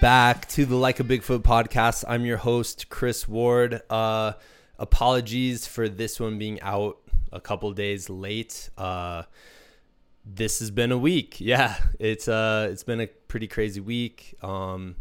Back 0.00 0.46
to 0.50 0.66
the 0.66 0.76
Like 0.76 1.00
a 1.00 1.04
Bigfoot 1.04 1.40
podcast. 1.40 2.04
I'm 2.06 2.26
your 2.26 2.36
host, 2.36 2.90
Chris 2.90 3.26
Ward. 3.26 3.80
Uh, 3.88 4.34
apologies 4.78 5.66
for 5.66 5.88
this 5.88 6.20
one 6.20 6.38
being 6.38 6.60
out 6.60 6.98
a 7.32 7.40
couple 7.40 7.72
days 7.72 8.10
late. 8.10 8.68
Uh, 8.76 9.22
this 10.24 10.58
has 10.58 10.70
been 10.70 10.92
a 10.92 10.98
week. 10.98 11.40
Yeah, 11.40 11.76
it's 11.98 12.28
uh, 12.28 12.68
it's 12.70 12.82
been 12.82 13.00
a 13.00 13.06
pretty 13.06 13.48
crazy 13.48 13.80
week. 13.80 14.34
Um, 14.42 14.96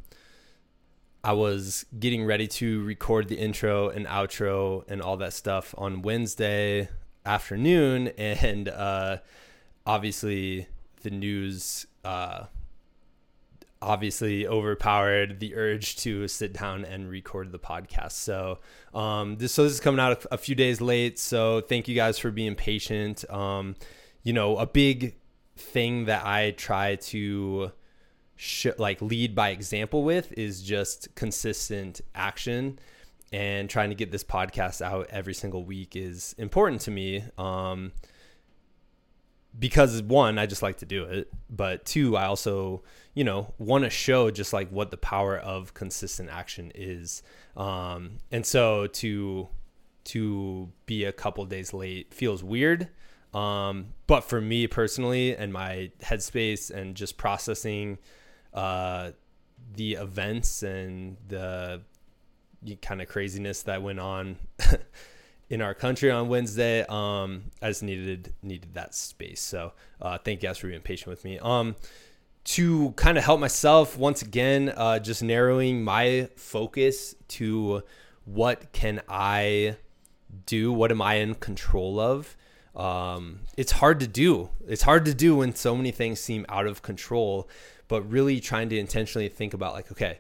I 1.25 1.34
was 1.34 1.86
getting 2.00 2.23
ready 2.23 2.48
to 2.48 2.84
record 2.86 3.27
the 3.27 3.36
intro 3.38 3.89
and 3.89 4.05
outro 4.05 4.88
and 4.88 5.02
all 5.02 5.17
that 5.17 5.34
stuff 5.34 5.75
on 5.77 6.03
Wednesday 6.03 6.88
afternoon, 7.25 8.08
and 8.17 8.70
uh, 8.70 9.17
obviously 9.86 10.67
the 11.02 11.09
news 11.09 11.86
uh, 12.05 12.45
obviously 13.85 14.48
overpowered 14.48 15.39
the 15.39 15.55
urge 15.55 15.95
to 15.98 16.27
sit 16.27 16.53
down 16.53 16.84
and 16.84 17.09
record 17.09 17.52
the 17.52 17.59
podcast. 17.59 18.13
So 18.13 18.59
um, 18.94 19.38
this 19.38 19.53
so 19.53 19.63
this 19.63 19.73
is 19.73 19.80
coming 19.80 19.99
out 19.99 20.25
a, 20.31 20.38
few 20.38 20.55
days 20.55 20.81
late. 20.81 21.20
So 21.20 21.61
thank 21.61 21.88
you 21.88 21.95
guys 21.95 22.17
for 22.17 22.31
being 22.31 22.55
patient. 22.55 23.30
Um, 23.30 23.75
you 24.23 24.34
know, 24.34 24.58
a 24.58 24.66
big 24.66 25.16
thing 25.55 26.05
that 26.05 26.25
I 26.25 26.52
try 26.52 26.95
to 26.95 27.71
sh- 28.36 28.67
like 28.78 29.02
lead 29.02 29.36
by 29.36 29.50
example 29.50 30.03
with 30.03 30.33
is 30.33 30.61
just 30.63 31.13
consistent 31.16 32.02
action. 32.13 32.80
And 33.31 33.69
trying 33.69 33.89
to 33.89 33.95
get 33.95 34.11
this 34.11 34.23
podcast 34.23 34.81
out 34.81 35.08
every 35.09 35.33
single 35.33 35.66
week 35.66 35.95
is 35.95 36.36
important 36.38 36.81
to 36.81 36.91
me. 36.91 37.23
Um, 37.38 37.91
because 39.58 40.02
one, 40.02 40.38
I 40.38 40.45
just 40.45 40.61
like 40.61 40.78
to 40.78 40.86
do 40.86 41.03
it, 41.03 41.31
but 41.50 41.86
two, 41.86 42.17
I 42.17 42.25
also, 42.25 42.83
you 43.16 43.23
know, 43.23 43.53
want 43.58 43.85
to 43.85 43.89
show 43.89 44.30
just 44.30 44.53
like 44.53 44.69
what 44.69 44.91
the 44.91 44.97
power 44.97 45.38
of 45.38 45.73
consistent 45.73 46.30
action 46.30 46.71
is. 46.75 47.23
Um, 47.57 48.17
and 48.31 48.45
so 48.45 48.88
to 48.88 49.47
to 50.05 50.69
be 50.85 51.05
a 51.05 51.11
couple 51.11 51.44
days 51.45 51.73
late 51.73 52.13
feels 52.13 52.44
weird. 52.44 52.89
Um, 53.33 53.88
but 54.05 54.22
for 54.22 54.39
me 54.39 54.67
personally 54.67 55.35
and 55.35 55.52
my 55.52 55.91
headspace 56.02 56.69
and 56.69 56.95
just 56.95 57.17
processing 57.17 57.97
uh, 58.53 59.11
the 59.73 59.94
events 59.94 60.61
and 60.63 61.17
the 61.27 61.81
kind 62.81 63.02
of 63.02 63.07
craziness 63.07 63.63
that 63.63 63.81
went 63.81 64.00
on 64.00 64.38
in 65.50 65.61
our 65.61 65.73
country 65.73 66.11
on 66.11 66.29
Wednesday. 66.29 66.85
Um, 66.88 67.45
I 67.61 67.69
just 67.69 67.83
needed 67.83 68.33
needed 68.41 68.73
that 68.73 68.94
space. 68.94 69.41
So 69.41 69.73
uh, 70.02 70.17
thank 70.17 70.41
you 70.41 70.50
guys 70.50 70.57
for 70.57 70.67
being 70.67 70.81
patient 70.81 71.07
with 71.07 71.23
me. 71.23 71.39
Um, 71.39 71.75
to 72.45 72.91
kind 72.91 73.17
of 73.17 73.23
help 73.23 73.39
myself 73.39 73.97
once 73.97 74.21
again, 74.21 74.71
uh, 74.75 74.99
just 74.99 75.23
narrowing 75.23 75.83
my 75.83 76.29
focus 76.35 77.15
to 77.27 77.83
what 78.25 78.71
can 78.71 79.01
I 79.09 79.77
do? 80.45 80.71
What 80.71 80.91
am 80.91 81.01
I 81.01 81.16
in 81.16 81.35
control 81.35 81.99
of? 81.99 82.38
Um, 82.75 83.41
it's 83.57 83.71
hard 83.71 83.99
to 84.01 84.07
do. 84.07 84.49
It's 84.67 84.83
hard 84.83 85.05
to 85.05 85.13
do 85.13 85.38
when 85.38 85.55
so 85.55 85.75
many 85.75 85.91
things 85.91 86.19
seem 86.19 86.45
out 86.47 86.67
of 86.67 86.81
control. 86.81 87.49
But 87.88 88.09
really 88.09 88.39
trying 88.39 88.69
to 88.69 88.77
intentionally 88.77 89.29
think 89.29 89.53
about 89.53 89.73
like, 89.73 89.91
okay, 89.91 90.19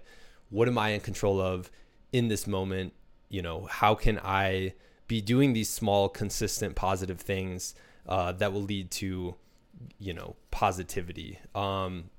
what 0.49 0.67
am 0.67 0.77
I 0.77 0.89
in 0.89 1.01
control 1.01 1.39
of 1.39 1.69
in 2.11 2.27
this 2.27 2.47
moment? 2.47 2.93
You 3.29 3.41
know, 3.41 3.65
how 3.65 3.95
can 3.95 4.19
I 4.23 4.73
be 5.07 5.21
doing 5.21 5.53
these 5.53 5.69
small, 5.69 6.09
consistent, 6.09 6.75
positive 6.75 7.19
things 7.19 7.75
uh, 8.07 8.31
that 8.33 8.53
will 8.53 8.61
lead 8.61 8.91
to, 8.91 9.35
you 9.99 10.13
know, 10.13 10.35
positivity 10.51 11.39
um, 11.53 12.09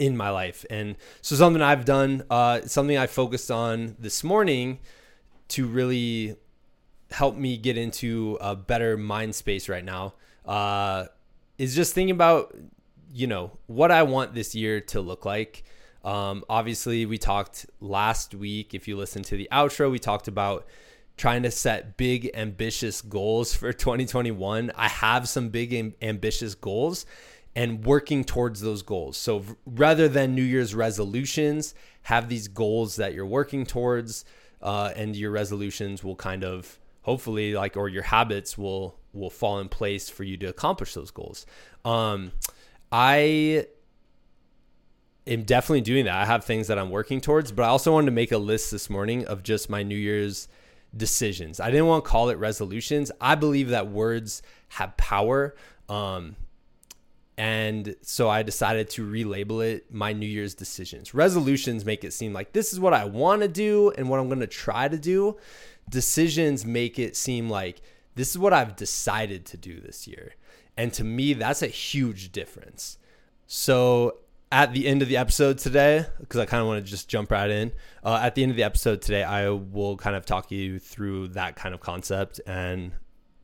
in 0.00 0.16
my 0.16 0.30
life. 0.30 0.64
And 0.70 0.96
so 1.20 1.36
something 1.36 1.62
I've 1.62 1.84
done, 1.84 2.24
uh, 2.30 2.62
something 2.62 2.96
I 2.96 3.06
focused 3.06 3.50
on 3.50 3.96
this 3.98 4.24
morning 4.24 4.80
to 5.48 5.66
really 5.66 6.36
help 7.10 7.36
me 7.36 7.58
get 7.58 7.76
into 7.76 8.38
a 8.40 8.56
better 8.56 8.96
mind 8.96 9.34
space 9.34 9.68
right 9.68 9.84
now 9.84 10.14
uh, 10.46 11.04
is 11.58 11.76
just 11.76 11.94
thinking 11.94 12.14
about, 12.14 12.56
you 13.12 13.26
know, 13.26 13.58
what 13.66 13.90
I 13.90 14.02
want 14.02 14.34
this 14.34 14.54
year 14.54 14.80
to 14.80 15.02
look 15.02 15.26
like. 15.26 15.64
Um, 16.02 16.44
obviously, 16.48 17.04
we 17.04 17.18
talked 17.18 17.66
last 17.80 18.34
week. 18.34 18.72
If 18.72 18.88
you 18.88 18.96
listen 18.96 19.22
to 19.24 19.36
the 19.36 19.48
outro, 19.52 19.90
we 19.90 19.98
talked 19.98 20.28
about 20.28 20.66
trying 21.18 21.42
to 21.42 21.50
set 21.50 21.98
big 21.98 22.30
ambitious 22.32 23.02
goals 23.02 23.54
for 23.54 23.70
2021. 23.74 24.72
I 24.74 24.88
have 24.88 25.28
some 25.28 25.50
big 25.50 25.94
ambitious 26.00 26.54
goals 26.54 27.04
and 27.54 27.84
working 27.84 28.24
towards 28.24 28.60
those 28.60 28.82
goals. 28.82 29.16
So 29.16 29.44
rather 29.66 30.08
than 30.08 30.34
New 30.34 30.42
Year's 30.42 30.74
resolutions, 30.74 31.74
have 32.02 32.28
these 32.28 32.48
goals 32.48 32.96
that 32.96 33.14
you're 33.14 33.26
working 33.26 33.66
towards, 33.66 34.24
uh, 34.62 34.92
and 34.94 35.16
your 35.16 35.30
resolutions 35.30 36.04
will 36.04 36.16
kind 36.16 36.44
of 36.44 36.78
hopefully 37.02 37.54
like 37.54 37.76
or 37.76 37.88
your 37.88 38.02
habits 38.02 38.58
will 38.58 38.96
will 39.12 39.30
fall 39.30 39.58
in 39.58 39.68
place 39.68 40.08
for 40.08 40.22
you 40.22 40.36
to 40.36 40.46
accomplish 40.46 40.94
those 40.94 41.10
goals. 41.10 41.44
Um, 41.84 42.30
I 42.92 43.66
am 45.26 45.42
definitely 45.42 45.80
doing 45.80 46.04
that. 46.04 46.14
I 46.14 46.26
have 46.26 46.44
things 46.44 46.68
that 46.68 46.78
I'm 46.78 46.90
working 46.90 47.20
towards, 47.20 47.50
but 47.50 47.64
I 47.64 47.68
also 47.68 47.92
wanted 47.92 48.06
to 48.06 48.12
make 48.12 48.30
a 48.30 48.38
list 48.38 48.70
this 48.70 48.88
morning 48.88 49.26
of 49.26 49.42
just 49.42 49.68
my 49.68 49.82
New 49.82 49.96
Year's 49.96 50.46
decisions. 50.96 51.58
I 51.58 51.70
didn't 51.70 51.86
want 51.86 52.04
to 52.04 52.10
call 52.10 52.30
it 52.30 52.38
resolutions. 52.38 53.10
I 53.20 53.34
believe 53.34 53.70
that 53.70 53.88
words 53.88 54.42
have 54.68 54.96
power. 54.96 55.56
Um, 55.88 56.36
and 57.40 57.96
so 58.02 58.28
I 58.28 58.42
decided 58.42 58.90
to 58.90 59.10
relabel 59.10 59.66
it 59.66 59.90
my 59.90 60.12
New 60.12 60.26
Year's 60.26 60.54
decisions. 60.54 61.14
Resolutions 61.14 61.86
make 61.86 62.04
it 62.04 62.12
seem 62.12 62.34
like 62.34 62.52
this 62.52 62.70
is 62.74 62.78
what 62.78 62.92
I 62.92 63.06
want 63.06 63.40
to 63.40 63.48
do 63.48 63.90
and 63.96 64.10
what 64.10 64.20
I'm 64.20 64.28
going 64.28 64.40
to 64.40 64.46
try 64.46 64.88
to 64.88 64.98
do. 64.98 65.38
Decisions 65.88 66.66
make 66.66 66.98
it 66.98 67.16
seem 67.16 67.48
like 67.48 67.80
this 68.14 68.28
is 68.28 68.36
what 68.36 68.52
I've 68.52 68.76
decided 68.76 69.46
to 69.46 69.56
do 69.56 69.80
this 69.80 70.06
year. 70.06 70.34
And 70.76 70.92
to 70.92 71.02
me, 71.02 71.32
that's 71.32 71.62
a 71.62 71.66
huge 71.66 72.30
difference. 72.30 72.98
So 73.46 74.18
at 74.52 74.74
the 74.74 74.86
end 74.86 75.00
of 75.00 75.08
the 75.08 75.16
episode 75.16 75.56
today, 75.56 76.04
because 76.18 76.40
I 76.40 76.44
kind 76.44 76.60
of 76.60 76.66
want 76.66 76.84
to 76.84 76.90
just 76.90 77.08
jump 77.08 77.30
right 77.30 77.48
in. 77.48 77.72
Uh, 78.04 78.20
at 78.22 78.34
the 78.34 78.42
end 78.42 78.50
of 78.50 78.56
the 78.58 78.64
episode 78.64 79.00
today, 79.00 79.22
I 79.22 79.48
will 79.48 79.96
kind 79.96 80.14
of 80.14 80.26
talk 80.26 80.50
you 80.50 80.78
through 80.78 81.28
that 81.28 81.56
kind 81.56 81.74
of 81.74 81.80
concept 81.80 82.38
and 82.46 82.92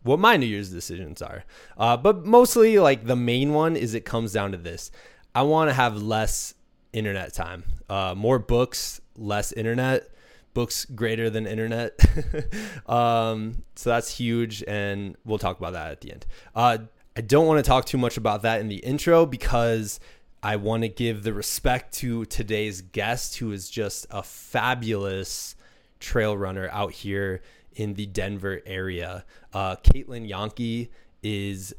what 0.06 0.18
my 0.18 0.36
New 0.36 0.46
Year's 0.46 0.70
decisions 0.70 1.20
are. 1.20 1.44
Uh, 1.76 1.96
but 1.96 2.24
mostly, 2.24 2.78
like 2.78 3.04
the 3.04 3.16
main 3.16 3.52
one 3.52 3.76
is 3.76 3.94
it 3.94 4.04
comes 4.04 4.32
down 4.32 4.52
to 4.52 4.58
this: 4.58 4.90
I 5.34 5.42
want 5.42 5.68
to 5.68 5.74
have 5.74 6.00
less 6.00 6.54
internet 6.92 7.34
time, 7.34 7.64
uh, 7.88 8.14
more 8.16 8.38
books, 8.38 9.00
less 9.16 9.52
internet. 9.52 10.08
Books 10.54 10.86
greater 10.86 11.28
than 11.28 11.46
internet. 11.46 12.00
um, 12.86 13.62
so 13.74 13.90
that's 13.90 14.16
huge, 14.16 14.64
and 14.66 15.14
we'll 15.26 15.36
talk 15.36 15.58
about 15.58 15.74
that 15.74 15.90
at 15.90 16.00
the 16.00 16.12
end. 16.12 16.24
Uh, 16.54 16.78
I 17.14 17.20
don't 17.20 17.46
want 17.46 17.62
to 17.62 17.68
talk 17.68 17.84
too 17.84 17.98
much 17.98 18.16
about 18.16 18.40
that 18.42 18.60
in 18.60 18.68
the 18.68 18.76
intro 18.76 19.26
because 19.26 20.00
I 20.42 20.56
want 20.56 20.82
to 20.84 20.88
give 20.88 21.24
the 21.24 21.34
respect 21.34 21.92
to 21.96 22.24
today's 22.24 22.80
guest, 22.80 23.36
who 23.36 23.52
is 23.52 23.68
just 23.68 24.06
a 24.10 24.22
fabulous 24.22 25.56
trail 25.98 26.36
runner 26.36 26.68
out 26.72 26.92
here 26.92 27.42
in 27.76 27.94
the 27.94 28.06
Denver 28.06 28.60
area. 28.66 29.24
Uh, 29.52 29.76
Caitlin 29.76 30.28
Yankee 30.28 30.90
is 31.22 31.74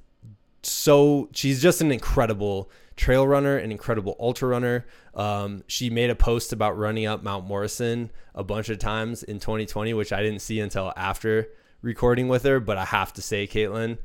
so, 0.63 1.29
she's 1.33 1.61
just 1.61 1.81
an 1.81 1.91
incredible 1.91 2.69
trail 2.95 3.27
runner, 3.27 3.57
an 3.57 3.71
incredible 3.71 4.15
ultra 4.19 4.47
runner. 4.47 4.85
Um, 5.13 5.63
she 5.67 5.89
made 5.89 6.09
a 6.09 6.15
post 6.15 6.53
about 6.53 6.77
running 6.77 7.05
up 7.05 7.23
Mount 7.23 7.45
Morrison 7.45 8.11
a 8.33 8.43
bunch 8.43 8.69
of 8.69 8.79
times 8.79 9.23
in 9.23 9.39
2020, 9.39 9.93
which 9.93 10.11
I 10.11 10.21
didn't 10.21 10.41
see 10.41 10.59
until 10.59 10.93
after 10.95 11.49
recording 11.81 12.27
with 12.27 12.43
her. 12.43 12.59
But 12.59 12.77
I 12.77 12.85
have 12.85 13.13
to 13.13 13.21
say, 13.21 13.47
Caitlin, 13.47 13.97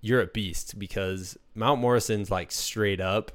you're 0.00 0.20
a 0.20 0.26
beast 0.26 0.78
because 0.78 1.38
Mount 1.54 1.80
Morrison's 1.80 2.30
like 2.30 2.50
straight 2.50 3.00
up 3.00 3.32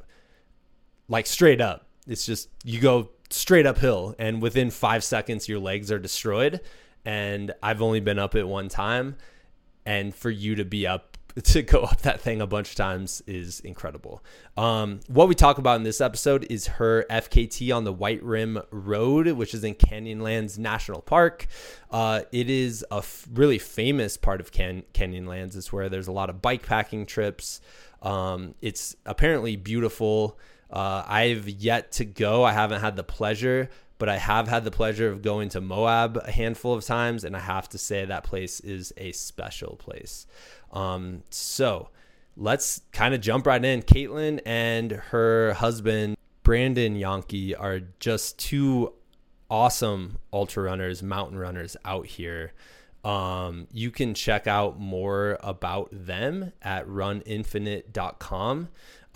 like 1.10 1.26
straight 1.26 1.60
up. 1.60 1.88
It's 2.08 2.26
just 2.26 2.48
you 2.64 2.80
go 2.80 3.10
straight 3.30 3.66
uphill, 3.66 4.16
and 4.18 4.42
within 4.42 4.70
five 4.70 5.04
seconds, 5.04 5.50
your 5.50 5.60
legs 5.60 5.92
are 5.92 6.00
destroyed. 6.00 6.62
And 7.10 7.54
I've 7.64 7.82
only 7.82 8.02
been 8.02 8.20
up 8.20 8.36
it 8.36 8.48
one 8.48 8.70
time, 8.70 9.16
and 9.84 10.14
for 10.14 10.30
you 10.30 10.54
to 10.54 10.64
be 10.64 10.86
up 10.86 11.18
to 11.44 11.64
go 11.64 11.82
up 11.82 12.02
that 12.02 12.22
thing 12.22 12.40
a 12.40 12.46
bunch 12.46 12.70
of 12.70 12.76
times 12.76 13.24
is 13.26 13.62
incredible. 13.62 14.24
Um, 14.56 15.00
what 15.08 15.28
we 15.28 15.34
talk 15.34 15.58
about 15.58 15.78
in 15.78 15.84
this 15.84 16.02
episode 16.02 16.46
is 16.52 16.68
her 16.68 17.08
FKT 17.10 17.76
on 17.76 17.84
the 17.84 17.92
White 17.92 18.22
Rim 18.22 18.62
Road, 18.70 19.28
which 19.30 19.56
is 19.56 19.64
in 19.64 19.74
Canyonlands 19.74 20.60
National 20.60 21.02
Park. 21.02 21.48
Uh, 21.90 22.22
it 22.32 22.48
is 22.48 22.86
a 22.92 22.98
f- 22.98 23.28
really 23.34 23.58
famous 23.58 24.16
part 24.16 24.40
of 24.40 24.52
Can- 24.52 24.84
Canyonlands. 24.94 25.56
It's 25.56 25.74
where 25.74 25.90
there's 25.90 26.08
a 26.08 26.12
lot 26.12 26.30
of 26.30 26.44
bike 26.44 26.64
packing 26.64 27.08
trips. 27.08 27.60
Um, 28.04 28.54
it's 28.62 28.96
apparently 29.08 29.56
beautiful. 29.56 30.38
Uh, 30.70 31.04
I've 31.08 31.50
yet 31.50 31.92
to 31.94 32.06
go. 32.06 32.44
I 32.44 32.52
haven't 32.52 32.82
had 32.82 32.96
the 32.96 33.04
pleasure, 33.04 33.72
but 34.00 34.10
I 34.10 34.18
have 34.18 34.48
had 34.48 34.64
the 34.64 34.72
pleasure 34.72 35.10
of 35.10 35.22
going 35.22 35.50
to 35.50 35.62
Moab 35.62 36.18
a 36.18 36.32
handful 36.32 36.74
of 36.74 36.84
times, 36.86 37.24
and 37.24 37.36
I 37.36 37.40
have 37.40 37.70
to 37.70 37.78
say 37.78 38.06
that 38.06 38.24
place 38.24 38.60
is 38.62 38.92
a 38.98 39.12
special 39.12 39.76
place. 39.76 40.26
Um, 40.72 41.24
so 41.30 41.90
let's 42.36 42.82
kind 42.92 43.14
of 43.14 43.22
jump 43.22 43.46
right 43.46 43.64
in. 43.64 43.84
Caitlin 43.84 44.40
and 44.46 44.92
her 44.92 45.54
husband 45.54 46.18
Brandon 46.44 46.96
Yankee 46.96 47.54
are 47.54 47.82
just 48.00 48.40
two 48.40 48.94
awesome 49.52 50.18
ultra 50.32 50.64
runners, 50.64 51.04
mountain 51.04 51.38
runners 51.38 51.76
out 51.86 52.06
here. 52.06 52.54
Um, 53.04 53.68
you 53.72 53.92
can 53.92 54.14
check 54.14 54.48
out 54.48 54.80
more 54.80 55.38
about 55.42 55.90
them 55.92 56.54
at 56.62 56.88
runinfinite.com. 56.88 58.70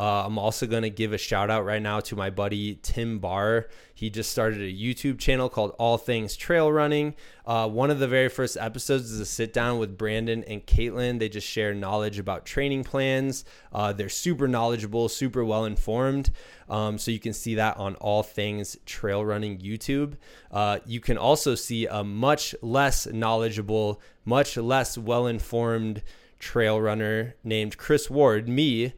Uh, 0.03 0.25
I'm 0.25 0.37
also 0.37 0.67
going 0.67 0.83
to 0.83 0.89
give 0.89 1.13
a 1.13 1.17
shout 1.17 1.49
out 1.49 1.63
right 1.63 1.81
now 1.81 2.01
to 2.01 2.17
my 2.17 2.29
buddy 2.29 2.75
Tim 2.83 3.19
Barr. 3.19 3.69
He 3.93 4.09
just 4.09 4.31
started 4.31 4.59
a 4.59 4.73
YouTube 4.73 5.17
channel 5.17 5.47
called 5.47 5.73
All 5.79 5.97
Things 5.97 6.35
Trail 6.35 6.69
Running. 6.69 7.15
Uh, 7.45 7.69
one 7.69 7.89
of 7.89 7.99
the 7.99 8.07
very 8.09 8.27
first 8.27 8.57
episodes 8.57 9.11
is 9.11 9.21
a 9.21 9.25
sit 9.25 9.53
down 9.53 9.79
with 9.79 9.97
Brandon 9.97 10.43
and 10.43 10.67
Caitlin. 10.67 11.19
They 11.19 11.29
just 11.29 11.47
share 11.47 11.73
knowledge 11.73 12.19
about 12.19 12.45
training 12.45 12.83
plans. 12.83 13.45
Uh, 13.71 13.93
they're 13.93 14.09
super 14.09 14.45
knowledgeable, 14.45 15.07
super 15.07 15.45
well 15.45 15.63
informed. 15.63 16.31
Um, 16.67 16.97
so 16.97 17.09
you 17.09 17.19
can 17.19 17.31
see 17.31 17.55
that 17.55 17.77
on 17.77 17.95
All 17.95 18.23
Things 18.23 18.75
Trail 18.85 19.23
Running 19.23 19.59
YouTube. 19.59 20.15
Uh, 20.51 20.79
you 20.85 20.99
can 20.99 21.17
also 21.17 21.55
see 21.55 21.87
a 21.87 22.03
much 22.03 22.53
less 22.61 23.07
knowledgeable, 23.07 24.01
much 24.25 24.57
less 24.57 24.97
well 24.97 25.27
informed 25.27 26.03
trail 26.39 26.81
runner 26.81 27.35
named 27.41 27.77
Chris 27.77 28.09
Ward, 28.09 28.49
me 28.49 28.91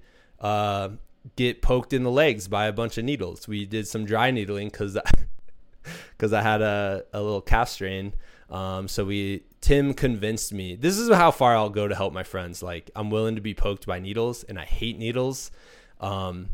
uh, 0.45 0.89
get 1.35 1.63
poked 1.63 1.91
in 1.91 2.03
the 2.03 2.11
legs 2.11 2.47
by 2.47 2.67
a 2.67 2.71
bunch 2.71 2.99
of 2.99 3.03
needles. 3.03 3.47
We 3.47 3.65
did 3.65 3.87
some 3.87 4.05
dry 4.05 4.29
needling 4.29 4.69
because 4.69 4.95
because 6.11 6.33
I 6.39 6.43
had 6.43 6.61
a, 6.61 7.03
a 7.13 7.21
little 7.21 7.41
calf 7.41 7.69
strain. 7.69 8.13
Um, 8.51 8.87
so 8.87 9.05
we 9.05 9.43
Tim 9.59 9.95
convinced 9.95 10.53
me. 10.53 10.75
This 10.75 10.99
is 10.99 11.11
how 11.11 11.31
far 11.31 11.55
I'll 11.55 11.71
go 11.71 11.87
to 11.87 11.95
help 11.95 12.13
my 12.13 12.23
friends. 12.23 12.61
Like 12.61 12.91
I'm 12.95 13.09
willing 13.09 13.33
to 13.35 13.41
be 13.41 13.55
poked 13.55 13.87
by 13.87 13.97
needles, 13.97 14.43
and 14.43 14.59
I 14.59 14.65
hate 14.65 14.99
needles. 14.99 15.49
Um, 15.99 16.49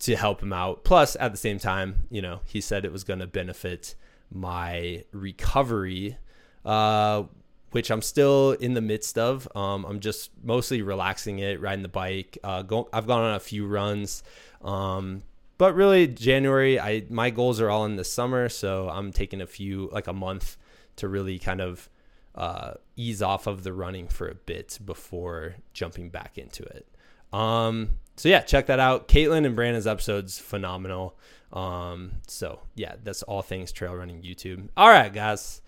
to 0.00 0.14
help 0.14 0.40
him 0.40 0.52
out. 0.52 0.84
Plus, 0.84 1.16
at 1.18 1.32
the 1.32 1.38
same 1.38 1.58
time, 1.58 2.06
you 2.08 2.22
know, 2.22 2.40
he 2.44 2.60
said 2.60 2.84
it 2.84 2.92
was 2.92 3.02
going 3.02 3.18
to 3.18 3.26
benefit 3.26 3.96
my 4.30 5.02
recovery. 5.10 6.18
Uh, 6.64 7.24
which 7.70 7.90
I'm 7.90 8.02
still 8.02 8.52
in 8.52 8.74
the 8.74 8.80
midst 8.80 9.18
of. 9.18 9.48
Um, 9.54 9.84
I'm 9.84 10.00
just 10.00 10.30
mostly 10.42 10.82
relaxing 10.82 11.38
it, 11.38 11.60
riding 11.60 11.82
the 11.82 11.88
bike. 11.88 12.38
Uh, 12.42 12.62
go, 12.62 12.88
I've 12.92 13.06
gone 13.06 13.22
on 13.22 13.34
a 13.34 13.40
few 13.40 13.66
runs, 13.66 14.22
um, 14.62 15.22
but 15.58 15.74
really 15.74 16.06
January, 16.06 16.80
I 16.80 17.04
my 17.10 17.30
goals 17.30 17.60
are 17.60 17.68
all 17.68 17.84
in 17.84 17.96
the 17.96 18.04
summer, 18.04 18.48
so 18.48 18.88
I'm 18.88 19.12
taking 19.12 19.40
a 19.40 19.46
few 19.46 19.90
like 19.92 20.06
a 20.06 20.12
month 20.12 20.56
to 20.96 21.08
really 21.08 21.38
kind 21.38 21.60
of 21.60 21.88
uh, 22.34 22.74
ease 22.96 23.22
off 23.22 23.46
of 23.46 23.64
the 23.64 23.72
running 23.72 24.08
for 24.08 24.28
a 24.28 24.34
bit 24.34 24.78
before 24.84 25.56
jumping 25.72 26.10
back 26.10 26.38
into 26.38 26.62
it. 26.62 26.86
Um, 27.32 27.98
so 28.16 28.28
yeah, 28.28 28.40
check 28.40 28.66
that 28.66 28.80
out. 28.80 29.08
Caitlin 29.08 29.44
and 29.44 29.54
Brandon's 29.54 29.86
episodes 29.86 30.38
phenomenal. 30.38 31.16
Um, 31.52 32.12
so 32.26 32.60
yeah, 32.74 32.94
that's 33.02 33.22
all 33.24 33.42
things 33.42 33.72
trail 33.72 33.94
running 33.94 34.22
YouTube. 34.22 34.68
All 34.76 34.88
right, 34.88 35.12
guys 35.12 35.60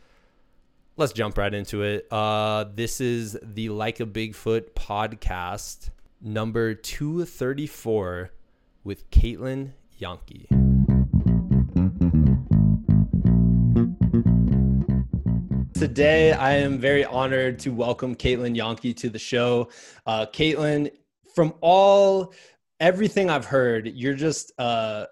let's 1.01 1.15
jump 1.15 1.39
right 1.39 1.55
into 1.55 1.83
it. 1.83 2.07
Uh, 2.13 2.67
this 2.75 3.01
is 3.01 3.39
the 3.43 3.71
Like 3.71 4.01
a 4.01 4.07
Bigfoot 4.07 4.73
podcast, 4.73 5.89
number 6.21 6.75
234 6.75 8.31
with 8.85 9.11
Caitlin 9.11 9.71
Yankee. 9.97 10.47
Today, 15.73 16.33
I 16.33 16.57
am 16.57 16.79
very 16.79 17.07
honored 17.07 17.59
to 17.61 17.73
welcome 17.73 18.15
Caitlin 18.15 18.55
Yankee 18.55 18.93
to 18.93 19.09
the 19.09 19.19
show. 19.19 19.71
Uh, 20.05 20.27
Caitlin, 20.27 20.91
from 21.35 21.55
all 21.63 22.35
everything 22.79 23.31
I've 23.31 23.47
heard, 23.47 23.87
you're 23.87 24.13
just 24.13 24.53
a 24.59 25.07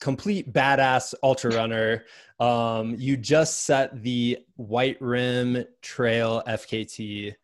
complete 0.00 0.52
badass 0.52 1.14
ultra 1.22 1.54
runner. 1.54 2.04
Um, 2.40 2.94
you 2.98 3.16
just 3.16 3.64
set 3.64 4.02
the 4.02 4.38
White 4.56 5.00
Rim 5.00 5.64
Trail 5.82 6.42
FKT, 6.46 7.34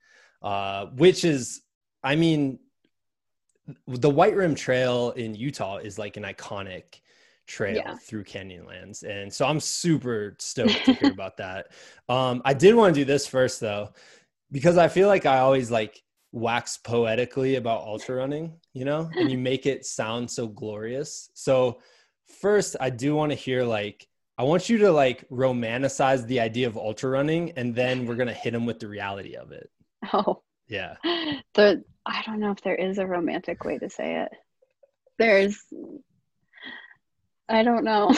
uh, 0.43 0.87
which 0.87 1.25
is, 1.25 1.63
I 2.03 2.17
mean, 2.17 2.59
the 3.89 4.11
White 4.11 4.37
Rim 4.37 4.55
Trail 4.55 5.11
in 5.13 5.35
Utah 5.35 5.79
is 5.79 5.99
like 5.99 6.17
an 6.17 6.23
iconic 6.23 7.01
trail 7.47 7.77
yeah. 7.77 7.95
through 7.97 8.25
Canyonlands. 8.25 9.03
And 9.03 9.33
so 9.33 9.47
I'm 9.47 9.61
super 9.61 10.37
stoked 10.39 10.85
to 10.85 10.95
hear 10.95 11.11
about 11.13 11.37
that. 11.39 11.69
Um, 12.09 12.43
I 12.45 12.55
did 12.55 12.75
want 12.75 12.95
to 12.95 13.01
do 13.01 13.05
this 13.05 13.27
first 13.27 13.61
though, 13.61 13.93
because 14.51 14.79
I 14.79 14.89
feel 14.89 15.09
like 15.09 15.27
I 15.27 15.39
always 15.39 15.71
like 15.71 16.03
wax 16.33 16.79
poetically 16.79 17.57
about 17.57 17.83
ultra 17.83 18.17
running, 18.17 18.55
you 18.73 18.85
know, 18.85 19.11
and 19.15 19.31
you 19.31 19.39
make 19.39 19.67
it 19.67 19.87
sound 19.87 20.31
so 20.31 20.47
glorious. 20.47 21.31
So 21.35 21.81
first 22.41 22.77
I 22.81 22.91
do 22.91 23.15
want 23.15 23.33
to 23.33 23.37
hear 23.37 23.65
like 23.65 24.09
I 24.37 24.43
want 24.43 24.69
you 24.69 24.79
to 24.79 24.91
like 24.91 25.29
romanticize 25.31 26.27
the 26.27 26.41
idea 26.41 26.67
of 26.67 26.77
ultra 26.77 27.11
running 27.11 27.53
and 27.53 27.75
then 27.75 28.07
we're 28.07 28.17
going 28.17 28.29
to 28.29 28.35
hit 28.35 28.53
them 28.53 28.67
with 28.67 28.81
the 28.81 28.89
reality 28.89 29.37
of 29.37 29.53
it. 29.53 29.71
Oh. 30.13 30.43
Yeah. 30.69 30.97
The 31.55 31.85
I 32.07 32.23
don't 32.27 32.41
know 32.41 32.51
if 32.51 32.61
there 32.63 32.75
is 32.75 32.99
a 32.99 33.07
romantic 33.07 33.65
way 33.65 33.79
to 33.79 33.89
say 33.89 34.23
it. 34.23 34.33
There's 35.19 35.63
I 37.49 37.63
don't 37.63 37.85
know. 37.85 38.15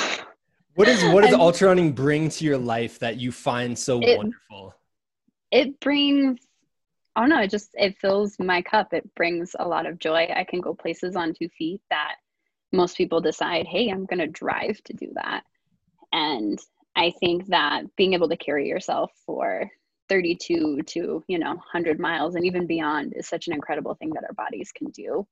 What 0.74 0.88
is 0.88 1.02
what 1.04 1.24
does 1.24 1.34
ultra 1.34 1.68
running 1.68 1.92
bring 1.92 2.28
to 2.30 2.44
your 2.44 2.58
life 2.58 2.98
that 3.00 3.18
you 3.18 3.30
find 3.32 3.78
so 3.78 4.00
it, 4.00 4.16
wonderful? 4.16 4.74
It 5.50 5.80
brings 5.80 6.40
I 7.14 7.20
don't 7.20 7.30
know, 7.30 7.40
it 7.40 7.50
just 7.50 7.70
it 7.74 7.98
fills 7.98 8.36
my 8.38 8.62
cup. 8.62 8.94
It 8.94 9.14
brings 9.14 9.54
a 9.58 9.66
lot 9.66 9.86
of 9.86 9.98
joy. 9.98 10.28
I 10.34 10.44
can 10.44 10.60
go 10.60 10.74
places 10.74 11.16
on 11.16 11.34
two 11.34 11.48
feet 11.50 11.80
that 11.90 12.16
most 12.72 12.96
people 12.96 13.20
decide, 13.20 13.66
hey, 13.66 13.88
I'm 13.88 14.06
gonna 14.06 14.26
drive 14.26 14.82
to 14.84 14.92
do 14.92 15.10
that 15.14 15.44
and 16.16 16.58
i 16.96 17.12
think 17.20 17.46
that 17.46 17.84
being 17.96 18.14
able 18.14 18.28
to 18.28 18.36
carry 18.36 18.66
yourself 18.68 19.12
for 19.24 19.70
32 20.08 20.82
to 20.86 21.22
you 21.28 21.38
know 21.38 21.50
100 21.50 22.00
miles 22.00 22.34
and 22.34 22.44
even 22.44 22.66
beyond 22.66 23.12
is 23.14 23.28
such 23.28 23.46
an 23.46 23.54
incredible 23.54 23.94
thing 23.94 24.10
that 24.14 24.24
our 24.24 24.32
bodies 24.34 24.72
can 24.74 24.88
do 24.90 25.26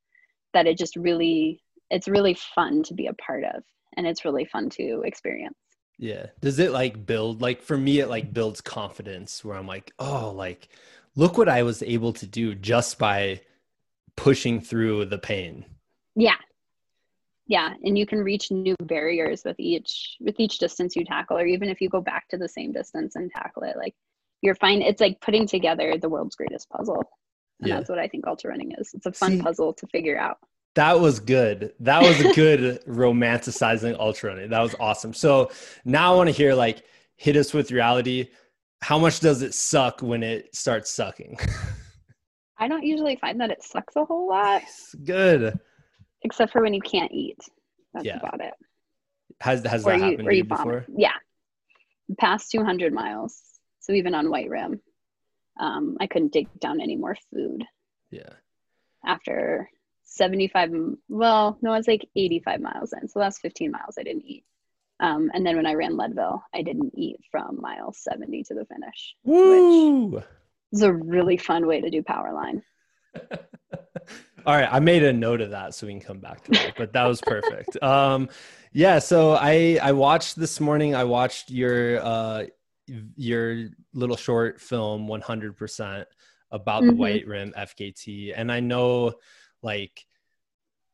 that 0.52 0.66
it 0.66 0.78
just 0.78 0.94
really 0.94 1.60
it's 1.90 2.08
really 2.08 2.34
fun 2.34 2.82
to 2.84 2.94
be 2.94 3.06
a 3.06 3.14
part 3.14 3.44
of 3.44 3.62
and 3.96 4.06
it's 4.06 4.24
really 4.24 4.44
fun 4.44 4.68
to 4.70 5.02
experience. 5.04 5.56
Yeah. 5.98 6.26
Does 6.40 6.58
it 6.58 6.72
like 6.72 7.06
build 7.06 7.40
like 7.40 7.62
for 7.62 7.76
me 7.76 8.00
it 8.00 8.08
like 8.08 8.32
builds 8.32 8.60
confidence 8.60 9.44
where 9.44 9.56
i'm 9.56 9.66
like 9.68 9.92
oh 10.00 10.32
like 10.34 10.68
look 11.14 11.38
what 11.38 11.48
i 11.48 11.62
was 11.62 11.82
able 11.84 12.12
to 12.14 12.26
do 12.26 12.54
just 12.54 12.98
by 12.98 13.40
pushing 14.16 14.60
through 14.60 15.04
the 15.04 15.18
pain. 15.18 15.64
Yeah 16.16 16.36
yeah 17.46 17.74
and 17.82 17.98
you 17.98 18.06
can 18.06 18.20
reach 18.20 18.50
new 18.50 18.74
barriers 18.84 19.42
with 19.44 19.56
each 19.58 20.16
with 20.20 20.34
each 20.38 20.58
distance 20.58 20.96
you 20.96 21.04
tackle 21.04 21.36
or 21.36 21.46
even 21.46 21.68
if 21.68 21.80
you 21.80 21.88
go 21.88 22.00
back 22.00 22.26
to 22.28 22.38
the 22.38 22.48
same 22.48 22.72
distance 22.72 23.16
and 23.16 23.30
tackle 23.30 23.62
it 23.62 23.76
like 23.76 23.94
you're 24.44 24.54
fine. 24.54 24.82
It's 24.82 25.00
like 25.00 25.20
putting 25.20 25.46
together 25.46 25.96
the 25.96 26.08
world's 26.08 26.36
greatest 26.36 26.68
puzzle. 26.68 27.02
And 27.60 27.68
yeah. 27.68 27.76
that's 27.76 27.88
what 27.88 27.98
i 27.98 28.06
think 28.06 28.26
ultra 28.26 28.50
running 28.50 28.72
is. 28.78 28.90
It's 28.92 29.06
a 29.06 29.12
fun 29.12 29.38
See, 29.38 29.42
puzzle 29.42 29.72
to 29.72 29.86
figure 29.86 30.18
out. 30.18 30.38
that 30.74 31.00
was 31.00 31.18
good. 31.18 31.72
That 31.80 32.02
was 32.02 32.20
a 32.20 32.32
good 32.34 32.84
romanticizing 32.86 33.98
ultra 33.98 34.34
running. 34.34 34.50
That 34.50 34.60
was 34.60 34.74
awesome. 34.78 35.14
So 35.14 35.50
now 35.84 36.12
i 36.12 36.16
want 36.16 36.28
to 36.28 36.32
hear 36.32 36.54
like 36.54 36.84
hit 37.16 37.36
us 37.36 37.54
with 37.54 37.72
reality. 37.72 38.28
How 38.82 38.98
much 38.98 39.20
does 39.20 39.40
it 39.40 39.54
suck 39.54 40.02
when 40.02 40.22
it 40.22 40.54
starts 40.54 40.90
sucking? 40.90 41.38
I 42.58 42.68
don't 42.68 42.84
usually 42.84 43.16
find 43.16 43.40
that 43.40 43.50
it 43.50 43.62
sucks 43.62 43.96
a 43.96 44.04
whole 44.04 44.28
lot. 44.28 44.62
Nice. 44.62 44.94
good 45.04 45.58
except 46.24 46.52
for 46.52 46.62
when 46.62 46.74
you 46.74 46.80
can't 46.80 47.12
eat. 47.12 47.38
That's 47.92 48.06
yeah. 48.06 48.16
about 48.16 48.40
it. 48.40 48.54
Has 49.40 49.64
has 49.64 49.84
that 49.84 49.98
you, 49.98 50.04
happened 50.04 50.28
to 50.28 50.34
you 50.34 50.44
before? 50.44 50.84
Yeah, 50.96 51.12
past 52.18 52.50
200 52.50 52.92
miles. 52.92 53.40
So 53.80 53.92
even 53.92 54.14
on 54.14 54.30
White 54.30 54.48
Rim, 54.48 54.80
um, 55.60 55.96
I 56.00 56.06
couldn't 56.06 56.32
dig 56.32 56.48
down 56.58 56.80
any 56.80 56.96
more 56.96 57.16
food. 57.32 57.64
Yeah. 58.10 58.30
After 59.04 59.70
75, 60.04 60.70
well, 61.08 61.58
no, 61.60 61.74
it's 61.74 61.88
like 61.88 62.08
85 62.16 62.60
miles 62.60 62.92
in. 62.92 63.08
So 63.08 63.18
that's 63.18 63.38
15 63.40 63.70
miles 63.70 63.96
I 63.98 64.02
didn't 64.02 64.24
eat. 64.24 64.44
Um, 65.00 65.30
and 65.34 65.44
then 65.44 65.56
when 65.56 65.66
I 65.66 65.74
ran 65.74 65.96
Leadville, 65.96 66.42
I 66.54 66.62
didn't 66.62 66.92
eat 66.94 67.20
from 67.30 67.60
mile 67.60 67.92
70 67.92 68.44
to 68.44 68.54
the 68.54 68.64
finish. 68.64 69.14
Woo! 69.24 70.06
Which 70.06 70.24
is 70.72 70.82
a 70.82 70.92
really 70.92 71.36
fun 71.36 71.66
way 71.66 71.80
to 71.80 71.90
do 71.90 72.02
power 72.02 72.32
line. 72.32 72.62
All 74.46 74.54
right, 74.54 74.68
I 74.70 74.78
made 74.80 75.02
a 75.02 75.12
note 75.12 75.40
of 75.40 75.50
that 75.50 75.74
so 75.74 75.86
we 75.86 75.94
can 75.94 76.00
come 76.00 76.18
back 76.18 76.44
to 76.44 76.50
that. 76.52 76.74
But 76.76 76.92
that 76.92 77.04
was 77.04 77.20
perfect. 77.20 77.82
um, 77.82 78.28
yeah, 78.72 78.98
so 78.98 79.32
I 79.32 79.78
I 79.82 79.92
watched 79.92 80.36
this 80.36 80.60
morning. 80.60 80.94
I 80.94 81.04
watched 81.04 81.50
your 81.50 82.04
uh 82.04 82.44
your 83.16 83.68
little 83.94 84.16
short 84.16 84.60
film 84.60 85.06
100% 85.08 86.04
about 86.50 86.82
mm-hmm. 86.82 86.88
the 86.88 86.96
White 86.96 87.26
Rim 87.26 87.54
FKT, 87.56 88.34
and 88.36 88.52
I 88.52 88.60
know 88.60 89.14
like. 89.62 90.04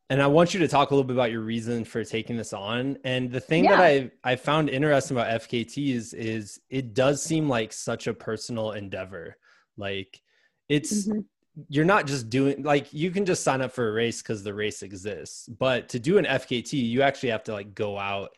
And 0.09 0.21
I 0.21 0.26
want 0.26 0.54
you 0.54 0.59
to 0.59 0.66
talk 0.66 0.90
a 0.90 0.95
little 0.95 1.07
bit 1.07 1.14
about 1.14 1.30
your 1.30 1.42
reason 1.42 1.85
for 1.85 2.02
taking 2.02 2.37
this 2.37 2.52
on. 2.52 2.99
And 3.04 3.30
the 3.30 3.38
thing 3.38 3.62
yeah. 3.62 3.76
that 3.76 3.80
I 3.80 4.11
I 4.25 4.35
found 4.37 4.69
interesting 4.69 5.16
about 5.16 5.42
FKT 5.42 5.95
is 5.95 6.14
is 6.14 6.61
it 6.69 6.95
does 6.95 7.23
seem 7.23 7.49
like 7.49 7.73
such 7.73 8.09
a 8.09 8.14
personal 8.14 8.73
endeavor. 8.73 9.37
Like 9.76 10.21
it's 10.69 11.07
mm-hmm 11.07 11.21
you're 11.69 11.85
not 11.85 12.07
just 12.07 12.30
doing 12.30 12.62
like 12.62 12.92
you 12.92 13.11
can 13.11 13.26
just 13.26 13.42
sign 13.42 13.61
up 13.61 13.73
for 13.73 13.88
a 13.88 13.92
race 13.92 14.23
because 14.23 14.42
the 14.42 14.54
race 14.54 14.83
exists 14.83 15.49
but 15.59 15.88
to 15.88 15.99
do 15.99 16.16
an 16.16 16.25
fkt 16.25 16.73
you 16.73 17.02
actually 17.02 17.28
have 17.28 17.42
to 17.42 17.52
like 17.52 17.75
go 17.75 17.99
out 17.99 18.30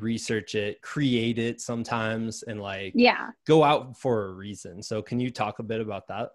research 0.00 0.54
it 0.54 0.80
create 0.82 1.38
it 1.38 1.60
sometimes 1.60 2.42
and 2.44 2.60
like 2.60 2.92
yeah. 2.94 3.30
go 3.46 3.64
out 3.64 3.96
for 3.96 4.26
a 4.26 4.32
reason. 4.32 4.82
So 4.82 5.02
can 5.02 5.20
you 5.20 5.30
talk 5.30 5.58
a 5.58 5.62
bit 5.62 5.80
about 5.80 6.08
that? 6.08 6.30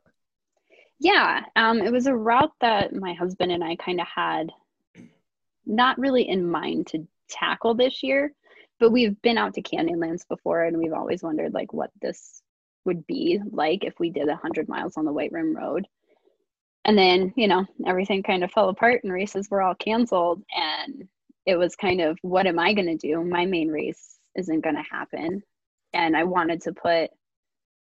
Yeah 1.00 1.42
um, 1.56 1.80
it 1.82 1.92
was 1.92 2.08
a 2.08 2.16
route 2.16 2.54
that 2.62 2.94
my 2.94 3.13
husband 3.13 3.52
and 3.52 3.63
i 3.63 3.75
kind 3.75 4.00
of 4.00 4.08
had 4.08 4.52
not 5.66 5.98
really 5.98 6.28
in 6.28 6.50
mind 6.50 6.88
to 6.88 7.08
tackle 7.30 7.74
this 7.74 8.04
year 8.04 8.34
but 8.80 8.92
we've 8.92 9.22
been 9.22 9.38
out 9.38 9.54
to 9.54 9.62
canyonlands 9.62 10.28
before 10.28 10.63
and 10.63 10.78
we've 10.78 10.94
always 10.94 11.24
wondered 11.24 11.54
like 11.54 11.74
what 11.74 11.90
this 12.02 12.42
would 12.86 13.06
be 13.08 13.40
like 13.52 13.84
if 13.84 14.00
we 14.00 14.10
did 14.10 14.28
100 14.28 14.68
miles 14.70 14.98
on 14.98 15.06
the 15.06 15.12
white 15.12 15.32
rim 15.32 15.56
road 15.56 15.88
and 16.86 16.98
then 16.98 17.34
you 17.36 17.48
know 17.48 17.66
everything 17.88 18.24
kind 18.24 18.44
of 18.44 18.52
fell 18.52 18.70
apart 18.70 19.04
and 19.04 19.13
races 19.13 19.50
were 19.50 19.62
all 19.62 19.75
canceled. 19.75 20.44
And 20.56 21.08
it 21.46 21.56
was 21.56 21.75
kind 21.75 22.02
of 22.02 22.18
what 22.22 22.48
am 22.48 22.60
i 22.60 22.74
going 22.74 22.98
to 22.98 23.08
do? 23.08 23.24
My 23.24 23.46
main 23.46 23.70
race 23.70 24.18
isn't 24.36 24.62
going 24.62 24.75
to 24.75 24.84
happen. 24.84 25.44
And 25.94 26.18
i 26.18 26.24
wanted 26.24 26.62
to 26.62 26.74
put 26.74 27.12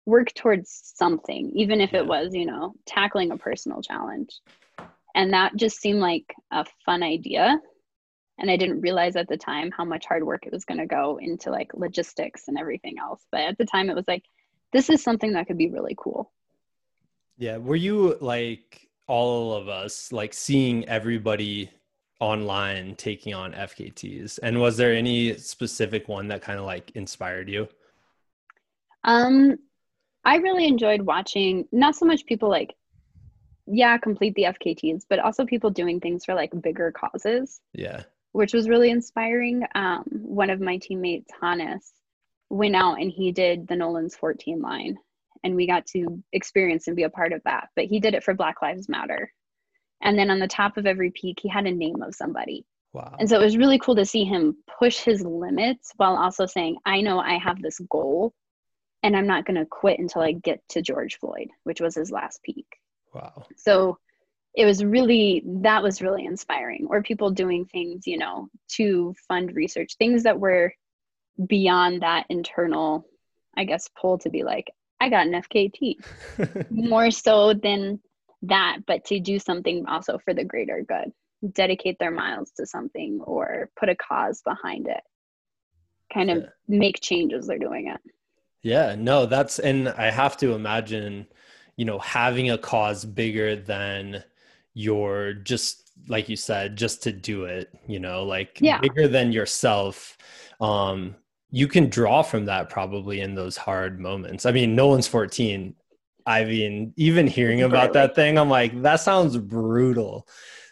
work 0.06 0.32
towards 0.34 0.92
something 0.96 1.52
even 1.54 1.80
if 1.80 1.92
it 1.94 2.04
was 2.04 2.34
you 2.34 2.46
know 2.46 2.74
tackling 2.86 3.30
a 3.30 3.38
personal 3.38 3.82
challenge. 3.82 4.40
And 5.14 5.32
that 5.32 5.56
just 5.56 5.80
seemed 5.80 6.00
like 6.00 6.34
a 6.50 6.64
fun 6.84 7.02
idea. 7.02 7.60
And 8.38 8.50
i 8.50 8.56
didn't 8.56 8.82
realize 8.82 9.16
at 9.16 9.28
the 9.28 9.36
time 9.36 9.70
how 9.70 9.84
much 9.84 10.06
hard 10.06 10.24
work 10.24 10.46
it 10.46 10.52
was 10.52 10.64
going 10.64 10.78
to 10.80 10.86
go 10.86 11.18
into 11.20 11.50
like 11.50 11.72
logistics 11.74 12.48
and 12.48 12.58
everything 12.58 12.96
else. 12.98 13.22
But 13.32 13.42
at 13.42 13.58
the 13.58 13.66
time 13.66 13.88
it 13.88 13.96
was 13.96 14.08
like 14.08 14.24
this 14.72 14.90
is 14.90 15.02
something 15.02 15.32
that 15.32 15.46
could 15.46 15.58
be 15.58 15.70
really 15.70 15.96
cool. 15.96 16.30
Yeah 17.38 17.56
were 17.56 17.76
you 17.76 18.18
like 18.20 18.89
all 19.10 19.52
of 19.54 19.68
us 19.68 20.12
like 20.12 20.32
seeing 20.32 20.88
everybody 20.88 21.68
online 22.20 22.94
taking 22.94 23.34
on 23.34 23.52
FKTs? 23.52 24.38
And 24.40 24.60
was 24.60 24.76
there 24.76 24.94
any 24.94 25.36
specific 25.36 26.06
one 26.08 26.28
that 26.28 26.42
kind 26.42 26.60
of 26.60 26.64
like 26.64 26.92
inspired 26.94 27.48
you? 27.48 27.66
Um, 29.02 29.58
I 30.24 30.36
really 30.36 30.68
enjoyed 30.68 31.02
watching 31.02 31.66
not 31.72 31.96
so 31.96 32.06
much 32.06 32.24
people 32.24 32.48
like, 32.48 32.76
yeah, 33.66 33.98
complete 33.98 34.36
the 34.36 34.44
FKTs, 34.44 35.06
but 35.08 35.18
also 35.18 35.44
people 35.44 35.70
doing 35.70 35.98
things 35.98 36.24
for 36.24 36.34
like 36.34 36.52
bigger 36.62 36.92
causes. 36.92 37.60
Yeah. 37.72 38.04
Which 38.30 38.54
was 38.54 38.68
really 38.68 38.90
inspiring. 38.90 39.64
Um, 39.74 40.04
one 40.08 40.50
of 40.50 40.60
my 40.60 40.76
teammates, 40.76 41.32
Hannes, 41.40 41.92
went 42.48 42.76
out 42.76 43.00
and 43.00 43.10
he 43.10 43.32
did 43.32 43.66
the 43.66 43.74
Nolan's 43.74 44.14
14 44.14 44.60
line 44.60 44.98
and 45.42 45.56
we 45.56 45.66
got 45.66 45.86
to 45.86 46.22
experience 46.32 46.86
and 46.86 46.96
be 46.96 47.04
a 47.04 47.10
part 47.10 47.32
of 47.32 47.42
that. 47.44 47.68
But 47.76 47.86
he 47.86 48.00
did 48.00 48.14
it 48.14 48.24
for 48.24 48.34
Black 48.34 48.62
Lives 48.62 48.88
Matter. 48.88 49.32
And 50.02 50.18
then 50.18 50.30
on 50.30 50.38
the 50.38 50.48
top 50.48 50.76
of 50.76 50.86
every 50.86 51.10
peak, 51.10 51.38
he 51.42 51.48
had 51.48 51.66
a 51.66 51.72
name 51.72 52.02
of 52.02 52.14
somebody. 52.14 52.64
Wow. 52.92 53.14
And 53.18 53.28
so 53.28 53.40
it 53.40 53.44
was 53.44 53.56
really 53.56 53.78
cool 53.78 53.96
to 53.96 54.04
see 54.04 54.24
him 54.24 54.56
push 54.78 54.98
his 54.98 55.22
limits 55.22 55.92
while 55.96 56.16
also 56.16 56.46
saying, 56.46 56.78
I 56.84 57.02
know 57.02 57.20
I 57.20 57.38
have 57.38 57.62
this 57.62 57.78
goal 57.90 58.34
and 59.02 59.16
I'm 59.16 59.26
not 59.26 59.46
going 59.46 59.58
to 59.58 59.66
quit 59.66 59.98
until 59.98 60.22
I 60.22 60.32
get 60.32 60.60
to 60.70 60.82
George 60.82 61.18
Floyd, 61.18 61.48
which 61.64 61.80
was 61.80 61.94
his 61.94 62.10
last 62.10 62.42
peak. 62.42 62.66
Wow. 63.14 63.46
So 63.56 63.98
it 64.54 64.64
was 64.64 64.84
really, 64.84 65.42
that 65.46 65.82
was 65.82 66.02
really 66.02 66.24
inspiring. 66.24 66.88
Or 66.90 67.02
people 67.02 67.30
doing 67.30 67.64
things, 67.66 68.06
you 68.06 68.18
know, 68.18 68.48
to 68.72 69.14
fund 69.28 69.54
research, 69.54 69.96
things 69.96 70.24
that 70.24 70.40
were 70.40 70.74
beyond 71.46 72.02
that 72.02 72.26
internal, 72.28 73.06
I 73.56 73.64
guess, 73.64 73.88
pull 74.00 74.18
to 74.18 74.30
be 74.30 74.42
like, 74.42 74.70
I 75.00 75.08
got 75.08 75.26
an 75.26 75.32
FKT 75.32 75.96
more 76.70 77.10
so 77.10 77.54
than 77.54 78.00
that, 78.42 78.78
but 78.86 79.04
to 79.06 79.20
do 79.20 79.38
something 79.38 79.86
also 79.86 80.18
for 80.18 80.34
the 80.34 80.44
greater 80.44 80.84
good, 80.86 81.12
dedicate 81.52 81.98
their 81.98 82.10
miles 82.10 82.50
to 82.52 82.66
something 82.66 83.20
or 83.24 83.70
put 83.78 83.88
a 83.88 83.96
cause 83.96 84.42
behind 84.42 84.88
it, 84.88 85.00
kind 86.12 86.30
of 86.30 86.38
yeah. 86.38 86.48
make 86.68 87.00
changes 87.00 87.46
they're 87.46 87.58
doing 87.58 87.88
it. 87.88 88.00
Yeah, 88.62 88.94
no, 88.98 89.24
that's, 89.24 89.58
and 89.58 89.88
I 89.88 90.10
have 90.10 90.36
to 90.38 90.52
imagine, 90.52 91.26
you 91.76 91.86
know, 91.86 91.98
having 91.98 92.50
a 92.50 92.58
cause 92.58 93.04
bigger 93.06 93.56
than 93.56 94.22
your 94.74 95.32
just, 95.32 95.90
like 96.08 96.28
you 96.28 96.36
said, 96.36 96.76
just 96.76 97.02
to 97.04 97.12
do 97.12 97.44
it, 97.44 97.70
you 97.86 98.00
know, 98.00 98.24
like 98.24 98.58
yeah. 98.60 98.80
bigger 98.80 99.08
than 99.08 99.32
yourself. 99.32 100.18
Um, 100.60 101.16
you 101.50 101.66
can 101.68 101.88
draw 101.88 102.22
from 102.22 102.44
that 102.46 102.68
probably 102.68 103.20
in 103.20 103.34
those 103.34 103.56
hard 103.56 104.00
moments. 104.00 104.46
I 104.46 104.52
mean, 104.52 104.74
Nolan's 104.74 105.08
14. 105.08 105.74
I 106.26 106.44
mean, 106.44 106.92
even 106.96 107.26
hearing 107.26 107.62
about 107.62 107.92
that 107.94 108.14
thing, 108.14 108.38
I'm 108.38 108.50
like, 108.50 108.82
that 108.82 109.00
sounds 109.00 109.36
brutal. 109.36 110.28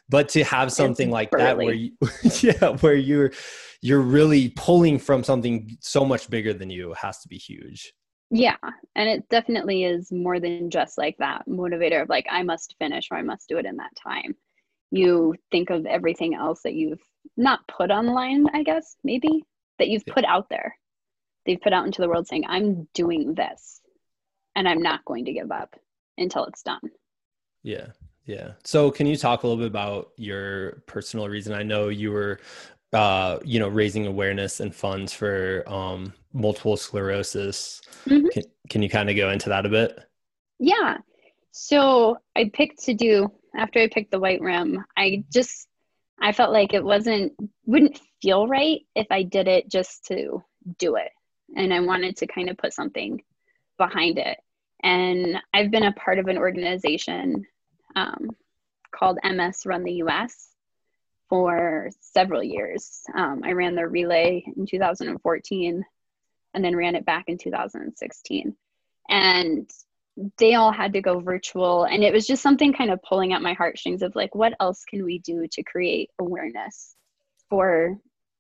But 0.09 0.29
to 0.31 0.45
have 0.45 0.73
something 0.73 1.09
it's 1.09 1.13
like 1.13 1.31
that 1.33 1.57
where 1.57 1.75
you 1.75 1.93
yeah, 2.41 2.69
where 2.81 2.95
you're 2.95 3.33
you're 3.83 4.01
really 4.01 4.51
pulling 4.51 4.99
from 4.99 5.23
something 5.23 5.77
so 5.81 6.05
much 6.05 6.31
bigger 6.31 6.55
than 6.55 6.71
you 6.71 6.95
has 6.95 7.19
to 7.21 7.29
be 7.29 7.37
huge. 7.37 7.93
Yeah. 8.31 8.57
And 8.95 9.09
it 9.09 9.29
definitely 9.29 9.85
is 9.85 10.13
more 10.13 10.41
than 10.41 10.71
just 10.71 10.99
like 10.99 11.17
that 11.19 11.47
motivator 11.49 12.03
of 12.03 12.09
like, 12.09 12.27
I 12.31 12.43
must 12.43 12.75
finish 12.79 13.09
or 13.11 13.17
I 13.17 13.23
must 13.23 13.49
do 13.49 13.59
it 13.59 13.67
in 13.67 13.77
that 13.77 13.95
time. 13.97 14.35
You 14.91 15.35
think 15.51 15.71
of 15.71 15.87
everything 15.87 16.35
else 16.35 16.63
that 16.63 16.75
you've 16.75 17.03
not 17.37 17.61
put 17.69 17.91
on 17.91 18.07
the 18.07 18.13
line, 18.13 18.47
I 18.53 18.63
guess, 18.63 18.97
maybe 19.05 19.45
that 19.79 19.89
you've 19.89 20.07
put 20.07 20.25
out 20.25 20.49
there. 20.49 20.77
They've 21.47 21.61
put 21.61 21.73
out 21.73 21.87
into 21.87 22.03
the 22.03 22.09
world 22.09 22.27
saying, 22.27 22.45
I'm 22.47 22.89
doing 22.95 23.35
this 23.35 23.81
and 24.55 24.69
I'm 24.69 24.83
not 24.83 25.05
going 25.05 25.25
to 25.27 25.33
give 25.33 25.51
up 25.51 25.77
until 26.17 26.45
it's 26.47 26.63
done. 26.63 26.81
Yeah. 27.63 27.89
Yeah. 28.27 28.53
So 28.65 28.91
can 28.91 29.07
you 29.07 29.17
talk 29.17 29.43
a 29.43 29.47
little 29.47 29.63
bit 29.63 29.71
about 29.71 30.11
your 30.17 30.83
personal 30.87 31.29
reason? 31.29 31.55
I 31.55 31.63
know 31.63 31.89
you 31.89 32.13
were 32.13 32.41
uh, 32.93 33.39
you 33.45 33.59
know, 33.59 33.69
raising 33.69 34.07
awareness 34.07 34.61
and 34.61 34.75
funds 34.75 35.13
for 35.13 35.63
um 35.67 36.13
multiple 36.33 36.77
sclerosis. 36.77 37.83
Mm-hmm. 38.07 38.29
Can, 38.29 38.43
can 38.71 38.83
you 38.83 38.89
kind 38.89 39.11
of 39.11 39.17
go 39.17 39.31
into 39.31 39.49
that 39.49 39.67
a 39.67 39.69
bit? 39.69 39.99
Yeah. 40.59 40.99
So 41.51 42.19
I 42.37 42.51
picked 42.53 42.85
to 42.85 42.95
do 42.95 43.31
after 43.57 43.81
I 43.81 43.89
picked 43.89 44.11
the 44.11 44.21
white 44.21 44.41
rim, 44.41 44.85
I 44.97 45.25
just 45.33 45.69
I 46.21 46.33
felt 46.33 46.53
like 46.53 46.75
it 46.75 46.85
wasn't 46.85 47.33
wouldn't 47.67 48.01
feel 48.21 48.47
right 48.47 48.81
if 48.95 49.07
I 49.11 49.23
did 49.23 49.49
it 49.49 49.71
just 49.71 50.07
to 50.07 50.43
do 50.79 50.97
it. 50.97 51.11
And 51.57 51.73
I 51.73 51.81
wanted 51.81 52.17
to 52.19 52.27
kind 52.27 52.51
of 52.51 52.59
put 52.59 52.73
something 52.73 53.23
behind 53.79 54.19
it. 54.19 54.39
And 54.83 55.39
I've 55.53 55.71
been 55.71 55.85
a 55.85 55.93
part 55.93 56.19
of 56.19 56.29
an 56.29 56.39
organization 56.39 57.47
um, 57.97 58.31
called 58.95 59.19
MS 59.25 59.63
Run 59.67 59.83
the 59.83 60.03
US 60.05 60.49
for 61.29 61.91
several 62.01 62.43
years. 62.43 63.03
Um, 63.15 63.43
I 63.45 63.53
ran 63.53 63.75
the 63.75 63.87
relay 63.87 64.45
in 64.57 64.67
2014 64.67 65.85
and 66.55 66.65
then 66.65 66.77
ran 66.77 66.95
it 66.95 67.05
back 67.05 67.25
in 67.29 67.39
2016. 67.39 68.57
And 69.11 69.71
they 70.39 70.55
all 70.55 70.73
had 70.73 70.93
to 70.95 71.01
go 71.01 71.21
virtual 71.21 71.85
and 71.85 72.03
it 72.03 72.13
was 72.13 72.27
just 72.27 72.43
something 72.43 72.73
kind 72.73 72.91
of 72.91 73.01
pulling 73.03 73.33
at 73.33 73.43
my 73.43 73.53
heartstrings 73.53 74.03
of 74.03 74.17
like 74.17 74.35
what 74.35 74.53
else 74.59 74.85
can 74.85 75.05
we 75.05 75.21
do 75.21 75.47
to 75.53 75.63
create 75.63 76.11
awareness 76.19 76.97
for 77.49 77.97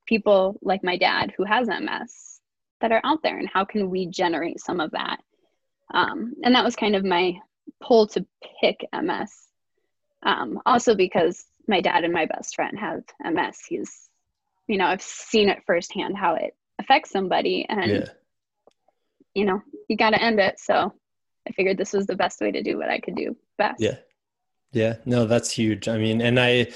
people 0.08 0.58
like 0.62 0.82
my 0.82 0.96
dad 0.96 1.32
who 1.36 1.44
has 1.44 1.68
ms 1.68 2.40
that 2.80 2.92
are 2.92 3.00
out 3.04 3.22
there 3.22 3.38
and 3.38 3.48
how 3.52 3.64
can 3.64 3.90
we 3.90 4.06
generate 4.06 4.60
some 4.60 4.80
of 4.80 4.90
that 4.92 5.18
um, 5.92 6.34
and 6.42 6.54
that 6.54 6.64
was 6.64 6.76
kind 6.76 6.94
of 6.94 7.04
my 7.04 7.34
pull 7.80 8.06
to 8.06 8.24
pick 8.60 8.84
ms 9.02 9.32
um, 10.22 10.60
also 10.66 10.94
because 10.94 11.44
my 11.66 11.80
dad 11.80 12.04
and 12.04 12.12
my 12.12 12.26
best 12.26 12.54
friend 12.54 12.78
have 12.78 13.02
ms 13.32 13.58
he's 13.68 14.08
you 14.66 14.76
know 14.76 14.86
i've 14.86 15.02
seen 15.02 15.48
it 15.48 15.62
firsthand 15.66 16.16
how 16.16 16.34
it 16.34 16.56
affects 16.78 17.10
somebody 17.10 17.66
and 17.68 17.90
yeah. 17.90 18.08
you 19.34 19.44
know 19.44 19.60
you 19.88 19.96
got 19.96 20.10
to 20.10 20.22
end 20.22 20.40
it 20.40 20.58
so 20.58 20.92
I 21.48 21.52
figured 21.52 21.78
this 21.78 21.92
was 21.92 22.06
the 22.06 22.16
best 22.16 22.40
way 22.40 22.52
to 22.52 22.62
do 22.62 22.76
what 22.76 22.90
I 22.90 23.00
could 23.00 23.16
do 23.16 23.36
best. 23.56 23.80
Yeah. 23.80 23.96
Yeah. 24.72 24.96
No, 25.06 25.24
that's 25.24 25.50
huge. 25.50 25.88
I 25.88 25.96
mean, 25.96 26.20
and 26.20 26.38
I, 26.38 26.68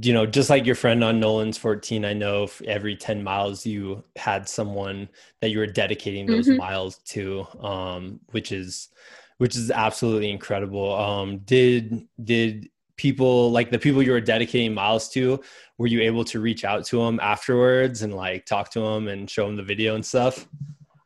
you 0.00 0.12
know, 0.12 0.24
just 0.26 0.48
like 0.48 0.64
your 0.64 0.74
friend 0.74 1.04
on 1.04 1.20
Nolan's 1.20 1.58
14, 1.58 2.04
I 2.04 2.12
know 2.12 2.48
every 2.66 2.96
10 2.96 3.22
miles 3.22 3.66
you 3.66 4.02
had 4.16 4.48
someone 4.48 5.08
that 5.40 5.50
you 5.50 5.58
were 5.58 5.66
dedicating 5.66 6.26
those 6.26 6.48
mm-hmm. 6.48 6.58
miles 6.58 6.98
to, 7.06 7.46
um, 7.60 8.20
which 8.30 8.52
is, 8.52 8.88
which 9.38 9.56
is 9.56 9.70
absolutely 9.70 10.30
incredible. 10.30 10.94
Um, 10.94 11.38
did, 11.38 12.06
did 12.22 12.70
people 12.96 13.50
like 13.50 13.70
the 13.70 13.78
people 13.78 14.02
you 14.02 14.12
were 14.12 14.20
dedicating 14.20 14.72
miles 14.72 15.08
to, 15.10 15.40
were 15.76 15.88
you 15.88 16.00
able 16.00 16.24
to 16.24 16.40
reach 16.40 16.64
out 16.64 16.84
to 16.86 17.04
them 17.04 17.20
afterwards 17.20 18.02
and 18.02 18.14
like 18.14 18.46
talk 18.46 18.70
to 18.70 18.80
them 18.80 19.08
and 19.08 19.28
show 19.28 19.46
them 19.46 19.56
the 19.56 19.62
video 19.62 19.94
and 19.94 20.06
stuff? 20.06 20.46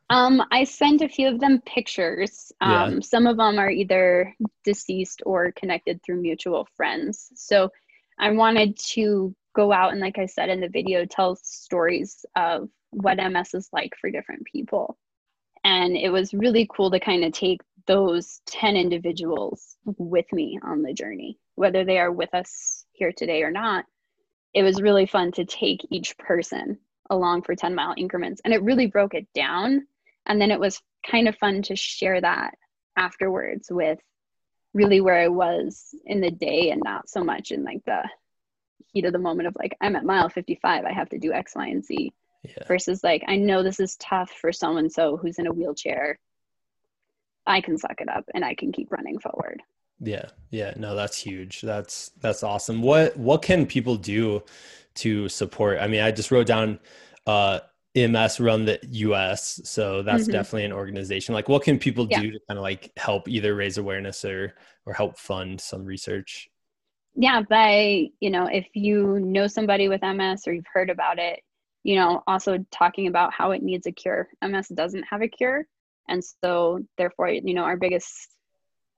Um, 0.09 0.41
I 0.51 0.63
sent 0.63 1.01
a 1.01 1.09
few 1.09 1.27
of 1.27 1.41
them 1.41 1.61
pictures. 1.65 2.53
Um, 2.61 2.93
yeah. 2.93 2.99
Some 3.01 3.27
of 3.27 3.35
them 3.35 3.59
are 3.59 3.69
either 3.69 4.33
deceased 4.63 5.21
or 5.25 5.51
connected 5.51 6.01
through 6.03 6.21
mutual 6.21 6.67
friends. 6.77 7.29
So 7.35 7.69
I 8.19 8.31
wanted 8.31 8.77
to 8.93 9.35
go 9.55 9.71
out 9.71 9.91
and, 9.91 10.01
like 10.01 10.17
I 10.17 10.25
said 10.25 10.49
in 10.49 10.61
the 10.61 10.69
video, 10.69 11.05
tell 11.05 11.35
stories 11.35 12.25
of 12.35 12.69
what 12.91 13.17
MS 13.17 13.53
is 13.53 13.69
like 13.71 13.93
for 13.99 14.09
different 14.09 14.45
people. 14.45 14.97
And 15.63 15.97
it 15.97 16.09
was 16.09 16.33
really 16.33 16.67
cool 16.73 16.91
to 16.91 16.99
kind 16.99 17.23
of 17.23 17.33
take 17.33 17.61
those 17.87 18.41
10 18.47 18.75
individuals 18.75 19.77
with 19.85 20.31
me 20.31 20.59
on 20.63 20.81
the 20.81 20.93
journey, 20.93 21.39
whether 21.55 21.83
they 21.83 21.97
are 21.99 22.11
with 22.11 22.33
us 22.33 22.85
here 22.91 23.11
today 23.11 23.43
or 23.43 23.51
not. 23.51 23.85
It 24.53 24.63
was 24.63 24.81
really 24.81 25.05
fun 25.05 25.31
to 25.33 25.45
take 25.45 25.85
each 25.89 26.17
person 26.17 26.77
along 27.09 27.43
for 27.43 27.55
10 27.55 27.75
mile 27.75 27.93
increments 27.97 28.41
and 28.43 28.53
it 28.53 28.63
really 28.63 28.87
broke 28.87 29.13
it 29.13 29.27
down. 29.33 29.87
And 30.25 30.41
then 30.41 30.51
it 30.51 30.59
was 30.59 30.81
kind 31.09 31.27
of 31.27 31.37
fun 31.37 31.61
to 31.63 31.75
share 31.75 32.19
that 32.19 32.55
afterwards 32.97 33.67
with 33.71 33.99
really 34.77 35.01
where 35.01 35.17
I 35.17 35.27
was 35.27 35.95
in 36.05 36.21
the 36.21 36.31
day 36.31 36.69
and 36.69 36.81
not 36.83 37.09
so 37.09 37.23
much 37.23 37.51
in 37.51 37.63
like 37.63 37.83
the 37.85 38.03
heat 38.93 39.05
of 39.05 39.13
the 39.13 39.19
moment 39.19 39.47
of 39.47 39.55
like, 39.57 39.75
I'm 39.81 39.95
at 39.95 40.05
mile 40.05 40.29
55, 40.29 40.85
I 40.85 40.93
have 40.93 41.09
to 41.09 41.17
do 41.17 41.33
X, 41.33 41.53
Y, 41.55 41.67
and 41.67 41.83
Z. 41.83 42.13
Yeah. 42.43 42.67
Versus 42.67 43.03
like, 43.03 43.23
I 43.27 43.35
know 43.35 43.63
this 43.63 43.79
is 43.79 43.97
tough 43.97 44.31
for 44.31 44.53
so 44.53 44.77
and 44.77 44.91
so 44.91 45.17
who's 45.17 45.39
in 45.39 45.47
a 45.47 45.51
wheelchair 45.53 46.19
I 47.47 47.61
can 47.61 47.77
suck 47.77 48.01
it 48.01 48.09
up 48.09 48.25
and 48.35 48.43
I 48.43 48.53
can 48.53 48.71
keep 48.71 48.91
running 48.91 49.19
forward. 49.19 49.63
Yeah. 49.99 50.25
Yeah. 50.51 50.73
No, 50.75 50.93
that's 50.93 51.17
huge. 51.17 51.61
That's 51.61 52.11
that's 52.19 52.43
awesome. 52.43 52.81
What 52.81 53.17
what 53.17 53.41
can 53.41 53.65
people 53.65 53.95
do 53.95 54.43
to 54.95 55.29
support? 55.29 55.79
I 55.79 55.87
mean, 55.87 56.01
I 56.01 56.11
just 56.11 56.29
wrote 56.29 56.45
down 56.45 56.79
uh 57.25 57.61
MS 58.05 58.39
run 58.39 58.65
the 58.65 58.79
US. 58.83 59.61
So 59.63 60.03
that's 60.03 60.23
mm-hmm. 60.23 60.31
definitely 60.33 60.65
an 60.65 60.73
organization. 60.73 61.33
Like 61.33 61.49
what 61.49 61.63
can 61.63 61.79
people 61.79 62.07
yeah. 62.09 62.21
do 62.21 62.31
to 62.31 62.39
kind 62.47 62.57
of 62.57 62.63
like 62.63 62.91
help 62.97 63.27
either 63.27 63.55
raise 63.55 63.77
awareness 63.77 64.23
or 64.23 64.53
or 64.85 64.93
help 64.93 65.17
fund 65.17 65.59
some 65.59 65.85
research? 65.85 66.49
Yeah, 67.15 67.41
by, 67.41 68.09
you 68.19 68.29
know, 68.29 68.45
if 68.45 68.67
you 68.75 69.19
know 69.19 69.47
somebody 69.47 69.89
with 69.89 70.03
MS 70.03 70.47
or 70.47 70.53
you've 70.53 70.65
heard 70.71 70.91
about 70.91 71.17
it, 71.17 71.39
you 71.83 71.95
know, 71.95 72.21
also 72.27 72.63
talking 72.71 73.07
about 73.07 73.33
how 73.33 73.51
it 73.51 73.63
needs 73.63 73.87
a 73.87 73.91
cure. 73.91 74.27
MS 74.43 74.67
doesn't 74.67 75.03
have 75.03 75.23
a 75.23 75.27
cure 75.27 75.65
and 76.07 76.23
so 76.23 76.79
therefore 76.97 77.29
you 77.29 77.53
know 77.53 77.63
our 77.63 77.77
biggest 77.77 78.29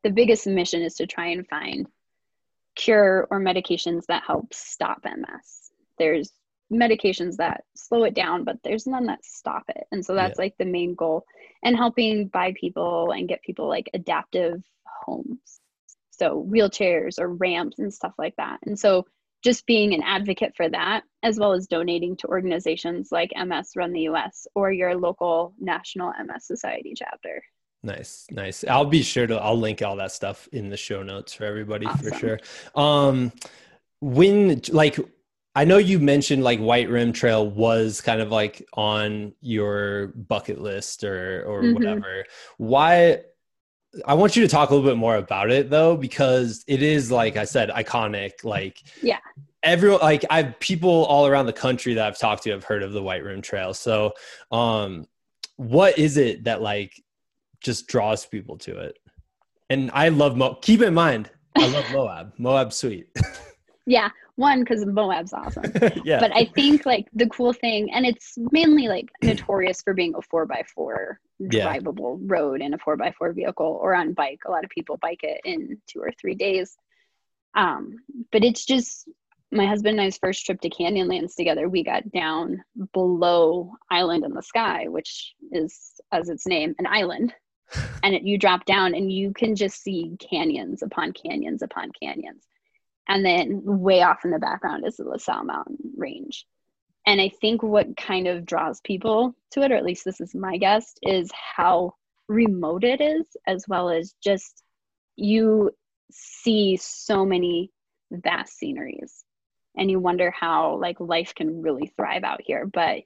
the 0.04 0.10
biggest 0.10 0.48
mission 0.48 0.82
is 0.82 0.96
to 0.96 1.08
try 1.08 1.28
and 1.28 1.48
find 1.48 1.88
cure 2.76 3.28
or 3.30 3.40
medications 3.40 4.06
that 4.08 4.24
help 4.26 4.54
stop 4.54 5.04
ms 5.04 5.72
there's 5.98 6.32
medications 6.72 7.38
that 7.38 7.64
slow 7.76 8.04
it 8.04 8.14
down 8.14 8.44
but 8.44 8.58
there's 8.64 8.86
none 8.86 9.06
that 9.06 9.24
stop 9.26 9.64
it 9.70 9.86
and 9.92 10.06
so 10.06 10.14
that's 10.14 10.38
yeah. 10.38 10.44
like 10.44 10.56
the 10.58 10.66
main 10.66 10.94
goal 10.94 11.26
and 11.64 11.76
helping 11.76 12.28
buy 12.28 12.54
people 12.60 13.12
and 13.12 13.28
get 13.28 13.42
people 13.42 13.68
like 13.68 13.90
adaptive 13.94 14.62
homes 14.86 15.62
so 16.12 16.46
wheelchairs 16.50 17.20
or 17.20 17.30
ramps 17.30 17.80
and 17.80 17.94
stuff 17.94 18.14
like 18.18 18.36
that 18.38 18.60
and 18.66 18.78
so 18.78 19.06
just 19.44 19.66
being 19.66 19.94
an 19.94 20.04
advocate 20.04 20.54
for 20.56 20.70
that, 20.70 21.04
as 21.24 21.40
well 21.40 21.54
as 21.54 21.68
donating 21.68 22.16
to 22.18 22.28
organizations 22.28 23.10
like 23.12 23.32
MS 23.36 23.72
Run 23.76 23.94
the 23.94 24.02
US 24.02 24.48
or 24.56 24.72
your 24.72 24.96
local 24.96 25.54
National 25.60 26.12
MS 26.12 26.46
Society 26.46 26.94
chapter. 26.96 27.42
Nice, 27.82 28.28
nice. 28.30 28.66
I'll 28.66 28.86
be 28.86 29.02
sure 29.02 29.26
to 29.28 29.36
I'll 29.36 29.58
link 29.58 29.82
all 29.82 29.96
that 29.98 30.12
stuff 30.12 30.50
in 30.52 30.70
the 30.70 30.76
show 30.76 31.02
notes 31.02 31.34
for 31.34 31.46
everybody 31.46 31.86
awesome. 31.86 32.10
for 32.10 32.18
sure. 32.18 32.40
Um 32.76 33.32
when 34.02 34.62
like 34.72 35.00
I 35.56 35.66
know 35.66 35.78
you 35.78 36.00
mentioned 36.00 36.44
like 36.44 36.60
White 36.60 36.90
Rim 36.90 37.12
Trail 37.12 37.50
was 37.50 38.02
kind 38.02 38.22
of 38.22 38.32
like 38.32 38.66
on 38.74 39.34
your 39.42 40.08
bucket 40.08 40.62
list 40.62 41.04
or 41.04 41.44
or 41.46 41.62
mm-hmm. 41.62 41.74
whatever. 41.74 42.26
Why 42.58 43.22
I 44.06 44.14
want 44.14 44.36
you 44.36 44.44
to 44.44 44.48
talk 44.48 44.70
a 44.70 44.76
little 44.76 44.88
bit 44.88 44.98
more 44.98 45.16
about 45.16 45.50
it 45.50 45.70
though, 45.70 45.98
because 45.98 46.64
it 46.68 46.84
is 46.84 47.12
like 47.12 47.38
I 47.38 47.46
said, 47.46 47.70
iconic. 47.70 48.44
Like, 48.44 48.84
yeah, 49.02 49.18
everyone, 49.64 50.00
like 50.02 50.26
I've 50.30 50.60
people 50.60 51.06
all 51.06 51.26
around 51.26 51.48
the 51.48 51.54
country 51.54 51.96
that 51.96 52.06
I've 52.06 52.20
talked 52.20 52.44
to 52.44 52.52
have 52.52 52.64
heard 52.64 52.84
of 52.84 52.94
the 52.94 53.02
White 53.02 53.24
Rim 53.24 53.42
Trail. 53.42 53.74
So, 53.74 54.14
um, 54.52 55.08
what 55.56 55.98
is 55.98 56.18
it 56.18 56.44
that 56.44 56.62
like 56.62 57.02
just 57.62 57.88
draws 57.88 58.26
people 58.26 58.58
to 58.60 58.78
it? 58.78 59.00
And 59.70 59.90
I 59.94 60.10
love 60.10 60.38
Mo. 60.38 60.56
Keep 60.62 60.82
in 60.82 60.94
mind, 60.94 61.30
I 61.58 61.68
love 61.68 61.86
Moab. 61.92 62.34
Moab 62.38 62.74
sweet. 62.74 63.08
yeah, 63.86 64.10
one 64.40 64.62
because 64.62 64.86
Moab's 64.86 65.34
awesome. 65.34 65.72
yeah. 66.04 66.20
But 66.20 66.32
I 66.34 66.46
think 66.46 66.86
like 66.86 67.08
the 67.14 67.28
cool 67.28 67.54
thing, 67.54 67.92
and 67.92 68.06
it's 68.06 68.36
mainly 68.52 68.88
like 68.88 69.10
notorious 69.22 69.82
for 69.82 69.94
being 69.94 70.16
a 70.16 70.22
four 70.22 70.46
by 70.46 70.64
four 70.74 71.20
drivable 71.42 72.18
yeah. 72.20 72.36
road 72.36 72.62
in 72.62 72.74
a 72.74 72.78
four 72.78 72.96
by 72.96 73.12
four 73.12 73.34
vehicle 73.34 73.80
or 73.82 73.94
on 73.94 74.14
bike. 74.14 74.40
A 74.48 74.52
lot 74.52 74.64
of 74.64 74.70
people 74.70 74.98
bike 74.98 75.22
it 75.24 75.42
in 75.44 75.78
two 75.88 76.00
or 76.00 76.12
three 76.20 76.36
days. 76.36 76.76
Um, 77.54 77.98
but 78.32 78.44
it's 78.44 78.66
just 78.66 79.10
my 79.52 79.66
husband 79.66 80.00
and 80.00 80.08
I's 80.08 80.18
first 80.18 80.46
trip 80.46 80.62
to 80.62 80.70
Canyonlands 80.70 81.36
together. 81.36 81.68
We 81.68 81.84
got 81.84 82.10
down 82.12 82.64
below 82.94 83.74
Island 83.92 84.24
in 84.24 84.34
the 84.34 84.44
Sky, 84.44 84.88
which 84.88 85.34
is, 85.52 86.00
as 86.12 86.30
its 86.30 86.48
name, 86.48 86.76
an 86.80 86.88
island. 86.88 87.34
and 88.04 88.16
it, 88.16 88.24
you 88.24 88.38
drop 88.38 88.66
down 88.66 88.96
and 88.96 89.12
you 89.12 89.34
can 89.34 89.56
just 89.56 89.84
see 89.84 90.18
canyons 90.20 90.82
upon 90.82 91.12
canyons 91.12 91.62
upon 91.62 91.92
canyons 91.92 92.44
and 93.10 93.26
then 93.26 93.62
way 93.64 94.02
off 94.02 94.24
in 94.24 94.32
the 94.32 94.40
background 94.40 94.86
is 94.86 94.98
the 94.98 95.04
La 95.04 95.18
Sal 95.18 95.44
Mountain 95.44 95.78
Range. 95.98 96.46
And 97.06 97.20
I 97.20 97.30
think 97.42 97.64
what 97.64 97.98
kind 97.98 98.28
of 98.28 98.46
draws 98.46 98.80
people 98.82 99.36
to 99.52 99.62
it, 99.64 99.72
or 99.72 99.76
at 99.76 99.84
least 99.84 100.06
this 100.06 100.22
is 100.22 100.36
my 100.36 100.58
guess, 100.58 100.94
is 101.02 101.30
how 101.34 101.96
remote 102.28 102.84
it 102.84 103.02
is, 103.02 103.26
as 103.48 103.66
well 103.68 103.90
as 103.90 104.14
just 104.24 104.64
you 105.16 105.72
see 106.12 106.78
so 106.78 107.26
many 107.26 107.72
vast 108.12 108.58
sceneries. 108.58 109.26
And 109.76 109.90
you 109.90 110.00
wonder 110.00 110.32
how 110.32 110.78
like 110.80 111.00
life 111.00 111.34
can 111.36 111.62
really 111.62 111.92
thrive 111.98 112.24
out 112.24 112.42
here. 112.44 112.66
But 112.66 113.04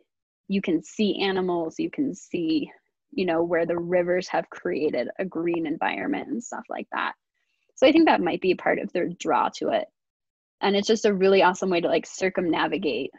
you 0.48 0.62
can 0.62 0.84
see 0.84 1.22
animals 1.22 1.80
you 1.80 1.90
can 1.90 2.14
see 2.14 2.72
you 3.12 3.26
know 3.26 3.44
where 3.44 3.66
the 3.66 3.78
rivers 3.78 4.28
have 4.28 4.50
created 4.50 5.08
a 5.20 5.26
green 5.26 5.66
environment 5.66 6.28
and 6.28 6.44
stuff 6.44 6.64
like 6.70 6.88
that 6.92 7.14
so 7.76 7.88
i 7.88 7.92
think 7.92 8.08
that 8.08 8.22
might 8.22 8.42
be 8.42 8.56
part 8.56 8.80
of 8.80 8.92
their 8.94 9.10
draw 9.10 9.50
to 9.58 9.70
it. 9.70 9.88
And 10.62 10.78
it's 10.78 10.88
just 10.88 11.06
a 11.06 11.14
really 11.14 11.44
awesome 11.44 11.70
way 11.70 11.82
to 11.82 11.90
like 11.90 12.06
circumnavigate 12.06 13.12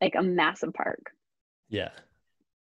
like 0.00 0.14
a 0.16 0.22
massive 0.22 0.72
park. 0.72 1.10
Yeah. 1.68 1.90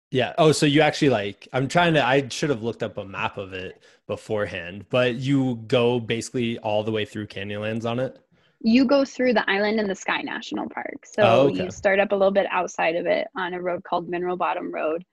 Yeah. 0.09 0.33
Oh 0.37 0.51
so 0.51 0.65
you 0.65 0.81
actually 0.81 1.09
like 1.09 1.47
i'm 1.53 1.67
trying 1.69 1.93
to 1.93 2.05
i 2.05 2.27
should 2.27 2.49
have 2.49 2.63
looked 2.63 2.83
up 2.83 2.97
a 2.97 3.05
map 3.05 3.37
of 3.37 3.53
it 3.53 3.81
beforehand 4.07 4.85
but 4.89 5.15
you 5.15 5.55
go 5.67 6.01
basically 6.01 6.59
all 6.59 6.83
the 6.83 6.91
way 6.91 7.05
through 7.05 7.27
canyonlands 7.27 7.85
on 7.85 7.99
it? 7.99 8.19
You 8.63 8.85
go 8.85 9.05
through 9.05 9.33
the 9.33 9.49
island 9.49 9.79
in 9.79 9.87
the 9.87 9.95
sky 9.95 10.21
national 10.21 10.69
park. 10.69 11.05
So 11.05 11.23
oh, 11.23 11.47
okay. 11.47 11.63
you 11.63 11.71
start 11.71 11.99
up 11.99 12.11
a 12.11 12.15
little 12.15 12.33
bit 12.33 12.45
outside 12.51 12.95
of 12.95 13.07
it 13.07 13.27
on 13.35 13.53
a 13.53 13.61
road 13.61 13.83
called 13.83 14.07
mineral 14.07 14.37
bottom 14.37 14.71
road 14.71 15.03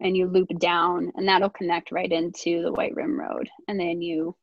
and 0.00 0.16
you 0.16 0.26
loop 0.26 0.48
down 0.58 1.12
and 1.14 1.26
that'll 1.28 1.50
connect 1.50 1.92
right 1.92 2.10
into 2.10 2.62
the 2.62 2.72
white 2.72 2.94
rim 2.94 3.18
road 3.18 3.48
and 3.68 3.78
then 3.78 4.02
you 4.02 4.34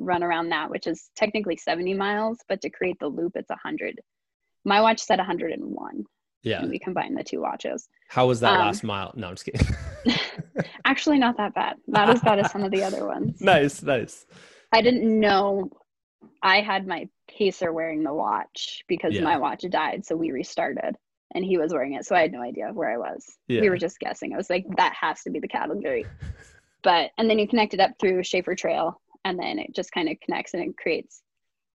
run 0.00 0.22
around 0.22 0.48
that, 0.48 0.70
which 0.70 0.86
is 0.86 1.10
technically 1.14 1.56
70 1.56 1.94
miles, 1.94 2.38
but 2.48 2.60
to 2.62 2.70
create 2.70 2.98
the 2.98 3.08
loop, 3.08 3.32
it's 3.36 3.50
100. 3.50 4.00
My 4.64 4.80
watch 4.80 5.00
said 5.00 5.18
101. 5.18 6.04
Yeah. 6.42 6.64
we 6.64 6.78
combined 6.78 7.18
the 7.18 7.22
two 7.22 7.40
watches. 7.40 7.86
How 8.08 8.26
was 8.26 8.40
that 8.40 8.54
um, 8.54 8.58
last 8.60 8.82
mile? 8.82 9.12
No, 9.14 9.28
I'm 9.28 9.34
just 9.34 9.44
kidding. 9.44 9.76
actually, 10.84 11.18
not 11.18 11.36
that 11.36 11.54
bad. 11.54 11.76
Not 11.86 12.08
as 12.08 12.20
bad 12.20 12.38
as 12.38 12.50
some 12.50 12.62
of 12.62 12.70
the 12.70 12.82
other 12.82 13.06
ones. 13.06 13.40
Nice, 13.40 13.82
nice. 13.82 14.26
I 14.72 14.80
didn't 14.80 15.20
know 15.20 15.70
I 16.42 16.60
had 16.60 16.86
my 16.86 17.08
pacer 17.28 17.72
wearing 17.72 18.02
the 18.02 18.14
watch 18.14 18.84
because 18.88 19.14
yeah. 19.14 19.22
my 19.22 19.36
watch 19.36 19.64
died. 19.68 20.06
So 20.06 20.16
we 20.16 20.30
restarted 20.30 20.96
and 21.34 21.44
he 21.44 21.58
was 21.58 21.72
wearing 21.72 21.94
it. 21.94 22.06
So 22.06 22.14
I 22.16 22.22
had 22.22 22.32
no 22.32 22.42
idea 22.42 22.70
where 22.72 22.90
I 22.90 22.96
was. 22.96 23.26
Yeah. 23.46 23.60
We 23.60 23.70
were 23.70 23.78
just 23.78 23.98
guessing. 23.98 24.32
I 24.32 24.36
was 24.36 24.48
like, 24.48 24.64
that 24.76 24.94
has 24.98 25.22
to 25.24 25.30
be 25.30 25.40
the 25.40 25.48
category. 25.48 26.06
But, 26.82 27.10
and 27.18 27.28
then 27.28 27.38
you 27.38 27.46
connected 27.46 27.80
up 27.80 27.92
through 28.00 28.22
Shafer 28.22 28.54
Trail 28.54 29.00
and 29.24 29.38
then 29.38 29.58
it 29.58 29.74
just 29.74 29.92
kind 29.92 30.08
of 30.08 30.16
connects 30.20 30.54
and 30.54 30.62
it 30.62 30.76
creates 30.76 31.22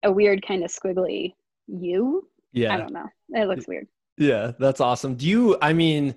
a 0.04 0.12
weird 0.12 0.46
kind 0.46 0.64
of 0.64 0.72
squiggly 0.72 1.34
U. 1.68 2.28
Yeah. 2.52 2.74
I 2.74 2.78
don't 2.78 2.94
know. 2.94 3.08
It 3.30 3.48
looks 3.48 3.68
weird. 3.68 3.88
Yeah, 4.18 4.52
that's 4.60 4.80
awesome. 4.80 5.16
Do 5.16 5.28
you, 5.28 5.58
I 5.62 5.74
mean, 5.74 6.16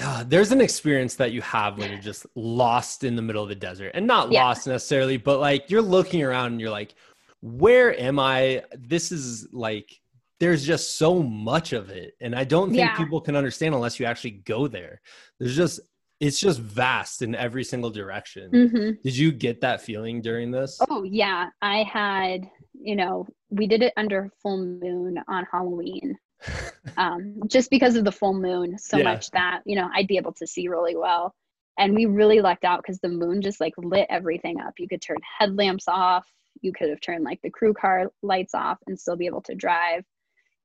uh, 0.00 0.24
there's 0.26 0.52
an 0.52 0.60
experience 0.60 1.14
that 1.16 1.32
you 1.32 1.42
have 1.42 1.78
when 1.78 1.90
you're 1.90 2.00
just 2.00 2.26
lost 2.34 3.04
in 3.04 3.14
the 3.14 3.22
middle 3.22 3.42
of 3.42 3.48
the 3.48 3.54
desert 3.54 3.92
and 3.94 4.06
not 4.06 4.32
yeah. 4.32 4.44
lost 4.44 4.66
necessarily, 4.66 5.16
but 5.16 5.38
like 5.38 5.70
you're 5.70 5.82
looking 5.82 6.22
around 6.22 6.52
and 6.52 6.60
you're 6.60 6.70
like, 6.70 6.94
where 7.40 7.98
am 8.00 8.18
I? 8.18 8.62
This 8.76 9.12
is 9.12 9.48
like, 9.52 10.00
there's 10.40 10.66
just 10.66 10.96
so 10.96 11.22
much 11.22 11.72
of 11.72 11.90
it. 11.90 12.14
And 12.20 12.34
I 12.34 12.44
don't 12.44 12.70
think 12.70 12.78
yeah. 12.78 12.96
people 12.96 13.20
can 13.20 13.36
understand 13.36 13.74
unless 13.74 14.00
you 14.00 14.06
actually 14.06 14.30
go 14.30 14.66
there. 14.66 15.00
There's 15.38 15.56
just 15.56 15.78
it's 16.22 16.38
just 16.38 16.60
vast 16.60 17.22
in 17.22 17.34
every 17.34 17.64
single 17.64 17.90
direction. 17.90 18.48
Mm-hmm. 18.52 18.90
Did 19.02 19.16
you 19.16 19.32
get 19.32 19.60
that 19.62 19.82
feeling 19.82 20.22
during 20.22 20.52
this? 20.52 20.80
Oh, 20.88 21.02
yeah. 21.02 21.48
I 21.60 21.82
had, 21.82 22.48
you 22.72 22.94
know, 22.94 23.26
we 23.50 23.66
did 23.66 23.82
it 23.82 23.92
under 23.96 24.30
full 24.40 24.64
moon 24.64 25.18
on 25.26 25.44
Halloween. 25.50 26.16
um, 26.96 27.40
just 27.48 27.70
because 27.70 27.96
of 27.96 28.04
the 28.04 28.12
full 28.12 28.34
moon 28.34 28.78
so 28.78 28.98
yeah. 28.98 29.04
much 29.04 29.30
that, 29.32 29.62
you 29.66 29.74
know, 29.74 29.88
I'd 29.92 30.06
be 30.06 30.16
able 30.16 30.32
to 30.34 30.46
see 30.46 30.68
really 30.68 30.96
well. 30.96 31.34
And 31.76 31.92
we 31.92 32.06
really 32.06 32.40
lucked 32.40 32.64
out 32.64 32.82
because 32.82 33.00
the 33.00 33.08
moon 33.08 33.42
just 33.42 33.60
like 33.60 33.74
lit 33.76 34.06
everything 34.08 34.60
up. 34.60 34.74
You 34.78 34.86
could 34.86 35.02
turn 35.02 35.18
headlamps 35.40 35.88
off, 35.88 36.24
you 36.60 36.72
could 36.72 36.90
have 36.90 37.00
turned 37.00 37.24
like 37.24 37.40
the 37.42 37.50
crew 37.50 37.74
car 37.74 38.12
lights 38.22 38.54
off 38.54 38.78
and 38.86 38.98
still 38.98 39.16
be 39.16 39.26
able 39.26 39.42
to 39.42 39.56
drive. 39.56 40.04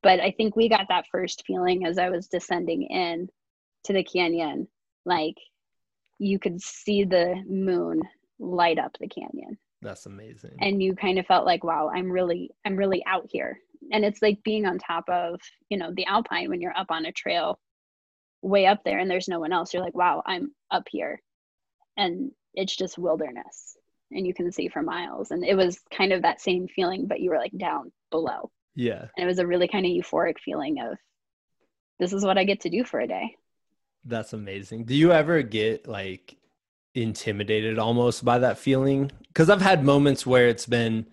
But 0.03 0.19
I 0.19 0.29
think 0.37 0.55
we 0.55 0.69
got 0.69 0.85
that 0.89 1.07
first 1.11 1.43
feeling 1.47 1.83
as 1.83 1.97
I 1.97 2.09
was 2.09 2.27
descending 2.27 2.83
in 2.83 3.27
to 3.85 3.93
the 3.93 4.03
canyon 4.03 4.67
like 5.07 5.35
you 6.19 6.39
could 6.39 6.61
see 6.61 7.03
the 7.03 7.35
moon 7.47 8.01
light 8.39 8.77
up 8.77 8.95
the 8.99 9.07
canyon. 9.07 9.57
That's 9.81 10.05
amazing. 10.05 10.57
And 10.59 10.81
you 10.81 10.95
kind 10.95 11.19
of 11.19 11.25
felt 11.25 11.45
like, 11.45 11.63
wow, 11.63 11.91
I'm 11.93 12.11
really, 12.11 12.51
I'm 12.65 12.75
really 12.75 13.03
out 13.05 13.27
here. 13.29 13.59
And 13.91 14.03
it's 14.03 14.21
like 14.21 14.43
being 14.43 14.65
on 14.65 14.79
top 14.79 15.07
of, 15.09 15.39
you 15.69 15.77
know, 15.77 15.91
the 15.95 16.05
alpine 16.05 16.49
when 16.49 16.61
you're 16.61 16.77
up 16.77 16.87
on 16.89 17.05
a 17.05 17.11
trail 17.11 17.59
way 18.41 18.65
up 18.65 18.83
there 18.83 18.99
and 18.99 19.09
there's 19.09 19.27
no 19.27 19.39
one 19.39 19.53
else. 19.53 19.73
You're 19.73 19.83
like, 19.83 19.95
wow, 19.95 20.23
I'm 20.25 20.51
up 20.71 20.83
here. 20.89 21.21
And 21.95 22.31
it's 22.53 22.75
just 22.75 22.97
wilderness 22.97 23.77
and 24.11 24.25
you 24.25 24.33
can 24.33 24.51
see 24.51 24.67
for 24.67 24.81
miles. 24.81 25.31
And 25.31 25.45
it 25.45 25.55
was 25.55 25.79
kind 25.95 26.11
of 26.11 26.23
that 26.23 26.41
same 26.41 26.67
feeling, 26.67 27.07
but 27.07 27.19
you 27.19 27.29
were 27.29 27.37
like 27.37 27.55
down 27.57 27.91
below. 28.09 28.51
Yeah. 28.75 29.05
And 29.15 29.23
it 29.23 29.25
was 29.25 29.39
a 29.39 29.47
really 29.47 29.67
kind 29.67 29.85
of 29.85 29.91
euphoric 29.91 30.39
feeling 30.39 30.79
of 30.79 30.97
this 31.99 32.13
is 32.13 32.23
what 32.23 32.37
I 32.37 32.43
get 32.43 32.61
to 32.61 32.69
do 32.69 32.83
for 32.83 32.99
a 32.99 33.07
day. 33.07 33.35
That's 34.07 34.33
amazing. 34.33 34.85
Do 34.85 34.95
you 34.95 35.11
ever 35.11 35.41
get 35.41 35.87
like 35.87 36.37
intimidated 36.95 37.77
almost 37.77 38.23
by 38.23 38.39
that 38.39 38.57
feeling? 38.57 39.11
Because 39.27 39.49
I've 39.49 39.61
had 39.61 39.83
moments 39.83 40.25
where 40.25 40.47
it's 40.47 40.65
been 40.65 41.07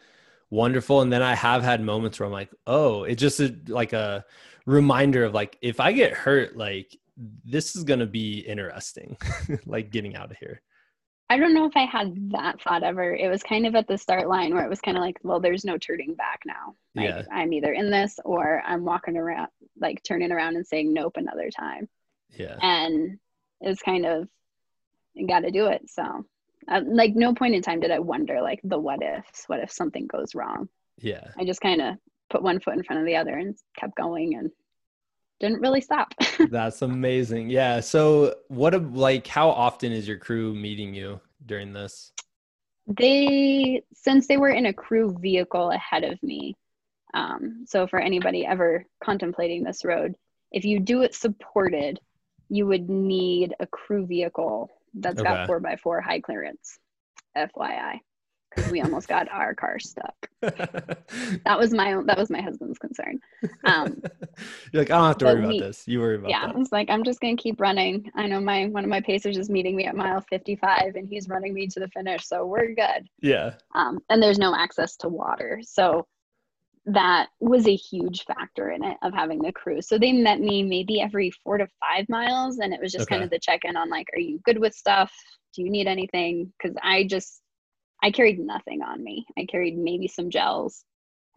wonderful, 0.51 1.01
and 1.01 1.13
then 1.13 1.23
I 1.23 1.35
have 1.35 1.63
had 1.63 1.83
moments 1.83 2.19
where 2.19 2.27
I'm 2.27 2.33
like, 2.33 2.51
oh, 2.67 3.03
it's 3.05 3.21
just 3.21 3.41
a, 3.41 3.55
like 3.67 3.93
a 3.93 4.25
reminder 4.65 5.25
of 5.25 5.35
like, 5.35 5.59
if 5.61 5.81
I 5.81 5.93
get 5.93 6.13
hurt, 6.13 6.57
like 6.57 6.97
this 7.45 7.75
is 7.75 7.83
gonna 7.83 8.07
be 8.07 8.39
interesting, 8.39 9.17
like 9.67 9.91
getting 9.91 10.15
out 10.15 10.31
of 10.31 10.37
here. 10.39 10.63
I 11.31 11.39
don't 11.39 11.55
know 11.55 11.67
if 11.67 11.77
I 11.77 11.87
had 11.87 12.31
that 12.33 12.61
thought 12.61 12.83
ever. 12.83 13.15
It 13.15 13.29
was 13.29 13.43
kind 13.43 13.67
of 13.67 13.75
at 13.75 13.89
the 13.89 13.99
start 13.99 14.29
line 14.29 14.55
where 14.55 14.65
it 14.65 14.69
was 14.69 14.81
kind 14.81 14.97
of 14.97 15.03
like, 15.03 15.17
well, 15.23 15.41
there's 15.41 15.65
no 15.65 15.79
turning 15.79 16.15
back 16.15 16.43
now. 16.45 16.77
Like, 16.95 17.09
Yeah. 17.09 17.23
I'm 17.33 17.53
either 17.53 17.73
in 17.73 17.91
this 17.91 18.21
or 18.25 18.63
I'm 18.65 18.85
walking 18.85 19.17
around, 19.17 19.49
like 19.81 20.03
turning 20.05 20.33
around 20.33 20.57
and 20.57 20.67
saying 20.67 20.93
nope 20.93 21.17
another 21.17 21.51
time. 21.51 21.89
Yeah. 22.37 22.57
And 22.61 23.19
it 23.61 23.69
was 23.69 23.81
kind 23.81 24.07
of, 24.07 24.29
got 25.29 25.41
to 25.41 25.51
do 25.51 25.67
it. 25.67 25.89
So, 25.89 26.25
uh, 26.69 26.81
like, 26.87 27.15
no 27.15 27.35
point 27.35 27.55
in 27.55 27.63
time 27.63 27.81
did 27.81 27.91
I 27.91 27.99
wonder, 27.99 28.41
like, 28.41 28.61
the 28.65 28.79
what 28.79 29.03
ifs. 29.03 29.45
What 29.47 29.61
if 29.61 29.71
something 29.71 30.07
goes 30.07 30.35
wrong? 30.35 30.69
Yeah. 30.99 31.29
I 31.39 31.45
just 31.45 31.61
kind 31.61 31.81
of 31.81 31.97
put 32.31 32.43
one 32.43 32.61
foot 32.61 32.75
in 32.75 32.83
front 32.83 33.01
of 33.01 33.07
the 33.07 33.17
other 33.17 33.35
and 33.35 33.57
kept 33.79 33.97
going 33.97 34.37
and 34.37 34.51
didn't 35.41 35.61
really 35.61 35.81
stop. 35.81 36.15
That's 36.51 36.83
amazing. 36.83 37.51
Yeah. 37.51 37.81
So 37.81 38.35
what 38.49 38.75
a, 38.75 38.79
like 38.79 39.27
how 39.27 39.51
often 39.51 39.93
is 39.93 40.09
your 40.09 40.19
crew 40.19 40.55
meeting 40.55 40.95
you 40.95 41.21
during 41.47 41.73
this? 41.73 42.13
they 42.87 43.83
since 43.95 44.27
they 44.27 44.37
were 44.37 44.51
in 44.51 44.67
a 44.67 44.73
crew 44.73 45.17
vehicle 45.19 45.71
ahead 45.71 46.05
of 46.05 46.23
me 46.23 46.57
um, 47.15 47.65
so 47.67 47.87
for 47.87 47.99
anybody 47.99 48.45
ever 48.45 48.85
contemplating 49.03 49.63
this 49.63 49.85
road 49.85 50.15
if 50.53 50.65
you 50.65 50.79
do 50.79 51.03
it 51.03 51.15
supported 51.15 51.99
you 52.55 52.67
would 52.67 52.89
need 52.89 53.55
a 53.61 53.67
crew 53.67 54.07
vehicle 54.07 54.71
that's 54.95 55.21
Okay. 55.21 55.29
got 55.29 55.47
four 55.47 55.59
by 55.61 55.77
four 55.77 56.01
high 56.01 56.21
clearance 56.21 56.79
fyi 57.37 57.99
because 58.55 58.71
we 58.71 58.81
almost 58.81 59.09
got 59.09 59.29
our 59.31 59.53
car 59.55 59.81
stuck 59.81 60.31
that 60.41 61.59
was 61.59 61.73
my 61.75 62.01
that 62.07 62.17
was 62.17 62.31
my 62.31 62.41
husband's 62.41 62.79
concern 62.79 63.19
um, 63.65 64.01
You're 64.73 64.83
like, 64.83 64.91
I 64.91 64.99
don't 64.99 65.07
have 65.07 65.19
to 65.19 65.25
worry 65.27 65.39
about 65.41 65.49
we- 65.49 65.61
this. 65.61 65.87
You 65.87 66.01
worry 66.01 66.17
about 66.17 66.29
it 66.29 66.31
yeah, 66.31 66.47
that. 66.47 66.55
I 66.55 66.59
was 66.59 66.73
like, 66.73 66.91
I'm 66.91 67.05
just 67.05 67.21
gonna 67.21 67.37
keep 67.37 67.61
running. 67.61 68.11
I 68.15 68.27
know 68.27 68.41
my 68.41 68.67
one 68.67 68.85
of 68.85 68.91
my 68.91 69.01
pacers 69.01 69.37
is 69.39 69.49
meeting 69.49 69.77
me 69.77 69.85
at 69.87 69.95
mile 69.97 70.21
55, 70.29 70.97
and 70.97 71.09
he's 71.09 71.29
running 71.29 71.55
me 71.55 71.67
to 71.69 71.81
the 71.81 71.89
finish, 71.89 72.27
so 72.27 72.45
we're 72.45 72.75
good. 72.75 73.09
Yeah. 73.21 73.55
Um, 73.75 74.01
and 74.11 74.23
there's 74.23 74.39
no 74.39 74.55
access 74.55 74.97
to 74.99 75.09
water, 75.09 75.61
so 75.63 76.07
that 76.87 77.29
was 77.41 77.67
a 77.67 77.75
huge 77.75 78.25
factor 78.25 78.71
in 78.71 78.85
it 78.85 78.97
of 79.03 79.15
having 79.15 79.41
the 79.41 79.53
crew. 79.53 79.81
So 79.81 79.99
they 79.99 80.13
met 80.13 80.41
me 80.41 80.63
maybe 80.63 81.01
every 81.01 81.31
four 81.31 81.57
to 81.59 81.67
five 81.81 82.09
miles, 82.09 82.59
and 82.59 82.75
it 82.75 82.81
was 82.81 82.93
just 82.93 83.09
kind 83.09 83.23
of 83.23 83.31
the 83.31 83.39
check 83.39 83.61
in 83.65 83.77
on 83.77 83.89
like, 83.89 84.07
are 84.15 84.21
you 84.21 84.39
good 84.45 84.59
with 84.59 84.75
stuff? 84.75 85.13
Do 85.55 85.63
you 85.63 85.71
need 85.71 85.87
anything? 85.87 86.53
Because 86.59 86.77
I 86.83 87.05
just 87.05 87.41
I 88.03 88.11
carried 88.11 88.39
nothing 88.39 88.83
on 88.83 89.03
me. 89.03 89.25
I 89.39 89.47
carried 89.47 89.79
maybe 89.79 90.09
some 90.09 90.29
gels 90.29 90.85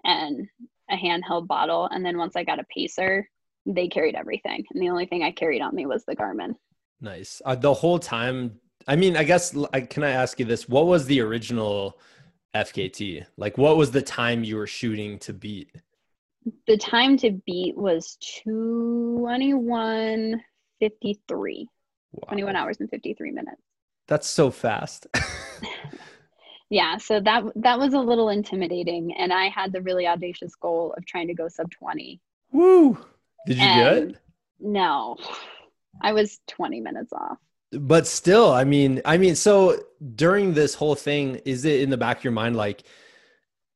and 0.03 0.47
a 0.91 0.95
handheld 0.95 1.47
bottle, 1.47 1.87
and 1.91 2.05
then 2.05 2.17
once 2.17 2.35
I 2.35 2.43
got 2.43 2.59
a 2.59 2.65
pacer, 2.73 3.27
they 3.65 3.87
carried 3.87 4.15
everything, 4.15 4.65
and 4.71 4.81
the 4.81 4.89
only 4.89 5.05
thing 5.05 5.23
I 5.23 5.31
carried 5.31 5.61
on 5.61 5.75
me 5.75 5.85
was 5.85 6.03
the 6.05 6.15
Garmin. 6.15 6.55
Nice. 6.99 7.41
Uh, 7.45 7.55
the 7.55 7.73
whole 7.73 7.99
time, 7.99 8.59
I 8.87 8.95
mean, 8.95 9.15
I 9.15 9.23
guess, 9.23 9.55
I- 9.73 9.81
can 9.81 10.03
I 10.03 10.11
ask 10.11 10.39
you 10.39 10.45
this? 10.45 10.67
What 10.67 10.87
was 10.87 11.05
the 11.05 11.21
original 11.21 11.99
FKT? 12.55 13.25
Like, 13.37 13.57
what 13.57 13.77
was 13.77 13.91
the 13.91 14.01
time 14.01 14.43
you 14.43 14.55
were 14.57 14.67
shooting 14.67 15.19
to 15.19 15.33
beat? 15.33 15.69
The 16.67 16.77
time 16.77 17.17
to 17.17 17.31
beat 17.45 17.75
was 17.77 18.17
21 18.43 20.41
53, 20.79 21.67
Wow. 22.13 22.27
21 22.29 22.55
hours 22.55 22.77
and 22.79 22.89
53 22.89 23.31
minutes. 23.31 23.61
That's 24.07 24.27
so 24.27 24.49
fast. 24.51 25.07
Yeah, 26.69 26.97
so 26.97 27.21
that 27.21 27.45
that 27.55 27.79
was 27.79 27.93
a 27.93 27.99
little 27.99 28.27
intimidating, 28.27 29.15
and 29.17 29.31
I 29.31 29.47
had 29.47 29.71
the 29.71 29.81
really 29.81 30.05
audacious 30.05 30.53
goal 30.55 30.93
of 30.97 31.05
trying 31.05 31.27
to 31.27 31.33
go 31.33 31.47
sub 31.47 31.71
20. 31.71 32.19
Woo. 32.51 32.97
Did 33.45 33.55
you 33.55 33.63
And- 33.63 34.11
it? 34.11 34.17
No, 34.59 35.15
I 36.01 36.11
was 36.11 36.41
20 36.49 36.81
minutes 36.81 37.13
off. 37.13 37.37
But 37.71 38.07
still, 38.07 38.51
I 38.51 38.63
mean, 38.63 39.01
I 39.03 39.17
mean, 39.17 39.35
so 39.35 39.77
during 40.15 40.53
this 40.53 40.73
whole 40.73 40.95
thing, 40.95 41.35
is 41.45 41.65
it 41.65 41.81
in 41.81 41.89
the 41.89 41.97
back 41.97 42.19
of 42.19 42.23
your 42.23 42.33
mind, 42.33 42.55
like, 42.55 42.83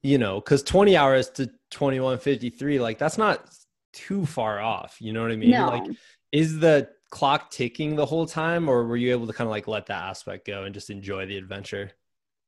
you 0.02 0.18
know, 0.18 0.40
because 0.40 0.64
20 0.64 0.96
hours 0.96 1.30
to 1.32 1.48
2153, 1.72 2.80
like, 2.80 2.98
that's 2.98 3.18
not 3.18 3.50
too 3.94 4.26
far 4.26 4.62
off. 4.62 4.98
You 5.00 5.14
know 5.14 5.22
what 5.22 5.32
I 5.32 5.36
mean? 5.36 5.52
no, 5.52 5.68
Like, 5.68 5.84
is 6.32 6.60
the 6.60 6.90
clock 7.10 7.52
ticking 7.52 7.96
the 7.96 8.06
whole 8.06 8.26
time, 8.26 8.70
or 8.70 8.86
were 8.86 8.98
you 8.98 9.12
able 9.12 9.28
to 9.28 9.34
kind 9.34 9.48
of 9.48 9.52
like 9.52 9.68
let 9.68 9.88
that 9.88 10.04
aspect 10.04 10.48
go 10.48 10.64
and 10.64 10.74
just 10.74 10.90
enjoy 10.90 11.26
the 11.26 11.38
adventure? 11.38 11.92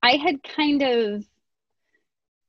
I 0.02 0.16
had 0.16 0.44
kind 0.44 0.82
of 0.82 1.26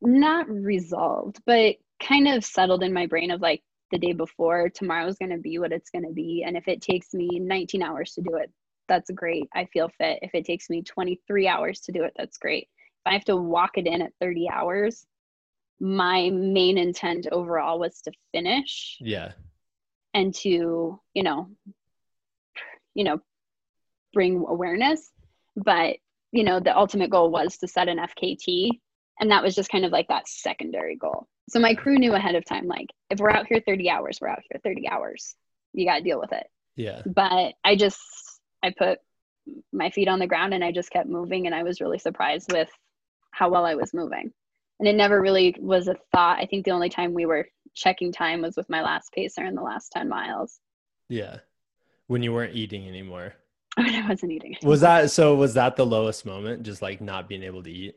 not 0.00 0.48
resolved, 0.48 1.40
but 1.44 1.76
kind 2.00 2.28
of 2.28 2.44
settled 2.44 2.83
in 2.83 2.92
my 2.92 3.07
brain 3.07 3.30
of 3.30 3.40
like 3.40 3.62
the 3.90 3.98
day 3.98 4.12
before, 4.12 4.68
tomorrow's 4.70 5.18
going 5.18 5.30
to 5.30 5.38
be 5.38 5.59
what 5.59 5.72
it's 5.72 5.90
going 5.90 6.07
to 6.07 6.12
be. 6.12 6.44
And 6.46 6.57
if 6.57 6.68
it 6.68 6.80
takes 6.80 7.12
me 7.14 7.28
19 7.38 7.83
hours 7.83 8.12
to 8.14 8.22
do 8.22 8.37
it, 8.37 8.50
that's 8.88 9.10
great. 9.10 9.48
I 9.54 9.66
feel 9.66 9.90
fit. 9.98 10.18
If 10.22 10.34
it 10.34 10.44
takes 10.44 10.68
me 10.70 10.82
23 10.82 11.48
hours 11.48 11.80
to 11.80 11.92
do 11.92 12.04
it, 12.04 12.12
that's 12.16 12.38
great. 12.38 12.68
If 13.04 13.10
I 13.10 13.12
have 13.12 13.24
to 13.26 13.36
walk 13.36 13.72
it 13.76 13.86
in 13.86 14.02
at 14.02 14.12
30 14.20 14.48
hours, 14.50 15.06
my 15.80 16.30
main 16.30 16.78
intent 16.78 17.26
overall 17.32 17.78
was 17.78 18.00
to 18.02 18.12
finish 18.32 18.96
Yeah. 19.00 19.32
and 20.14 20.34
to, 20.36 21.00
you 21.14 21.22
know, 21.22 21.50
you 22.94 23.04
know, 23.04 23.20
bring 24.12 24.44
awareness. 24.48 25.10
But, 25.56 25.96
you 26.32 26.44
know, 26.44 26.60
the 26.60 26.76
ultimate 26.76 27.10
goal 27.10 27.30
was 27.30 27.58
to 27.58 27.68
set 27.68 27.88
an 27.88 27.98
FKT. 27.98 28.70
And 29.20 29.30
that 29.30 29.42
was 29.42 29.54
just 29.54 29.70
kind 29.70 29.84
of 29.84 29.92
like 29.92 30.08
that 30.08 30.28
secondary 30.28 30.96
goal. 30.96 31.28
So 31.48 31.60
my 31.60 31.74
crew 31.74 31.98
knew 31.98 32.14
ahead 32.14 32.34
of 32.34 32.44
time, 32.44 32.66
like, 32.66 32.88
if 33.10 33.18
we're 33.18 33.30
out 33.30 33.46
here 33.46 33.60
30 33.66 33.90
hours, 33.90 34.18
we're 34.20 34.28
out 34.28 34.42
here 34.50 34.60
30 34.64 34.88
hours. 34.88 35.36
You 35.72 35.86
got 35.86 35.98
to 35.98 36.04
deal 36.04 36.18
with 36.18 36.32
it. 36.32 36.46
Yeah. 36.74 37.02
But 37.04 37.54
I 37.64 37.76
just, 37.76 38.00
I 38.64 38.72
put 38.77 38.98
my 39.72 39.90
feet 39.90 40.09
on 40.09 40.18
the 40.18 40.27
ground 40.27 40.55
and 40.55 40.64
I 40.64 40.72
just 40.72 40.90
kept 40.90 41.09
moving. 41.09 41.46
And 41.46 41.55
I 41.55 41.62
was 41.62 41.81
really 41.81 41.98
surprised 41.98 42.50
with 42.50 42.70
how 43.31 43.50
well 43.50 43.66
I 43.66 43.74
was 43.74 43.92
moving. 43.92 44.33
And 44.81 44.88
it 44.88 44.96
never 44.96 45.20
really 45.20 45.55
was 45.61 45.87
a 45.87 45.96
thought. 46.12 46.38
I 46.40 46.46
think 46.46 46.64
the 46.64 46.72
only 46.72 46.88
time 46.88 47.14
we 47.14 47.27
were 47.27 47.46
checking 47.74 48.11
time 48.11 48.42
was 48.42 48.57
with 48.57 48.70
my 48.70 48.83
last 48.83 49.12
pacer 49.12 49.44
in 49.44 49.55
the 49.55 49.62
last 49.62 49.92
10 49.92 50.09
miles 50.09 50.61
Yeah. 51.09 51.38
When 52.07 52.22
you 52.22 52.33
weren't 52.33 52.55
eating 52.55 52.88
anymore. 52.88 53.35
when 53.77 53.94
I 53.94 54.09
wasn't 54.09 54.33
eating. 54.33 54.57
Was 54.62 54.81
that 54.81 55.11
so? 55.11 55.35
Was 55.35 55.55
that 55.55 55.77
the 55.77 55.87
lowest 55.87 56.24
moment? 56.24 56.62
Just 56.62 56.81
like 56.81 57.00
not 57.00 57.29
being 57.29 57.42
able 57.42 57.62
to 57.62 57.70
eat? 57.70 57.96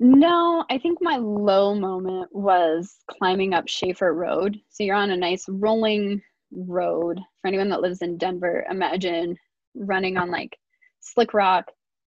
No, 0.00 0.64
I 0.70 0.78
think 0.78 0.98
my 1.00 1.16
low 1.16 1.74
moment 1.74 2.28
was 2.32 2.96
climbing 3.06 3.52
up 3.52 3.68
Shafer 3.68 4.12
Road. 4.14 4.58
So 4.70 4.82
you're 4.82 4.96
on 4.96 5.10
a 5.10 5.16
nice 5.16 5.44
rolling 5.48 6.22
road. 6.50 7.20
For 7.40 7.48
anyone 7.48 7.68
that 7.68 7.82
lives 7.82 8.02
in 8.02 8.16
Denver, 8.16 8.66
imagine 8.70 9.36
running 9.74 10.16
on 10.16 10.30
like 10.30 10.58
slick 11.00 11.34
rock 11.34 11.66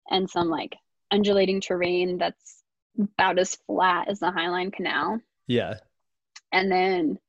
and 0.09 0.29
some 0.29 0.49
like 0.49 0.75
undulating 1.11 1.61
terrain 1.61 2.17
that's 2.17 2.63
about 2.97 3.39
as 3.39 3.55
flat 3.67 4.07
as 4.07 4.19
the 4.19 4.31
Highline 4.31 4.73
Canal. 4.73 5.19
Yeah. 5.47 5.75
And 6.51 6.71
then 6.71 7.19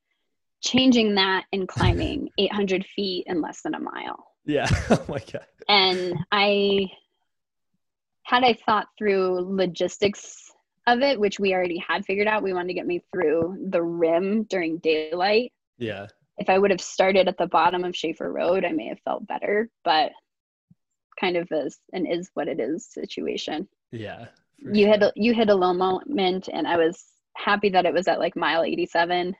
changing 0.62 1.14
that 1.16 1.44
and 1.52 1.68
climbing 1.68 2.30
800 2.38 2.84
feet 2.84 3.24
in 3.26 3.40
less 3.40 3.62
than 3.62 3.74
a 3.74 3.80
mile. 3.80 4.26
Yeah. 4.44 4.68
oh 4.90 5.04
my 5.08 5.18
God. 5.18 5.46
and 5.68 6.14
I 6.30 6.90
had 8.24 8.44
I 8.44 8.54
thought 8.54 8.88
through 8.98 9.54
logistics 9.56 10.50
of 10.86 11.00
it, 11.00 11.18
which 11.18 11.38
we 11.38 11.54
already 11.54 11.78
had 11.78 12.04
figured 12.04 12.26
out, 12.26 12.42
we 12.42 12.52
wanted 12.52 12.68
to 12.68 12.74
get 12.74 12.86
me 12.86 13.02
through 13.12 13.68
the 13.70 13.82
rim 13.82 14.44
during 14.44 14.78
daylight. 14.78 15.52
Yeah. 15.78 16.06
If 16.36 16.50
I 16.50 16.58
would 16.58 16.70
have 16.70 16.80
started 16.80 17.28
at 17.28 17.38
the 17.38 17.46
bottom 17.46 17.84
of 17.84 17.96
Shafer 17.96 18.30
Road, 18.30 18.64
I 18.64 18.72
may 18.72 18.88
have 18.88 19.00
felt 19.00 19.26
better, 19.26 19.70
but 19.84 20.12
kind 21.20 21.36
of 21.36 21.50
as 21.52 21.78
an 21.92 22.06
is 22.06 22.30
what 22.34 22.48
it 22.48 22.60
is 22.60 22.86
situation. 22.86 23.68
Yeah. 23.92 24.26
You 24.58 24.86
had 24.86 25.00
sure. 25.00 25.08
a, 25.10 25.12
you 25.16 25.34
hit 25.34 25.50
a 25.50 25.54
low 25.54 25.72
moment, 25.74 26.48
and 26.52 26.66
I 26.66 26.76
was 26.76 27.04
happy 27.36 27.68
that 27.70 27.86
it 27.86 27.92
was 27.92 28.08
at 28.08 28.18
like 28.18 28.36
mile 28.36 28.62
87. 28.62 29.34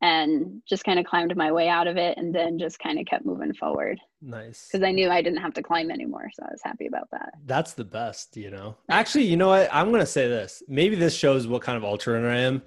and 0.00 0.62
just 0.68 0.82
kind 0.84 0.98
of 0.98 1.04
climbed 1.06 1.34
my 1.36 1.52
way 1.52 1.68
out 1.68 1.86
of 1.86 1.96
it 1.96 2.18
and 2.18 2.34
then 2.34 2.58
just 2.58 2.78
kind 2.80 2.98
of 2.98 3.06
kept 3.06 3.24
moving 3.24 3.54
forward 3.54 4.00
Nice. 4.20 4.66
because 4.66 4.84
I 4.84 4.90
knew 4.90 5.08
I 5.08 5.22
didn't 5.22 5.40
have 5.40 5.54
to 5.54 5.62
climb 5.62 5.90
anymore. 5.92 6.28
So 6.34 6.42
I 6.42 6.50
was 6.50 6.60
happy 6.64 6.86
about 6.86 7.08
that. 7.12 7.34
That's 7.46 7.74
the 7.74 7.84
best, 7.84 8.36
you 8.36 8.50
know. 8.50 8.76
Actually, 8.90 9.24
you 9.26 9.36
know 9.36 9.48
what? 9.48 9.68
I'm 9.72 9.92
gonna 9.92 10.04
say 10.06 10.26
this. 10.28 10.62
Maybe 10.68 10.96
this 10.96 11.14
shows 11.14 11.46
what 11.46 11.62
kind 11.62 11.76
of 11.76 11.84
ultra 11.84 12.14
runner 12.14 12.30
I 12.30 12.38
am. 12.38 12.62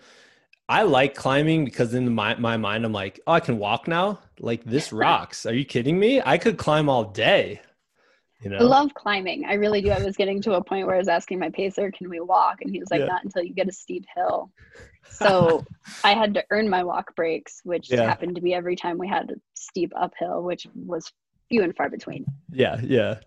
I 0.70 0.84
like 0.84 1.14
climbing 1.14 1.66
because 1.66 1.94
in 1.94 2.14
my 2.16 2.36
my 2.36 2.56
mind, 2.58 2.86
I'm 2.86 2.94
like, 2.94 3.20
oh, 3.28 3.34
I 3.34 3.40
can 3.42 3.60
walk 3.60 3.88
now. 3.88 4.20
Like 4.40 4.64
this 4.64 4.94
rocks. 5.04 5.46
Are 5.46 5.54
you 5.54 5.66
kidding 5.66 6.00
me? 6.00 6.22
I 6.26 6.38
could 6.38 6.58
climb 6.58 6.88
all 6.90 7.04
day. 7.04 7.62
You 8.42 8.50
know. 8.50 8.58
I 8.58 8.64
love 8.64 8.94
climbing. 8.94 9.46
I 9.46 9.54
really 9.54 9.82
do. 9.82 9.92
I 9.92 10.00
was 10.00 10.16
getting 10.16 10.42
to 10.44 10.54
a 10.54 10.64
point 10.64 10.86
where 10.86 10.96
I 10.96 11.00
was 11.00 11.08
asking 11.08 11.40
my 11.40 11.50
pacer, 11.50 11.92
can 11.92 12.10
we 12.10 12.20
walk? 12.20 12.62
And 12.62 12.70
he 12.70 12.80
was 12.80 12.90
like, 12.92 13.00
Yeah. 13.02 13.08
not 13.08 13.24
until 13.24 13.44
you 13.44 13.54
get 13.54 13.68
a 13.68 13.72
steep 13.72 14.06
hill. 14.16 14.52
So 15.08 15.64
I 16.04 16.14
had 16.14 16.34
to 16.34 16.44
earn 16.50 16.68
my 16.68 16.84
walk 16.84 17.16
breaks, 17.16 17.62
which 17.64 17.90
Yeah. 17.90 18.04
happened 18.06 18.36
to 18.36 18.42
be 18.42 18.54
every 18.54 18.76
time 18.76 18.98
we 18.98 19.08
had 19.08 19.32
a 19.32 19.36
steep 19.54 19.94
uphill, 19.96 20.44
which 20.44 20.68
was 20.76 21.12
few 21.48 21.64
and 21.64 21.76
far 21.76 21.90
between. 21.90 22.26
yeah, 22.52 22.80
yeah, 22.84 23.20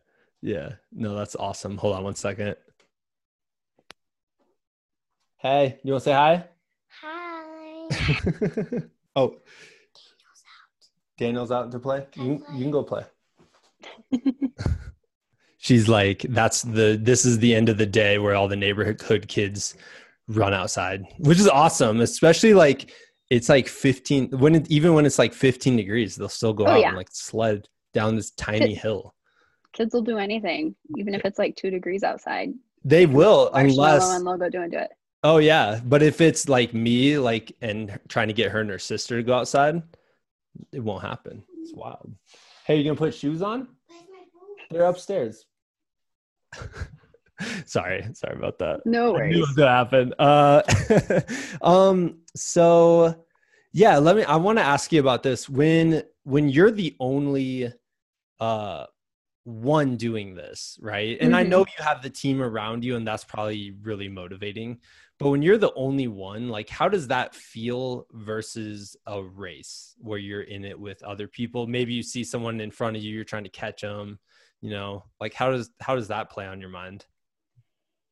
yeah. 0.42 0.72
No, 0.92 1.14
that's 1.14 1.34
awesome. 1.36 1.76
Hold 1.78 1.96
on 1.96 2.04
one 2.04 2.14
second. 2.14 2.56
Hey, 5.38 5.78
you 5.84 5.92
want 5.92 6.02
to 6.04 6.10
say 6.10 6.12
hi? 6.12 6.44
Hi. 7.00 7.88
oh, 9.16 9.36
Daniel's 11.16 11.50
out 11.52 11.70
to 11.72 11.78
play. 11.78 12.06
You, 12.16 12.44
you 12.54 12.62
can 12.62 12.70
go 12.70 12.82
play. 12.82 13.04
She's 15.58 15.88
like, 15.88 16.22
that's 16.30 16.62
the 16.62 16.98
this 17.00 17.24
is 17.24 17.38
the 17.40 17.54
end 17.54 17.68
of 17.68 17.78
the 17.78 17.86
day 17.86 18.18
where 18.18 18.34
all 18.34 18.48
the 18.48 18.56
neighborhood 18.56 19.26
kids 19.28 19.74
run 20.28 20.54
outside, 20.54 21.02
which 21.18 21.38
is 21.38 21.48
awesome. 21.48 22.00
Especially 22.00 22.54
like 22.54 22.92
it's 23.30 23.48
like 23.48 23.68
15 23.68 24.30
when 24.38 24.54
it 24.54 24.70
even 24.70 24.94
when 24.94 25.04
it's 25.04 25.18
like 25.18 25.34
15 25.34 25.76
degrees, 25.76 26.16
they'll 26.16 26.28
still 26.28 26.52
go 26.52 26.64
Oh, 26.66 26.70
out 26.70 26.80
yeah. 26.80 26.88
and 26.88 26.96
like 26.96 27.08
sled 27.10 27.68
down 27.92 28.14
this 28.16 28.30
tiny 28.30 28.74
hill. 28.74 29.14
Kids 29.72 29.92
will 29.92 30.02
do 30.02 30.16
anything, 30.18 30.74
even 30.96 31.14
if 31.14 31.22
it's 31.24 31.38
like 31.38 31.56
two 31.56 31.70
degrees 31.70 32.02
outside. 32.02 32.50
They 32.84 33.06
will 33.06 33.50
Marshmallow 33.52 33.88
unless 33.88 34.10
and 34.16 34.26
they'll 34.26 34.36
go 34.38 34.48
do 34.48 34.62
and 34.62 34.72
do 34.72 34.78
it. 34.78 34.90
Oh 35.24 35.38
yeah, 35.38 35.80
but 35.84 36.02
if 36.02 36.20
it's 36.20 36.48
like 36.48 36.72
me, 36.72 37.18
like 37.18 37.52
and 37.60 37.98
trying 38.08 38.28
to 38.28 38.34
get 38.34 38.52
her 38.52 38.60
and 38.60 38.70
her 38.70 38.78
sister 38.78 39.16
to 39.16 39.22
go 39.24 39.34
outside, 39.34 39.82
it 40.72 40.80
won't 40.80 41.02
happen. 41.02 41.42
It's 41.60 41.74
wild. 41.74 42.14
Hey, 42.64 42.76
you 42.76 42.84
gonna 42.84 42.94
put 42.96 43.14
shoes 43.14 43.42
on? 43.42 43.66
They're 44.70 44.84
upstairs. 44.84 45.44
sorry, 47.66 48.06
sorry 48.14 48.36
about 48.36 48.58
that. 48.58 48.80
No 48.84 49.14
I 49.16 49.20
knew 49.26 49.36
it 49.36 49.38
worries. 49.38 49.46
was 49.48 49.56
gonna 49.56 49.70
happen. 49.70 50.14
Uh, 50.18 50.62
um. 51.62 52.18
So, 52.34 53.24
yeah, 53.72 53.98
let 53.98 54.16
me. 54.16 54.24
I 54.24 54.36
want 54.36 54.58
to 54.58 54.64
ask 54.64 54.92
you 54.92 55.00
about 55.00 55.22
this. 55.22 55.48
When 55.48 56.02
when 56.24 56.48
you're 56.48 56.70
the 56.70 56.96
only, 57.00 57.72
uh, 58.40 58.86
one 59.44 59.96
doing 59.96 60.34
this, 60.34 60.78
right? 60.82 61.16
And 61.20 61.34
I 61.34 61.42
Mhm. 61.42 61.48
know 61.48 61.58
you 61.60 61.82
have 61.84 62.02
the 62.02 62.10
team 62.10 62.42
around 62.42 62.84
you, 62.84 62.96
and 62.96 63.06
that's 63.06 63.24
probably 63.24 63.70
really 63.82 64.08
motivating. 64.08 64.80
But 65.18 65.30
when 65.30 65.42
you're 65.42 65.58
the 65.58 65.72
only 65.74 66.06
one, 66.06 66.48
like, 66.48 66.68
how 66.68 66.88
does 66.88 67.08
that 67.08 67.34
feel 67.34 68.06
versus 68.12 68.94
a 69.06 69.22
race 69.22 69.96
where 69.98 70.18
you're 70.18 70.42
in 70.42 70.64
it 70.64 70.78
with 70.78 71.02
other 71.02 71.26
people? 71.26 71.66
Maybe 71.66 71.94
you 71.94 72.02
see 72.02 72.22
someone 72.24 72.60
in 72.60 72.70
front 72.70 72.96
of 72.96 73.02
you, 73.02 73.12
you're 73.14 73.24
trying 73.24 73.44
to 73.44 73.50
catch 73.50 73.80
them. 73.80 74.18
You 74.60 74.70
know, 74.70 75.04
like 75.20 75.34
how 75.34 75.50
does 75.50 75.70
how 75.80 75.94
does 75.94 76.08
that 76.08 76.30
play 76.30 76.46
on 76.46 76.60
your 76.60 76.70
mind? 76.70 77.06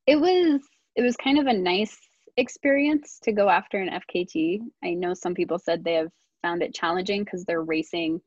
It 0.07 0.17
was 0.17 0.61
it 0.95 1.03
was 1.03 1.17
kind 1.17 1.39
of 1.39 1.47
a 1.47 1.53
nice 1.53 1.97
experience 2.37 3.19
to 3.25 3.33
go 3.33 3.49
after 3.49 3.79
an 3.79 4.01
FKT. 4.01 4.61
I 4.85 4.95
know 4.95 5.15
some 5.15 5.35
people 5.35 5.59
said 5.59 5.83
they 5.83 5.95
have 5.95 6.11
found 6.43 6.63
it 6.63 6.75
challenging 6.75 7.25
because 7.25 7.45
they're 7.45 7.63
racing, 7.63 8.21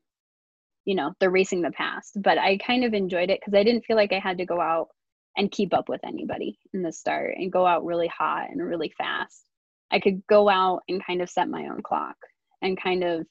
you 0.84 0.94
know, 0.94 1.14
they're 1.20 1.30
racing 1.30 1.62
the 1.62 1.70
past. 1.70 2.20
But 2.20 2.38
I 2.38 2.58
kind 2.58 2.84
of 2.84 2.92
enjoyed 2.92 3.30
it 3.30 3.40
because 3.40 3.58
I 3.58 3.62
didn't 3.62 3.84
feel 3.84 3.96
like 3.96 4.12
I 4.12 4.18
had 4.18 4.38
to 4.38 4.46
go 4.46 4.60
out 4.60 4.88
and 5.36 5.50
keep 5.50 5.72
up 5.72 5.88
with 5.88 6.00
anybody 6.04 6.58
in 6.74 6.82
the 6.82 6.92
start 6.92 7.34
and 7.36 7.52
go 7.52 7.66
out 7.66 7.84
really 7.84 8.08
hot 8.08 8.50
and 8.50 8.62
really 8.62 8.92
fast. 8.98 9.44
I 9.90 10.00
could 10.00 10.26
go 10.26 10.48
out 10.48 10.82
and 10.88 11.04
kind 11.04 11.22
of 11.22 11.30
set 11.30 11.48
my 11.48 11.68
own 11.68 11.82
clock 11.82 12.16
and 12.62 12.80
kind 12.80 13.02
of 13.02 13.26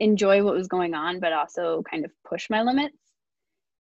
enjoy 0.00 0.42
what 0.44 0.54
was 0.54 0.68
going 0.68 0.94
on, 0.94 1.20
but 1.20 1.32
also 1.32 1.82
kind 1.88 2.04
of 2.04 2.10
push 2.28 2.50
my 2.50 2.62
limits 2.62 2.96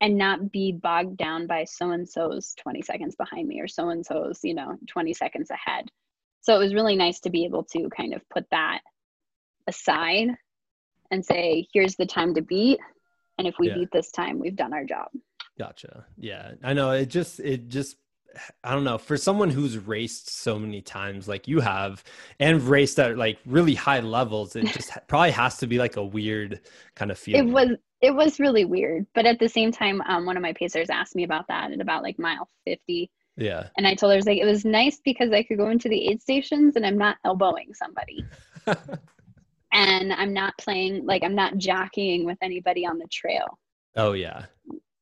and 0.02 0.18
not 0.18 0.52
be 0.52 0.72
bogged 0.72 1.18
down 1.18 1.48
by 1.48 1.64
so 1.64 1.92
and 1.92 2.08
so's 2.08 2.54
20 2.56 2.82
seconds 2.82 3.16
behind 3.16 3.48
me 3.48 3.60
or 3.60 3.68
so 3.68 3.90
and 3.90 4.06
so's, 4.06 4.40
you 4.44 4.54
know, 4.54 4.78
20 4.88 5.14
seconds 5.14 5.50
ahead. 5.50 5.90
So 6.42 6.56
it 6.56 6.60
was 6.60 6.74
really 6.74 6.96
nice 6.96 7.20
to 7.22 7.30
be 7.30 7.46
able 7.46 7.64
to 7.72 7.90
kind 7.90 8.14
of 8.14 8.22
put 8.30 8.46
that 8.52 8.82
aside 9.68 10.30
and 11.10 11.26
say, 11.26 11.68
here's 11.74 11.96
the 11.96 12.06
time 12.06 12.36
to 12.36 12.42
beat. 12.42 12.80
And 13.38 13.48
if 13.48 13.56
we 13.60 13.68
Yeah. 13.70 13.76
beat 13.76 13.92
this 13.92 14.12
time, 14.12 14.40
we've 14.40 14.56
done 14.56 14.74
our 14.74 14.86
job. 14.86 15.10
Gotcha. 15.58 16.06
Yeah, 16.18 16.54
I 16.64 16.74
know. 16.74 16.92
It 16.92 17.08
just, 17.08 17.40
it 17.40 17.68
just, 17.68 17.98
I 18.64 18.74
don't 18.74 18.84
know. 18.84 18.98
For 18.98 19.18
someone 19.18 19.50
who's 19.50 19.78
raced 19.78 20.30
so 20.30 20.58
many 20.60 20.82
times, 20.82 21.28
like 21.28 21.48
you 21.48 21.60
have, 21.60 22.04
and 22.40 22.62
raced 22.62 23.00
at 23.00 23.18
like 23.18 23.40
really 23.46 23.76
high 23.76 24.00
levels, 24.00 24.56
it 24.56 24.68
just 24.68 24.92
probably 25.08 25.32
has 25.32 25.58
to 25.60 25.68
be 25.68 25.78
like 25.78 25.98
a 25.98 26.04
weird 26.04 26.62
kind 26.96 27.12
of 27.12 27.18
feeling. 27.18 27.50
It 27.50 27.52
was 27.52 27.70
it 28.02 28.14
was 28.14 28.40
really 28.40 28.66
weird. 28.66 29.06
But 29.14 29.26
at 29.26 29.40
the 29.40 29.50
same 29.50 29.72
time, 29.72 30.02
um, 30.02 30.26
one 30.26 30.38
of 30.38 30.44
my 30.44 30.54
pacers 30.54 30.90
asked 30.90 31.16
me 31.16 31.24
about 31.24 31.48
that 31.48 31.72
at 31.72 31.82
about 31.82 32.04
like 32.04 32.20
mile 32.20 32.48
50. 32.66 33.10
Yeah. 33.38 33.68
And 33.78 33.88
I 33.88 33.96
told 33.96 34.12
her, 34.12 34.16
I 34.16 34.18
was 34.18 34.26
like, 34.26 34.40
it 34.40 34.46
was 34.46 34.66
nice 34.66 35.00
because 35.04 35.32
I 35.32 35.44
could 35.44 35.58
go 35.58 35.70
into 35.70 35.90
the 35.90 36.08
aid 36.10 36.22
stations 36.22 36.76
and 36.76 36.86
I'm 36.86 36.98
not 36.98 37.18
elbowing 37.24 37.74
somebody. 37.74 38.26
and 39.74 40.14
I'm 40.14 40.34
not 40.34 40.58
playing 40.58 41.06
like 41.06 41.24
I'm 41.24 41.36
not 41.36 41.58
jockeying 41.58 42.26
with 42.26 42.38
anybody 42.42 42.86
on 42.86 42.98
the 42.98 43.08
trail. 43.08 43.60
oh 43.96 44.14
yeah. 44.14 44.46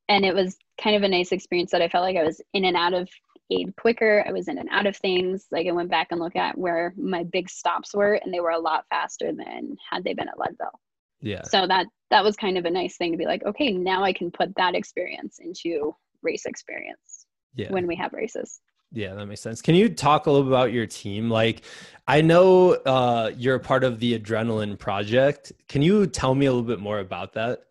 And 0.08 0.24
it 0.24 0.36
was 0.36 0.58
kind 0.82 0.96
of 0.96 1.04
a 1.04 1.08
nice 1.08 1.32
experience 1.32 1.72
that 1.72 1.82
I 1.82 1.88
felt 1.88 2.04
like 2.04 2.18
I 2.18 2.24
was 2.24 2.40
in 2.54 2.66
and 2.66 2.78
out 2.78 2.94
of 2.94 3.10
aid 3.52 3.76
quicker. 3.78 4.24
I 4.28 4.32
was 4.32 4.48
in 4.48 4.58
and 4.58 4.70
out 4.72 4.88
of 4.88 4.98
things. 4.98 5.46
Like 5.52 5.68
I 5.68 5.72
went 5.72 5.90
back 5.90 6.08
and 6.12 6.20
looked 6.20 6.36
at 6.36 6.58
where 6.58 6.94
my 6.98 7.24
big 7.24 7.50
stops 7.50 7.94
were 7.94 8.14
and 8.16 8.34
they 8.34 8.40
were 8.40 8.52
a 8.52 8.60
lot 8.60 8.86
faster 8.90 9.32
than 9.32 9.76
had 9.90 10.04
they 10.04 10.14
been 10.14 10.28
at 10.30 10.40
Leadville. 10.40 10.80
Yeah. 11.22 11.44
So 11.44 11.68
that 11.68 11.88
that 12.12 12.24
was 12.24 12.36
kind 12.36 12.58
of 12.58 12.66
a 12.66 12.70
nice 12.70 12.98
thing 12.98 13.12
to 13.12 13.18
be 13.18 13.26
like, 13.26 13.44
okay, 13.44 13.72
now 13.72 14.04
I 14.04 14.14
can 14.14 14.32
put 14.32 14.56
that 14.56 14.76
experience 14.76 15.40
into 15.40 15.96
race 16.22 16.46
experience 16.46 17.26
Yeah. 17.56 17.72
when 17.72 17.88
we 17.88 17.96
have 17.96 18.14
races. 18.14 18.60
Yeah, 18.92 19.14
that 19.16 19.26
makes 19.26 19.42
sense. 19.42 19.62
Can 19.62 19.76
you 19.76 19.90
talk 19.90 20.26
a 20.26 20.32
little 20.32 20.46
bit 20.46 20.54
about 20.54 20.72
your 20.72 20.86
team? 20.86 21.30
Like, 21.30 21.64
I 22.08 22.22
know 22.22 22.74
uh, 22.74 23.32
you're 23.36 23.56
a 23.56 23.60
part 23.60 23.84
of 23.84 24.00
the 24.00 24.18
Adrenaline 24.18 24.78
Project. 24.78 25.52
Can 25.68 25.82
you 25.82 26.06
tell 26.08 26.36
me 26.36 26.46
a 26.46 26.52
little 26.52 26.66
bit 26.66 26.80
more 26.80 27.00
about 27.00 27.34
that? 27.34 27.64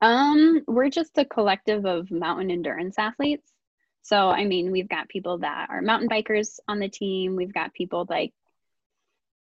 Um, 0.00 0.62
we're 0.68 0.90
just 0.90 1.16
a 1.16 1.24
collective 1.24 1.86
of 1.86 2.10
mountain 2.10 2.50
endurance 2.50 2.96
athletes. 2.98 3.53
So, 4.04 4.28
I 4.28 4.44
mean, 4.44 4.70
we've 4.70 4.88
got 4.88 5.08
people 5.08 5.38
that 5.38 5.68
are 5.70 5.80
mountain 5.80 6.10
bikers 6.10 6.60
on 6.68 6.78
the 6.78 6.90
team. 6.90 7.36
We've 7.36 7.54
got 7.54 7.72
people 7.72 8.06
like 8.08 8.34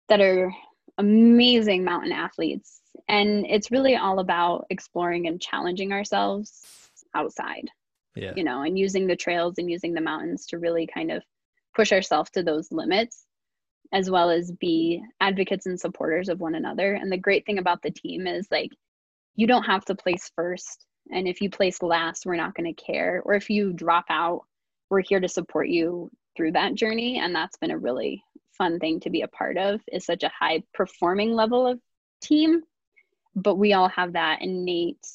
that 0.10 0.19
are 0.19 0.54
amazing 0.98 1.86
mountain 1.86 2.12
athletes. 2.12 2.82
And 3.08 3.45
it's 3.48 3.72
really 3.72 3.95
all 3.95 4.19
about 4.19 4.65
exploring 4.69 5.28
and 5.28 5.41
challenging 5.41 5.93
ourselves 5.93 6.62
outside, 7.15 7.69
Yeah. 8.15 8.34
you 8.36 8.43
know, 8.43 8.62
and 8.62 8.78
using 8.78 9.08
the 9.08 9.15
trails 9.15 9.58
and 9.58 9.72
using 9.72 9.93
the 9.93 10.02
mountains 10.02 10.48
to 10.48 10.60
really 10.60 10.88
kind 10.88 11.10
of 11.12 11.24
push 11.74 11.93
ourselves 11.93 12.30
to 12.32 12.43
those 12.43 12.69
limits, 12.69 13.26
as 13.93 14.10
well 14.10 14.30
as 14.30 14.52
be 14.52 15.02
advocates 15.22 15.67
and 15.67 15.80
supporters 15.80 16.28
of 16.28 16.41
one 16.41 16.56
another. 16.56 16.95
And 16.95 17.10
the 17.10 17.17
great 17.17 17.45
thing 17.45 17.60
about 17.60 17.82
the 17.82 17.91
team 17.91 18.28
is 18.28 18.45
like, 18.52 18.72
you 19.36 19.48
don't 19.48 19.63
have 19.63 19.86
to 19.86 19.95
place 19.95 20.30
first. 20.36 20.86
And 21.12 21.30
if 21.30 21.39
you 21.39 21.50
place 21.50 21.82
last, 21.82 22.26
we're 22.26 22.36
not 22.36 22.56
going 22.56 22.74
to 22.76 22.84
care. 22.84 23.22
Or 23.24 23.36
if 23.36 23.50
you 23.50 23.72
drop 23.72 24.06
out, 24.10 24.41
we're 24.89 25.02
here 25.02 25.19
to 25.19 25.28
support 25.28 25.69
you 25.69 26.10
through 26.36 26.54
that 26.54 26.75
journey. 26.75 27.19
And 27.19 27.34
that's 27.34 27.58
been 27.58 27.71
a 27.71 27.78
really 27.78 28.23
fun 28.58 28.80
thing 28.80 28.99
to 29.02 29.10
be 29.10 29.21
a 29.21 29.28
part 29.28 29.58
of 29.58 29.82
is 29.91 30.06
such 30.06 30.23
a 30.23 30.32
high 30.38 30.63
performing 30.73 31.34
level 31.34 31.67
of 31.67 31.80
team. 32.21 32.63
But 33.36 33.56
we 33.56 33.73
all 33.73 33.89
have 33.89 34.13
that 34.13 34.41
innate 34.41 35.06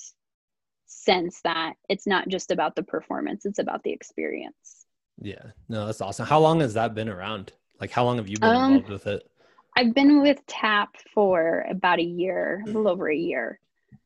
sense 0.87 1.40
that 1.42 1.74
it's 1.88 2.06
not 2.06 2.28
just 2.28 2.50
about 2.50 2.76
the 2.76 2.82
performance, 2.82 3.44
it's 3.44 3.58
about 3.58 3.82
the 3.82 3.92
experience. 3.92 4.87
Yeah. 5.20 5.42
No, 5.68 5.87
that's 5.87 6.00
awesome. 6.00 6.26
How 6.26 6.40
long 6.40 6.60
has 6.60 6.74
that 6.74 6.94
been 6.94 7.08
around? 7.08 7.52
Like, 7.80 7.90
how 7.90 8.04
long 8.04 8.16
have 8.16 8.28
you 8.28 8.37
been 8.38 8.50
Um, 8.50 8.72
involved 8.74 8.90
with 8.90 9.06
it? 9.06 9.30
I've 9.76 9.92
been 9.92 10.22
with 10.22 10.44
TAP 10.46 10.96
for 11.12 11.66
about 11.68 11.98
a 11.98 12.04
year, 12.04 12.62
a 12.62 12.66
little 12.66 12.88
over 12.88 13.10
a 13.10 13.16
year. 13.16 13.58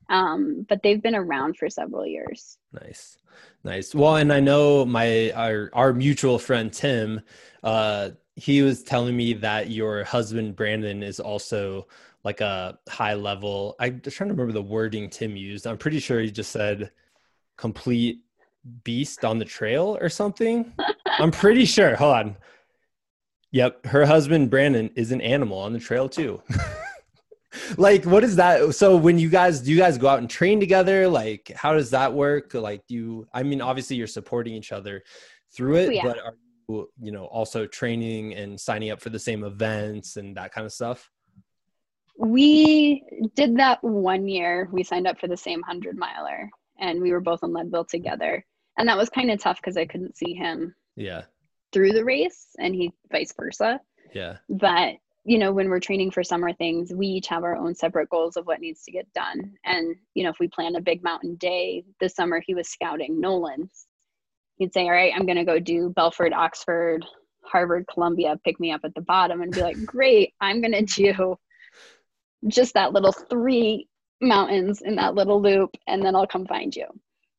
Um, 0.09 0.65
but 0.69 0.83
they've 0.83 1.03
been 1.03 1.15
around 1.15 1.57
for 1.57 1.69
several 1.69 2.07
years. 2.07 2.59
Nice, 2.73 3.19
nice. 3.65 3.95
Well, 3.95 4.17
and 4.17 4.33
I 4.33 4.41
know 4.41 4.85
my 4.85 5.31
our 5.33 5.71
our 5.73 5.93
mutual 5.93 6.39
friend 6.39 6.73
Tim. 6.73 7.21
Uh, 7.63 8.11
he 8.37 8.63
was 8.63 8.83
telling 8.83 9.17
me 9.17 9.35
that 9.35 9.71
your 9.71 10.05
husband 10.05 10.55
Brandon 10.55 11.03
is 11.03 11.19
also 11.19 11.89
like 12.25 12.41
a 12.41 12.79
high 12.89 13.15
level. 13.15 13.75
I'm 13.81 14.01
just 14.01 14.17
trying 14.17 14.29
to 14.29 14.35
remember 14.35 14.53
the 14.53 14.63
wording 14.63 15.11
Tim 15.11 15.37
used. 15.37 15.67
I'm 15.67 15.79
pretty 15.79 15.99
sure 15.99 16.21
he 16.21 16.31
just 16.31 16.53
said 16.53 16.91
complete 17.57 18.21
beast 18.85 19.25
on 19.25 19.39
the 19.39 19.45
trail 19.45 19.99
or 20.01 20.09
something. 20.09 20.73
I'm 21.19 21.31
pretty 21.31 21.65
sure. 21.65 21.97
Hold 21.97 22.15
on. 22.15 22.37
Yep, 23.51 23.87
her 23.87 24.05
husband 24.05 24.51
Brandon 24.51 24.91
is 24.95 25.11
an 25.11 25.21
animal 25.21 25.59
on 25.59 25.73
the 25.73 25.79
trail 25.79 26.09
too. 26.09 26.43
like 27.77 28.05
what 28.05 28.25
is 28.25 28.37
that 28.37 28.75
so 28.75 28.97
when 28.97 29.19
you 29.19 29.29
guys 29.29 29.61
do 29.61 29.71
you 29.71 29.79
guys 29.79 29.99
go 29.99 30.09
out 30.09 30.19
and 30.19 30.29
train 30.29 30.61
together? 30.61 31.09
Like 31.09 31.53
how 31.57 31.75
does 31.75 31.91
that 31.91 32.13
work? 32.13 32.55
Like 32.55 32.87
do 32.87 32.95
you 32.95 33.29
i 33.33 33.43
mean 33.43 33.61
obviously 33.61 33.97
you're 33.97 34.07
supporting 34.07 34.55
each 34.55 34.73
other 34.73 35.03
through 35.55 35.77
it 35.77 35.89
oh, 35.89 35.93
yeah. 35.93 36.03
but 36.03 36.19
are 36.19 36.35
you 36.69 36.89
you 37.01 37.13
know 37.13 37.25
also 37.27 37.67
training 37.67 38.35
and 38.35 38.61
signing 38.61 38.91
up 38.91 39.01
for 39.01 39.11
the 39.11 39.19
same 39.19 39.45
events 39.45 40.17
and 40.17 40.37
that 40.37 40.53
kind 40.53 40.67
of 40.67 40.73
stuff? 40.73 41.11
We 42.19 43.05
did 43.37 43.57
that 43.59 43.83
one 43.83 44.27
year. 44.27 44.69
We 44.73 44.83
signed 44.83 45.07
up 45.07 45.21
for 45.21 45.29
the 45.29 45.37
same 45.37 45.61
100 45.61 45.97
miler 45.97 46.51
and 46.81 47.01
we 47.01 47.13
were 47.13 47.21
both 47.21 47.43
in 47.43 47.53
leadville 47.53 47.85
together. 47.85 48.45
And 48.77 48.89
that 48.89 48.97
was 48.97 49.09
kind 49.09 49.31
of 49.31 49.41
tough 49.41 49.57
because 49.57 49.77
i 49.77 49.87
couldn't 49.87 50.17
see 50.17 50.35
him 50.35 50.75
yeah. 50.97 51.23
through 51.73 51.93
the 51.93 52.05
race 52.05 52.49
and 52.59 52.75
he 52.75 52.93
vice 53.11 53.33
versa. 53.39 53.81
Yeah. 54.15 54.39
But 54.49 54.95
you 55.29 55.37
know, 55.37 55.53
when 55.53 55.69
we're 55.69 55.79
training 55.79 56.11
for 56.11 56.25
summer 56.25 56.55
things, 56.55 56.91
we 56.91 57.07
each 57.07 57.27
have 57.27 57.45
our 57.45 57.55
own 57.55 57.75
separate 57.75 58.09
goals 58.09 58.39
of 58.39 58.47
what 58.47 58.63
needs 58.63 58.83
to 58.85 58.91
get 58.91 59.13
done. 59.13 59.53
And, 59.63 59.95
you 60.15 60.25
know, 60.25 60.31
if 60.31 60.39
we 60.41 60.49
plan 60.49 60.75
a 60.75 60.81
big 60.81 61.03
mountain 61.03 61.35
day 61.35 61.85
this 62.01 62.15
summer, 62.15 62.43
he 62.47 62.55
was 62.55 62.71
scouting 62.71 63.21
Nolan's. 63.21 63.89
He'd 64.57 64.73
say, 64.73 64.85
All 64.85 64.93
right, 64.93 65.13
I'm 65.15 65.27
going 65.27 65.37
to 65.37 65.45
go 65.45 65.59
do 65.59 65.91
belford 65.91 66.33
Oxford, 66.33 67.05
Harvard, 67.45 67.85
Columbia, 67.93 68.41
pick 68.43 68.59
me 68.59 68.73
up 68.73 68.81
at 68.85 68.95
the 68.95 69.03
bottom 69.03 69.43
and 69.43 69.53
be 69.53 69.61
like, 69.61 69.77
Great, 69.85 70.33
I'm 70.41 70.63
going 70.63 70.73
to 70.73 70.83
do 70.83 71.37
just 72.47 72.73
that 72.73 72.95
little 72.95 73.13
three 73.13 73.87
mountains 74.23 74.81
in 74.81 74.97
that 74.97 75.15
little 75.15 75.43
loop, 75.43 75.77
and 75.87 76.03
then 76.03 76.17
I'll 76.17 76.27
come 76.27 76.47
find 76.47 76.75
you. 76.75 76.87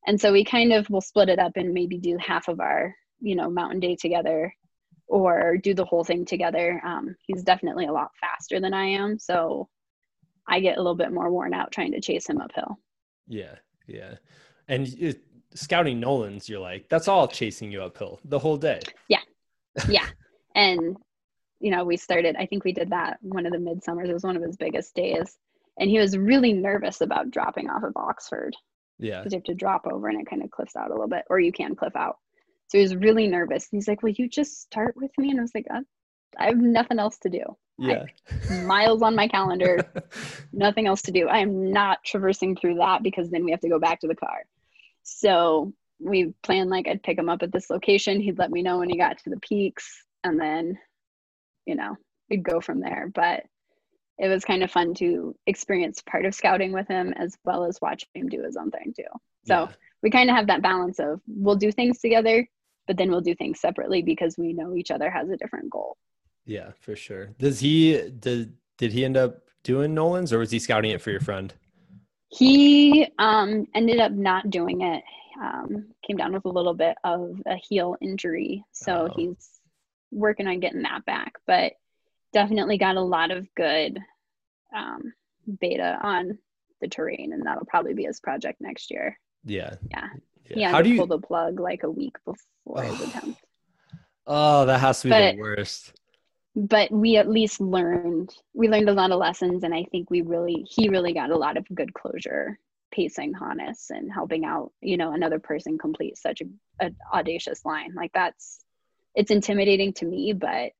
And 0.06 0.18
so 0.20 0.32
we 0.32 0.44
kind 0.44 0.72
of 0.72 0.88
will 0.90 1.00
split 1.00 1.28
it 1.28 1.40
up 1.40 1.56
and 1.56 1.74
maybe 1.74 1.98
do 1.98 2.16
half 2.18 2.46
of 2.46 2.60
our, 2.60 2.94
you 3.18 3.34
know, 3.34 3.50
mountain 3.50 3.80
day 3.80 3.96
together 3.96 4.54
or 5.10 5.56
do 5.56 5.74
the 5.74 5.84
whole 5.84 6.04
thing 6.04 6.24
together. 6.24 6.80
Um, 6.84 7.16
he's 7.26 7.42
definitely 7.42 7.86
a 7.86 7.92
lot 7.92 8.12
faster 8.20 8.60
than 8.60 8.72
I 8.72 8.84
am, 8.84 9.18
so 9.18 9.68
I 10.46 10.60
get 10.60 10.76
a 10.78 10.80
little 10.80 10.94
bit 10.94 11.12
more 11.12 11.30
worn 11.30 11.52
out 11.52 11.72
trying 11.72 11.92
to 11.92 12.00
chase 12.00 12.28
him 12.28 12.40
uphill. 12.40 12.78
Yeah, 13.26 13.56
yeah, 13.86 14.14
and 14.68 14.86
it, 14.86 15.20
scouting 15.54 15.98
Nolan's, 15.98 16.48
you're 16.48 16.60
like 16.60 16.88
that's 16.88 17.08
all 17.08 17.26
chasing 17.26 17.72
you 17.72 17.82
uphill 17.82 18.20
the 18.24 18.38
whole 18.38 18.56
day. 18.56 18.80
Yeah, 19.08 19.22
yeah, 19.88 20.06
and 20.54 20.96
you 21.58 21.72
know 21.72 21.84
we 21.84 21.96
started. 21.96 22.36
I 22.36 22.46
think 22.46 22.64
we 22.64 22.72
did 22.72 22.90
that 22.90 23.18
one 23.20 23.46
of 23.46 23.52
the 23.52 23.58
midsummers. 23.58 24.08
It 24.08 24.14
was 24.14 24.24
one 24.24 24.36
of 24.36 24.42
his 24.42 24.56
biggest 24.56 24.94
days, 24.94 25.36
and 25.78 25.90
he 25.90 25.98
was 25.98 26.16
really 26.16 26.52
nervous 26.52 27.00
about 27.00 27.32
dropping 27.32 27.68
off 27.68 27.82
of 27.82 27.96
Oxford. 27.96 28.54
Yeah, 29.00 29.18
because 29.18 29.32
you 29.32 29.38
have 29.38 29.44
to 29.44 29.54
drop 29.54 29.86
over 29.86 30.08
and 30.08 30.20
it 30.20 30.28
kind 30.28 30.44
of 30.44 30.50
cliffs 30.52 30.76
out 30.76 30.90
a 30.90 30.92
little 30.92 31.08
bit, 31.08 31.24
or 31.28 31.40
you 31.40 31.52
can 31.52 31.74
cliff 31.74 31.96
out. 31.96 32.18
So 32.70 32.78
he 32.78 32.82
was 32.82 32.94
really 32.94 33.26
nervous. 33.26 33.66
He's 33.68 33.88
like, 33.88 34.02
Will 34.02 34.10
you 34.10 34.28
just 34.28 34.62
start 34.62 34.94
with 34.96 35.10
me? 35.18 35.30
And 35.30 35.40
I 35.40 35.42
was 35.42 35.50
like, 35.54 35.66
uh, 35.68 35.80
I 36.38 36.46
have 36.46 36.58
nothing 36.58 37.00
else 37.00 37.18
to 37.18 37.28
do. 37.28 37.42
Yeah. 37.78 38.04
miles 38.64 39.02
on 39.02 39.16
my 39.16 39.26
calendar, 39.26 39.78
nothing 40.52 40.86
else 40.86 41.02
to 41.02 41.12
do. 41.12 41.28
I 41.28 41.38
am 41.38 41.72
not 41.72 42.04
traversing 42.04 42.54
through 42.54 42.76
that 42.76 43.02
because 43.02 43.30
then 43.30 43.44
we 43.44 43.50
have 43.50 43.60
to 43.60 43.68
go 43.68 43.80
back 43.80 44.00
to 44.00 44.06
the 44.06 44.14
car. 44.14 44.44
So 45.02 45.72
we 45.98 46.32
planned 46.44 46.70
like 46.70 46.86
I'd 46.86 47.02
pick 47.02 47.18
him 47.18 47.28
up 47.28 47.42
at 47.42 47.50
this 47.50 47.70
location. 47.70 48.20
He'd 48.20 48.38
let 48.38 48.50
me 48.50 48.62
know 48.62 48.78
when 48.78 48.90
he 48.90 48.96
got 48.96 49.18
to 49.18 49.30
the 49.30 49.40
peaks 49.40 50.04
and 50.22 50.38
then, 50.38 50.78
you 51.66 51.74
know, 51.74 51.96
we'd 52.28 52.44
go 52.44 52.60
from 52.60 52.80
there. 52.80 53.10
But 53.12 53.44
it 54.18 54.28
was 54.28 54.44
kind 54.44 54.62
of 54.62 54.70
fun 54.70 54.94
to 54.94 55.34
experience 55.46 56.02
part 56.02 56.26
of 56.26 56.34
scouting 56.34 56.72
with 56.72 56.86
him 56.86 57.14
as 57.16 57.36
well 57.44 57.64
as 57.64 57.80
watch 57.80 58.06
him 58.14 58.28
do 58.28 58.42
his 58.44 58.56
own 58.56 58.70
thing 58.70 58.92
too. 58.94 59.04
So 59.46 59.54
yeah. 59.54 59.68
we 60.02 60.10
kind 60.10 60.28
of 60.28 60.36
have 60.36 60.46
that 60.48 60.62
balance 60.62 61.00
of 61.00 61.20
we'll 61.26 61.56
do 61.56 61.72
things 61.72 61.98
together, 62.00 62.46
but 62.90 62.96
then 62.96 63.08
we'll 63.08 63.20
do 63.20 63.36
things 63.36 63.60
separately 63.60 64.02
because 64.02 64.36
we 64.36 64.52
know 64.52 64.74
each 64.74 64.90
other 64.90 65.08
has 65.08 65.30
a 65.30 65.36
different 65.36 65.70
goal. 65.70 65.96
Yeah, 66.44 66.72
for 66.80 66.96
sure. 66.96 67.26
Does 67.38 67.60
he 67.60 67.92
did 68.18 68.56
did 68.78 68.90
he 68.90 69.04
end 69.04 69.16
up 69.16 69.42
doing 69.62 69.94
Nolan's 69.94 70.32
or 70.32 70.40
was 70.40 70.50
he 70.50 70.58
scouting 70.58 70.90
it 70.90 71.00
for 71.00 71.12
your 71.12 71.20
friend? 71.20 71.54
He 72.30 73.06
um, 73.20 73.68
ended 73.76 74.00
up 74.00 74.10
not 74.10 74.50
doing 74.50 74.80
it. 74.80 75.04
Um, 75.40 75.86
came 76.04 76.16
down 76.16 76.32
with 76.32 76.44
a 76.46 76.50
little 76.50 76.74
bit 76.74 76.96
of 77.04 77.40
a 77.46 77.54
heel 77.54 77.94
injury, 78.00 78.64
so 78.72 79.08
oh. 79.08 79.14
he's 79.14 79.60
working 80.10 80.48
on 80.48 80.58
getting 80.58 80.82
that 80.82 81.04
back. 81.06 81.34
But 81.46 81.74
definitely 82.32 82.76
got 82.76 82.96
a 82.96 83.00
lot 83.00 83.30
of 83.30 83.46
good 83.54 84.00
um, 84.76 85.12
beta 85.60 85.96
on 86.02 86.38
the 86.80 86.88
terrain, 86.88 87.34
and 87.34 87.46
that'll 87.46 87.66
probably 87.66 87.94
be 87.94 88.02
his 88.02 88.18
project 88.18 88.60
next 88.60 88.90
year. 88.90 89.16
Yeah. 89.44 89.76
Yeah. 89.92 90.08
Yeah. 90.50 90.68
Had 90.68 90.76
How 90.76 90.82
do 90.82 90.90
you... 90.90 90.96
pull 90.96 91.06
the 91.06 91.18
plug 91.18 91.60
like 91.60 91.82
a 91.82 91.90
week 91.90 92.16
before 92.24 92.36
for 92.64 92.82
his 92.82 93.00
attempt. 93.08 93.40
Oh, 94.26 94.66
that 94.66 94.78
has 94.78 95.00
to 95.00 95.06
be 95.06 95.10
but, 95.10 95.32
the 95.32 95.40
worst. 95.40 95.92
But 96.56 96.90
we 96.90 97.16
at 97.16 97.28
least 97.28 97.60
learned 97.60 98.34
we 98.54 98.68
learned 98.68 98.88
a 98.88 98.94
lot 98.94 99.12
of 99.12 99.18
lessons 99.18 99.64
and 99.64 99.74
I 99.74 99.84
think 99.90 100.10
we 100.10 100.22
really 100.22 100.66
he 100.68 100.88
really 100.88 101.12
got 101.12 101.30
a 101.30 101.36
lot 101.36 101.56
of 101.56 101.66
good 101.74 101.94
closure 101.94 102.58
pacing 102.92 103.34
Hannes 103.34 103.86
and 103.90 104.12
helping 104.12 104.44
out, 104.44 104.72
you 104.80 104.96
know, 104.96 105.12
another 105.12 105.38
person 105.38 105.78
complete 105.78 106.18
such 106.18 106.40
a, 106.40 106.86
a 106.86 106.90
audacious 107.12 107.64
line. 107.64 107.94
Like 107.94 108.12
that's 108.12 108.60
it's 109.14 109.30
intimidating 109.30 109.92
to 109.94 110.06
me, 110.06 110.32
but 110.32 110.72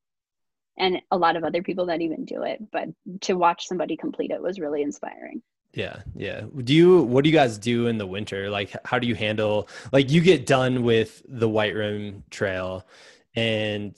and 0.78 1.00
a 1.10 1.18
lot 1.18 1.36
of 1.36 1.44
other 1.44 1.62
people 1.62 1.86
that 1.86 2.00
even 2.00 2.24
do 2.24 2.42
it, 2.42 2.60
but 2.70 2.88
to 3.22 3.34
watch 3.34 3.66
somebody 3.66 3.96
complete 3.96 4.30
it 4.30 4.42
was 4.42 4.58
really 4.58 4.82
inspiring. 4.82 5.42
Yeah, 5.72 6.02
yeah. 6.16 6.42
Do 6.64 6.74
you 6.74 7.02
what 7.02 7.22
do 7.22 7.30
you 7.30 7.36
guys 7.36 7.56
do 7.56 7.86
in 7.86 7.96
the 7.96 8.06
winter? 8.06 8.50
Like 8.50 8.74
how 8.84 8.98
do 8.98 9.06
you 9.06 9.14
handle 9.14 9.68
like 9.92 10.10
you 10.10 10.20
get 10.20 10.46
done 10.46 10.82
with 10.82 11.22
the 11.28 11.48
White 11.48 11.74
Rim 11.74 12.24
Trail 12.30 12.86
and 13.36 13.96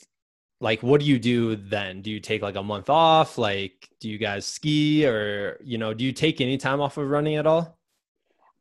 like 0.61 0.83
what 0.83 1.01
do 1.01 1.07
you 1.07 1.19
do 1.19 1.57
then? 1.57 2.03
Do 2.03 2.11
you 2.11 2.21
take 2.21 2.43
like 2.43 2.57
a 2.57 2.63
month 2.63 2.91
off? 2.91 3.39
Like 3.39 3.89
do 4.01 4.11
you 4.11 4.19
guys 4.19 4.45
ski 4.45 5.07
or 5.07 5.59
you 5.65 5.79
know, 5.79 5.95
do 5.95 6.05
you 6.05 6.13
take 6.13 6.41
any 6.41 6.59
time 6.59 6.81
off 6.81 6.99
of 6.99 7.09
running 7.09 7.37
at 7.37 7.47
all? 7.47 7.79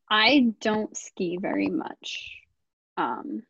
I 0.10 0.54
don't 0.62 0.95
ski 0.95 1.38
very 1.41 1.69
much. 1.69 2.32
Um 2.95 3.43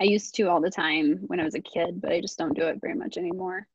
I 0.00 0.04
used 0.04 0.34
to 0.34 0.50
all 0.50 0.60
the 0.60 0.70
time 0.70 1.20
when 1.28 1.38
I 1.40 1.44
was 1.44 1.54
a 1.54 1.60
kid, 1.60 2.00
but 2.02 2.12
I 2.12 2.20
just 2.20 2.38
don't 2.38 2.58
do 2.58 2.66
it 2.66 2.80
very 2.80 2.94
much 2.94 3.16
anymore. 3.16 3.68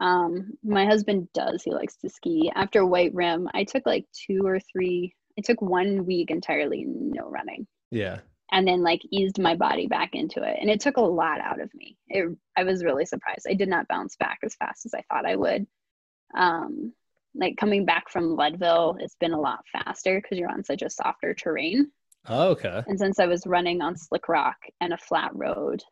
Um, 0.00 0.52
my 0.64 0.86
husband 0.86 1.28
does. 1.34 1.62
He 1.62 1.72
likes 1.72 1.96
to 1.96 2.08
ski. 2.08 2.50
After 2.54 2.84
White 2.86 3.14
Rim, 3.14 3.48
I 3.52 3.64
took 3.64 3.84
like 3.86 4.06
two 4.12 4.40
or 4.44 4.58
three. 4.58 5.14
I 5.38 5.42
took 5.42 5.60
one 5.60 6.06
week 6.06 6.30
entirely 6.30 6.84
no 6.86 7.28
running. 7.28 7.66
Yeah. 7.90 8.20
And 8.50 8.66
then 8.66 8.82
like 8.82 9.02
eased 9.10 9.38
my 9.38 9.54
body 9.54 9.86
back 9.86 10.10
into 10.14 10.42
it, 10.42 10.56
and 10.60 10.68
it 10.68 10.80
took 10.80 10.96
a 10.96 11.02
lot 11.02 11.40
out 11.40 11.60
of 11.60 11.72
me. 11.74 11.96
It, 12.08 12.36
I 12.56 12.64
was 12.64 12.82
really 12.82 13.04
surprised. 13.04 13.46
I 13.48 13.54
did 13.54 13.68
not 13.68 13.86
bounce 13.86 14.16
back 14.16 14.40
as 14.42 14.56
fast 14.56 14.86
as 14.86 14.94
I 14.94 15.02
thought 15.02 15.26
I 15.26 15.36
would. 15.36 15.66
Um, 16.36 16.92
like 17.34 17.56
coming 17.56 17.84
back 17.84 18.10
from 18.10 18.34
Leadville, 18.34 18.96
it's 18.98 19.14
been 19.20 19.32
a 19.32 19.40
lot 19.40 19.60
faster 19.72 20.20
because 20.20 20.38
you're 20.38 20.50
on 20.50 20.64
such 20.64 20.82
a 20.82 20.90
softer 20.90 21.32
terrain. 21.32 21.92
Oh, 22.28 22.48
okay. 22.50 22.82
And 22.86 22.98
since 22.98 23.18
I 23.18 23.26
was 23.26 23.46
running 23.46 23.82
on 23.82 23.96
slick 23.96 24.28
rock 24.28 24.56
and 24.80 24.92
a 24.92 24.98
flat 24.98 25.30
road, 25.34 25.82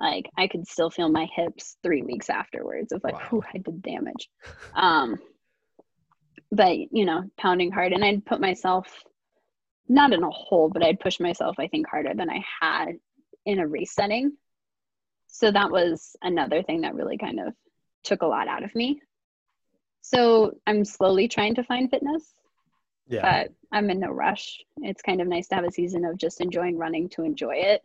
like 0.00 0.30
I 0.36 0.46
could 0.48 0.66
still 0.66 0.90
feel 0.90 1.08
my 1.08 1.26
hips 1.34 1.76
three 1.82 2.02
weeks 2.02 2.30
afterwards 2.30 2.92
of 2.92 3.02
like, 3.04 3.32
wow. 3.32 3.42
I 3.54 3.58
did 3.58 3.82
damage. 3.82 4.28
Um, 4.74 5.18
but 6.50 6.76
you 6.76 7.04
know, 7.04 7.24
pounding 7.38 7.72
hard, 7.72 7.92
and 7.92 8.04
I'd 8.04 8.24
put 8.24 8.40
myself 8.40 8.86
not 9.88 10.12
in 10.12 10.22
a 10.22 10.30
hole, 10.30 10.70
but 10.70 10.82
I'd 10.82 11.00
push 11.00 11.20
myself, 11.20 11.56
I 11.58 11.68
think, 11.68 11.88
harder 11.88 12.14
than 12.14 12.30
I 12.30 12.42
had 12.60 12.92
in 13.44 13.58
a 13.58 13.66
race 13.66 13.92
setting. 13.92 14.32
So 15.26 15.50
that 15.50 15.70
was 15.70 16.14
another 16.22 16.62
thing 16.62 16.82
that 16.82 16.94
really 16.94 17.18
kind 17.18 17.40
of 17.40 17.54
took 18.04 18.22
a 18.22 18.26
lot 18.26 18.48
out 18.48 18.64
of 18.64 18.74
me. 18.74 19.00
So 20.02 20.52
I'm 20.66 20.84
slowly 20.84 21.28
trying 21.28 21.54
to 21.56 21.64
find 21.64 21.90
fitness. 21.90 22.34
Yeah. 23.08 23.22
But 23.22 23.52
I'm 23.72 23.90
in 23.90 24.00
no 24.00 24.10
rush. 24.10 24.60
It's 24.78 25.02
kind 25.02 25.20
of 25.20 25.28
nice 25.28 25.48
to 25.48 25.54
have 25.56 25.64
a 25.64 25.70
season 25.70 26.04
of 26.04 26.18
just 26.18 26.40
enjoying 26.40 26.78
running 26.78 27.08
to 27.10 27.22
enjoy 27.24 27.56
it 27.56 27.82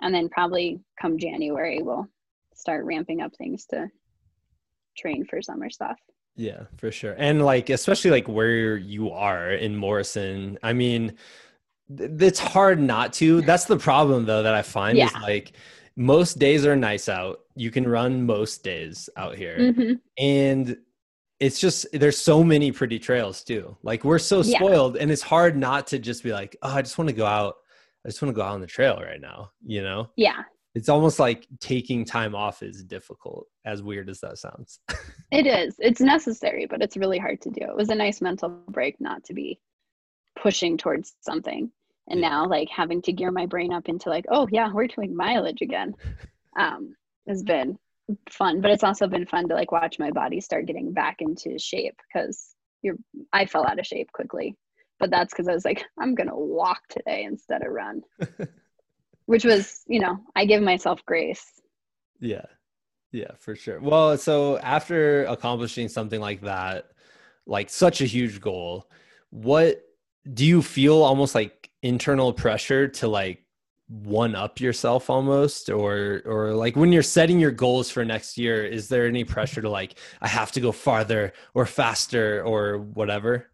and 0.00 0.14
then 0.14 0.28
probably 0.28 0.80
come 1.00 1.18
January 1.18 1.82
we'll 1.82 2.08
start 2.54 2.84
ramping 2.84 3.20
up 3.20 3.34
things 3.36 3.66
to 3.66 3.90
train 4.96 5.24
for 5.24 5.42
summer 5.42 5.70
stuff. 5.70 5.98
Yeah, 6.36 6.64
for 6.78 6.90
sure. 6.90 7.14
And 7.18 7.44
like 7.44 7.70
especially 7.70 8.10
like 8.10 8.28
where 8.28 8.76
you 8.76 9.10
are 9.10 9.52
in 9.52 9.76
Morrison, 9.76 10.58
I 10.62 10.72
mean 10.72 11.14
it's 11.98 12.38
hard 12.38 12.80
not 12.80 13.12
to. 13.14 13.42
That's 13.42 13.66
the 13.66 13.76
problem 13.76 14.24
though 14.24 14.42
that 14.42 14.54
I 14.54 14.62
find 14.62 14.96
yeah. 14.96 15.06
is 15.06 15.14
like 15.22 15.52
most 15.96 16.38
days 16.38 16.66
are 16.66 16.76
nice 16.76 17.08
out. 17.08 17.40
You 17.54 17.70
can 17.70 17.86
run 17.86 18.26
most 18.26 18.64
days 18.64 19.08
out 19.16 19.36
here. 19.36 19.56
Mm-hmm. 19.58 19.92
And 20.18 20.76
it's 21.40 21.60
just 21.60 21.86
there's 21.92 22.18
so 22.18 22.42
many 22.42 22.72
pretty 22.72 22.98
trails 22.98 23.44
too. 23.44 23.76
Like 23.82 24.04
we're 24.04 24.18
so 24.18 24.42
spoiled 24.42 24.96
yeah. 24.96 25.02
and 25.02 25.10
it's 25.10 25.22
hard 25.22 25.56
not 25.56 25.86
to 25.88 25.98
just 25.98 26.22
be 26.22 26.32
like, 26.32 26.56
"Oh, 26.62 26.74
I 26.74 26.82
just 26.82 26.98
want 26.98 27.10
to 27.10 27.14
go 27.16 27.26
out 27.26 27.56
I 28.04 28.08
just 28.08 28.20
want 28.20 28.34
to 28.34 28.36
go 28.36 28.42
out 28.42 28.54
on 28.54 28.60
the 28.60 28.66
trail 28.66 29.00
right 29.02 29.20
now, 29.20 29.50
you 29.64 29.82
know? 29.82 30.10
Yeah. 30.16 30.42
It's 30.74 30.88
almost 30.88 31.18
like 31.18 31.46
taking 31.60 32.04
time 32.04 32.34
off 32.34 32.62
is 32.62 32.82
difficult, 32.82 33.46
as 33.64 33.82
weird 33.82 34.10
as 34.10 34.20
that 34.20 34.38
sounds. 34.38 34.80
it 35.30 35.46
is. 35.46 35.76
It's 35.78 36.00
necessary, 36.00 36.66
but 36.66 36.82
it's 36.82 36.96
really 36.96 37.18
hard 37.18 37.40
to 37.42 37.50
do. 37.50 37.62
It 37.62 37.76
was 37.76 37.90
a 37.90 37.94
nice 37.94 38.20
mental 38.20 38.48
break 38.68 39.00
not 39.00 39.24
to 39.24 39.34
be 39.34 39.60
pushing 40.38 40.76
towards 40.76 41.14
something. 41.20 41.70
And 42.08 42.20
yeah. 42.20 42.28
now 42.28 42.48
like 42.48 42.68
having 42.68 43.00
to 43.02 43.12
gear 43.12 43.30
my 43.30 43.46
brain 43.46 43.72
up 43.72 43.88
into 43.88 44.10
like, 44.10 44.26
oh 44.28 44.48
yeah, 44.50 44.70
we're 44.72 44.88
doing 44.88 45.16
mileage 45.16 45.62
again. 45.62 45.94
Um, 46.56 46.94
has 47.26 47.42
been 47.42 47.76
fun, 48.30 48.60
but 48.60 48.70
it's 48.70 48.84
also 48.84 49.08
been 49.08 49.26
fun 49.26 49.48
to 49.48 49.54
like 49.54 49.72
watch 49.72 49.98
my 49.98 50.12
body 50.12 50.40
start 50.40 50.66
getting 50.66 50.92
back 50.92 51.16
into 51.20 51.58
shape 51.58 51.96
because 52.06 52.54
you're 52.80 52.94
I 53.32 53.46
fell 53.46 53.66
out 53.66 53.80
of 53.80 53.86
shape 53.86 54.12
quickly. 54.12 54.56
But 55.04 55.10
that's 55.10 55.34
because 55.34 55.48
I 55.48 55.52
was 55.52 55.66
like, 55.66 55.84
I'm 56.00 56.14
gonna 56.14 56.34
walk 56.34 56.88
today 56.88 57.24
instead 57.24 57.60
of 57.60 57.70
run. 57.70 58.00
Which 59.26 59.44
was, 59.44 59.82
you 59.86 60.00
know, 60.00 60.16
I 60.34 60.46
give 60.46 60.62
myself 60.62 61.04
grace. 61.04 61.60
Yeah. 62.20 62.46
Yeah, 63.12 63.32
for 63.38 63.54
sure. 63.54 63.80
Well, 63.80 64.16
so 64.16 64.56
after 64.60 65.26
accomplishing 65.26 65.90
something 65.90 66.22
like 66.22 66.40
that, 66.40 66.86
like 67.46 67.68
such 67.68 68.00
a 68.00 68.06
huge 68.06 68.40
goal, 68.40 68.88
what 69.28 69.82
do 70.32 70.46
you 70.46 70.62
feel 70.62 71.02
almost 71.02 71.34
like 71.34 71.68
internal 71.82 72.32
pressure 72.32 72.88
to 72.88 73.06
like 73.06 73.44
one 73.88 74.34
up 74.34 74.58
yourself 74.58 75.10
almost 75.10 75.68
or 75.68 76.22
or 76.24 76.54
like 76.54 76.76
when 76.76 76.92
you're 76.94 77.02
setting 77.02 77.38
your 77.38 77.50
goals 77.50 77.90
for 77.90 78.06
next 78.06 78.38
year 78.38 78.64
is 78.64 78.88
there 78.88 79.06
any 79.06 79.24
pressure 79.24 79.60
to 79.60 79.68
like 79.68 79.98
i 80.22 80.26
have 80.26 80.50
to 80.50 80.58
go 80.58 80.72
farther 80.72 81.34
or 81.52 81.66
faster 81.66 82.42
or 82.42 82.78
whatever 82.78 83.50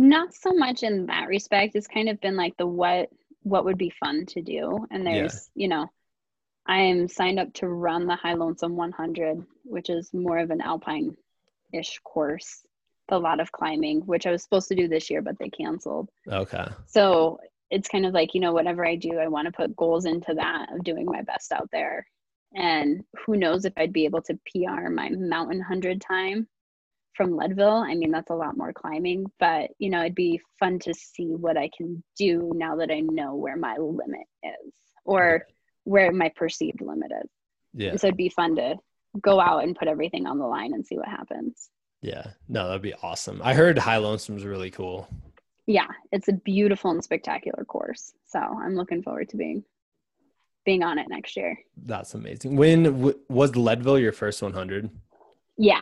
not 0.00 0.34
so 0.34 0.52
much 0.52 0.82
in 0.82 1.06
that 1.06 1.28
respect. 1.28 1.76
It's 1.76 1.86
kind 1.86 2.08
of 2.08 2.20
been 2.20 2.36
like 2.36 2.56
the 2.56 2.66
what 2.66 3.10
what 3.42 3.64
would 3.64 3.78
be 3.78 3.90
fun 3.90 4.26
to 4.26 4.42
do. 4.42 4.86
And 4.90 5.06
there's 5.06 5.50
yeah. 5.54 5.62
you 5.62 5.68
know 5.68 5.90
i'm 6.66 7.08
signed 7.08 7.38
up 7.38 7.52
to 7.54 7.68
run 7.68 8.06
the 8.06 8.16
high 8.16 8.34
lonesome 8.34 8.76
100 8.76 9.44
which 9.64 9.90
is 9.90 10.12
more 10.12 10.38
of 10.38 10.50
an 10.50 10.60
alpine 10.60 11.16
ish 11.72 11.98
course 12.04 12.62
a 13.08 13.18
lot 13.18 13.40
of 13.40 13.50
climbing 13.50 14.00
which 14.02 14.26
i 14.26 14.30
was 14.30 14.42
supposed 14.42 14.68
to 14.68 14.76
do 14.76 14.86
this 14.86 15.10
year 15.10 15.20
but 15.20 15.38
they 15.38 15.48
canceled. 15.48 16.08
Okay. 16.28 16.66
So 16.86 17.40
it's 17.70 17.88
kind 17.88 18.06
of 18.06 18.14
like 18.14 18.34
you 18.34 18.40
know 18.40 18.52
whatever 18.52 18.86
i 18.86 18.94
do 18.94 19.18
i 19.18 19.26
want 19.26 19.46
to 19.46 19.52
put 19.52 19.74
goals 19.74 20.04
into 20.04 20.34
that 20.34 20.72
of 20.72 20.84
doing 20.84 21.06
my 21.06 21.22
best 21.22 21.52
out 21.52 21.68
there. 21.72 22.06
And 22.54 23.04
who 23.24 23.36
knows 23.36 23.64
if 23.64 23.72
i'd 23.76 23.92
be 23.92 24.04
able 24.04 24.22
to 24.22 24.38
pr 24.50 24.88
my 24.90 25.08
mountain 25.08 25.58
100 25.58 26.00
time 26.00 26.46
from 27.20 27.36
leadville 27.36 27.84
i 27.86 27.94
mean 27.94 28.10
that's 28.10 28.30
a 28.30 28.34
lot 28.34 28.56
more 28.56 28.72
climbing 28.72 29.26
but 29.38 29.70
you 29.78 29.90
know 29.90 30.00
it'd 30.00 30.14
be 30.14 30.40
fun 30.58 30.78
to 30.78 30.94
see 30.94 31.26
what 31.26 31.56
i 31.56 31.68
can 31.76 32.02
do 32.16 32.50
now 32.54 32.76
that 32.76 32.90
i 32.90 33.00
know 33.00 33.34
where 33.34 33.56
my 33.56 33.76
limit 33.76 34.26
is 34.42 34.72
or 35.04 35.46
where 35.84 36.12
my 36.12 36.30
perceived 36.34 36.80
limit 36.80 37.10
is 37.22 37.30
yeah 37.74 37.94
so 37.96 38.06
it'd 38.06 38.16
be 38.16 38.30
fun 38.30 38.56
to 38.56 38.74
go 39.20 39.38
out 39.38 39.64
and 39.64 39.76
put 39.76 39.88
everything 39.88 40.26
on 40.26 40.38
the 40.38 40.46
line 40.46 40.72
and 40.72 40.86
see 40.86 40.96
what 40.96 41.08
happens 41.08 41.68
yeah 42.00 42.28
no 42.48 42.66
that'd 42.68 42.80
be 42.80 42.94
awesome 43.02 43.40
i 43.44 43.52
heard 43.52 43.76
high 43.76 43.98
lonesome's 43.98 44.44
really 44.44 44.70
cool 44.70 45.06
yeah, 45.70 45.86
it's 46.10 46.26
a 46.26 46.32
beautiful 46.32 46.90
and 46.90 47.04
spectacular 47.04 47.64
course. 47.64 48.12
So 48.26 48.40
I'm 48.40 48.74
looking 48.74 49.04
forward 49.04 49.28
to 49.28 49.36
being 49.36 49.62
being 50.64 50.82
on 50.82 50.98
it 50.98 51.06
next 51.08 51.36
year. 51.36 51.56
That's 51.76 52.14
amazing. 52.14 52.56
When 52.56 52.82
w- 52.82 53.18
was 53.28 53.54
Leadville 53.54 53.98
your 53.98 54.12
first 54.12 54.42
100? 54.42 54.90
Yeah. 55.56 55.80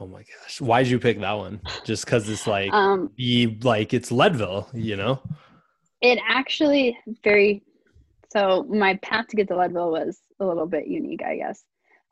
Oh 0.00 0.06
my 0.06 0.22
gosh. 0.22 0.60
Why 0.60 0.82
did 0.82 0.90
you 0.90 0.98
pick 0.98 1.20
that 1.20 1.32
one? 1.32 1.60
Just 1.84 2.06
cuz 2.06 2.28
it's 2.28 2.46
like 2.46 2.72
um 2.72 3.10
be 3.16 3.58
like 3.62 3.92
it's 3.94 4.10
Leadville, 4.10 4.68
you 4.72 4.96
know? 4.96 5.20
It 6.00 6.18
actually 6.26 6.98
very 7.24 7.62
so 8.30 8.64
my 8.68 8.96
path 8.96 9.26
to 9.28 9.36
get 9.36 9.48
to 9.48 9.56
Leadville 9.56 9.90
was 9.90 10.20
a 10.40 10.46
little 10.46 10.66
bit 10.66 10.86
unique, 10.86 11.22
I 11.22 11.36
guess. 11.36 11.64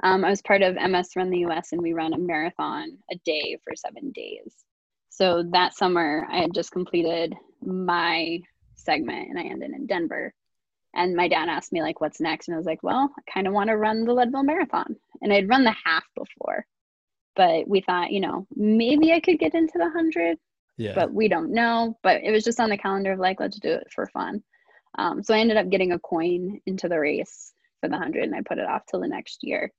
Um, 0.02 0.24
I 0.24 0.30
was 0.30 0.42
part 0.42 0.62
of 0.62 0.76
MS 0.76 1.10
Run 1.16 1.30
the 1.30 1.46
US 1.46 1.72
and 1.72 1.80
we 1.80 1.92
ran 1.92 2.12
a 2.12 2.18
marathon 2.18 2.98
a 3.10 3.16
day 3.24 3.58
for 3.64 3.74
seven 3.74 4.10
days. 4.12 4.64
So 5.08 5.44
that 5.52 5.74
summer, 5.74 6.26
I 6.30 6.38
had 6.38 6.54
just 6.54 6.72
completed 6.72 7.34
my 7.62 8.40
segment 8.74 9.30
and 9.30 9.38
I 9.38 9.44
ended 9.44 9.70
in 9.70 9.86
Denver. 9.86 10.34
And 10.94 11.14
my 11.14 11.28
dad 11.28 11.48
asked 11.48 11.72
me, 11.72 11.82
like, 11.82 12.00
what's 12.00 12.20
next? 12.20 12.48
And 12.48 12.54
I 12.54 12.58
was 12.58 12.66
like, 12.66 12.82
well, 12.82 13.10
I 13.18 13.30
kind 13.30 13.46
of 13.46 13.52
want 13.52 13.68
to 13.68 13.76
run 13.76 14.04
the 14.04 14.14
Leadville 14.14 14.42
Marathon. 14.42 14.96
And 15.22 15.32
I'd 15.32 15.48
run 15.48 15.64
the 15.64 15.74
half 15.84 16.04
before. 16.14 16.66
But 17.36 17.68
we 17.68 17.80
thought, 17.82 18.12
you 18.12 18.20
know, 18.20 18.46
maybe 18.54 19.12
I 19.12 19.20
could 19.20 19.38
get 19.38 19.54
into 19.54 19.74
the 19.74 19.84
100. 19.84 20.38
Yeah. 20.78 20.92
But 20.94 21.12
we 21.12 21.28
don't 21.28 21.52
know. 21.52 21.98
But 22.02 22.22
it 22.22 22.30
was 22.30 22.44
just 22.44 22.60
on 22.60 22.70
the 22.70 22.78
calendar 22.78 23.12
of 23.12 23.18
like, 23.18 23.40
let's 23.40 23.58
do 23.58 23.72
it 23.72 23.88
for 23.94 24.06
fun. 24.06 24.42
Um, 24.98 25.22
so 25.22 25.34
I 25.34 25.38
ended 25.38 25.56
up 25.56 25.68
getting 25.68 25.92
a 25.92 25.98
coin 25.98 26.60
into 26.66 26.88
the 26.88 26.98
race 26.98 27.52
for 27.80 27.88
the 27.88 27.96
100 27.96 28.24
and 28.24 28.34
I 28.34 28.40
put 28.40 28.58
it 28.58 28.66
off 28.66 28.86
till 28.86 29.00
the 29.00 29.08
next 29.08 29.42
year. 29.42 29.72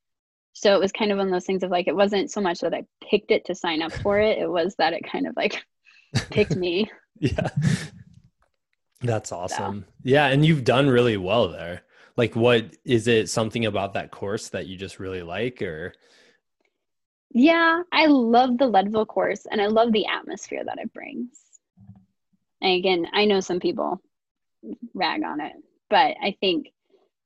So 0.54 0.76
it 0.76 0.80
was 0.80 0.92
kind 0.92 1.12
of 1.12 1.18
one 1.18 1.28
of 1.28 1.34
those 1.34 1.46
things 1.46 1.64
of 1.64 1.72
like, 1.72 1.88
it 1.88 1.96
wasn't 1.96 2.32
so 2.32 2.42
much 2.42 2.62
that 2.62 2.74
I 2.74 2.84
picked 3.04 3.32
it 3.32 3.46
to 3.46 3.56
sign 3.56 3.82
up 3.82 3.92
for 3.92 4.20
it, 4.20 4.40
it 4.40 4.50
was 4.50 4.76
that 4.78 4.94
it 4.94 5.04
kind 5.04 5.28
of 5.28 5.36
like 5.36 5.64
picked 6.32 6.56
me. 6.56 6.90
yeah. 7.20 7.50
That's 9.02 9.32
awesome. 9.32 9.86
So. 9.88 9.94
Yeah. 10.04 10.28
And 10.28 10.46
you've 10.46 10.64
done 10.64 10.90
really 10.90 11.18
well 11.18 11.50
there. 11.50 11.84
Like, 12.16 12.36
what 12.36 12.76
is 12.84 13.08
it 13.08 13.30
something 13.30 13.66
about 13.66 13.94
that 13.94 14.10
course 14.10 14.50
that 14.50 14.66
you 14.66 14.76
just 14.76 15.00
really 15.00 15.22
like 15.22 15.62
or? 15.62 15.94
Yeah, 17.32 17.82
I 17.92 18.08
love 18.08 18.58
the 18.58 18.68
Leadville 18.68 19.06
course 19.06 19.46
and 19.50 19.62
I 19.62 19.68
love 19.68 19.92
the 19.92 20.08
atmosphere 20.08 20.64
that 20.66 20.80
it 20.80 20.94
brings. 20.94 21.38
And 22.62 22.74
again, 22.74 23.08
I 23.14 23.26
know 23.26 23.40
some 23.40 23.60
people 23.60 24.02
rag 24.94 25.24
on 25.24 25.42
it, 25.42 25.54
but 25.90 26.16
I 26.22 26.36
think 26.40 26.72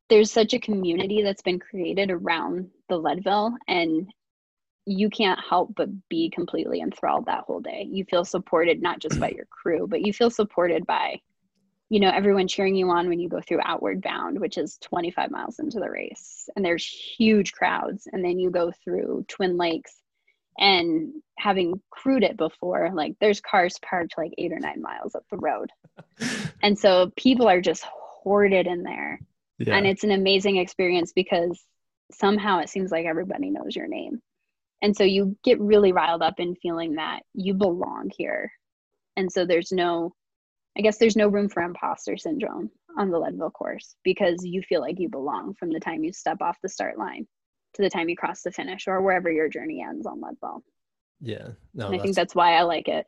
there's 0.10 0.32
such 0.32 0.54
a 0.54 0.60
community 0.60 1.22
that's 1.22 1.42
been 1.42 1.60
created 1.60 2.12
around 2.12 2.70
the 2.90 2.98
Leadville 2.98 3.56
and 3.68 4.12
you 4.86 5.10
can't 5.10 5.40
help 5.48 5.74
but 5.76 5.90
be 6.10 6.30
completely 6.30 6.82
enthralled 6.82 7.28
that 7.28 7.44
whole 7.46 7.62
day. 7.62 7.88
You 7.90 8.04
feel 8.06 8.26
supported 8.26 8.82
not 8.82 9.00
just 9.00 9.20
by 9.20 9.30
your 9.30 9.46
crew, 9.46 9.88
but 9.88 10.06
you 10.06 10.12
feel 10.12 10.30
supported 10.30 10.86
by, 10.86 11.22
you 11.92 12.00
know, 12.00 12.10
everyone 12.10 12.48
cheering 12.48 12.76
you 12.76 12.90
on 12.90 13.10
when 13.10 13.20
you 13.20 13.30
go 13.30 13.42
through 13.42 13.60
Outward 13.64 14.02
Bound, 14.02 14.40
which 14.40 14.58
is 14.58 14.78
25 14.82 15.30
miles 15.30 15.60
into 15.60 15.80
the 15.80 15.90
race. 15.90 16.50
And 16.56 16.64
there's 16.64 16.86
huge 16.86 17.52
crowds. 17.52 18.08
And 18.12 18.24
then 18.24 18.40
you 18.40 18.50
go 18.50 18.72
through 18.84 19.26
Twin 19.28 19.58
Lakes 19.58 19.94
and 20.58 21.14
having 21.38 21.82
crewed 21.90 22.24
it 22.24 22.38
before, 22.38 22.92
like 22.94 23.16
there's 23.20 23.42
cars 23.42 23.78
parked 23.82 24.18
like 24.18 24.34
eight 24.38 24.54
or 24.54 24.60
nine 24.60 24.82
miles 24.82 25.16
up 25.16 25.26
the 25.30 25.38
road. 25.38 25.70
and 26.64 26.80
so 26.80 27.12
people 27.16 27.48
are 27.48 27.62
just 27.62 27.84
hoarded 27.84 28.68
in 28.68 28.84
there 28.84 29.20
yeah. 29.68 29.78
And 29.78 29.86
it's 29.86 30.04
an 30.04 30.12
amazing 30.12 30.58
experience 30.58 31.14
because 31.14 31.64
somehow 32.12 32.60
it 32.60 32.70
seems 32.70 32.92
like 32.92 33.06
everybody 33.06 33.50
knows 33.52 33.76
your 33.76 33.88
name. 33.88 34.22
And 34.82 34.96
so 34.96 35.04
you 35.04 35.38
get 35.44 35.60
really 35.60 35.92
riled 35.92 36.24
up 36.24 36.40
in 36.40 36.56
feeling 36.56 36.96
that 36.96 37.22
you 37.34 37.54
belong 37.54 38.12
here. 38.16 38.52
And 39.16 39.32
so 39.32 39.46
there's 39.46 39.72
no, 39.72 40.16
I 40.78 40.82
guess 40.82 40.98
there's 40.98 41.16
no 41.16 41.28
room 41.28 41.50
for 41.50 41.64
imposter 41.64 42.18
syndrome 42.18 42.72
on 42.98 43.10
the 43.10 43.20
Leadville 43.20 43.52
course 43.52 43.96
because 44.04 44.46
you 44.46 44.62
feel 44.62 44.82
like 44.82 45.00
you 45.00 45.10
belong 45.10 45.54
from 45.54 45.72
the 45.72 45.80
time 45.80 46.04
you 46.04 46.14
step 46.14 46.42
off 46.42 46.58
the 46.62 46.70
start 46.70 46.98
line 46.98 47.28
to 47.74 47.82
the 47.82 47.90
time 47.90 48.10
you 48.10 48.16
cross 48.16 48.42
the 48.42 48.52
finish 48.52 48.88
or 48.88 49.02
wherever 49.02 49.32
your 49.32 49.50
journey 49.50 49.84
ends 49.88 50.06
on 50.06 50.22
Leadville. 50.22 50.64
Yeah. 51.20 51.50
No, 51.74 51.88
and 51.88 51.96
I 51.96 52.00
think 52.00 52.16
that's 52.16 52.36
why 52.36 52.54
I 52.56 52.64
like 52.64 52.88
it 52.88 53.06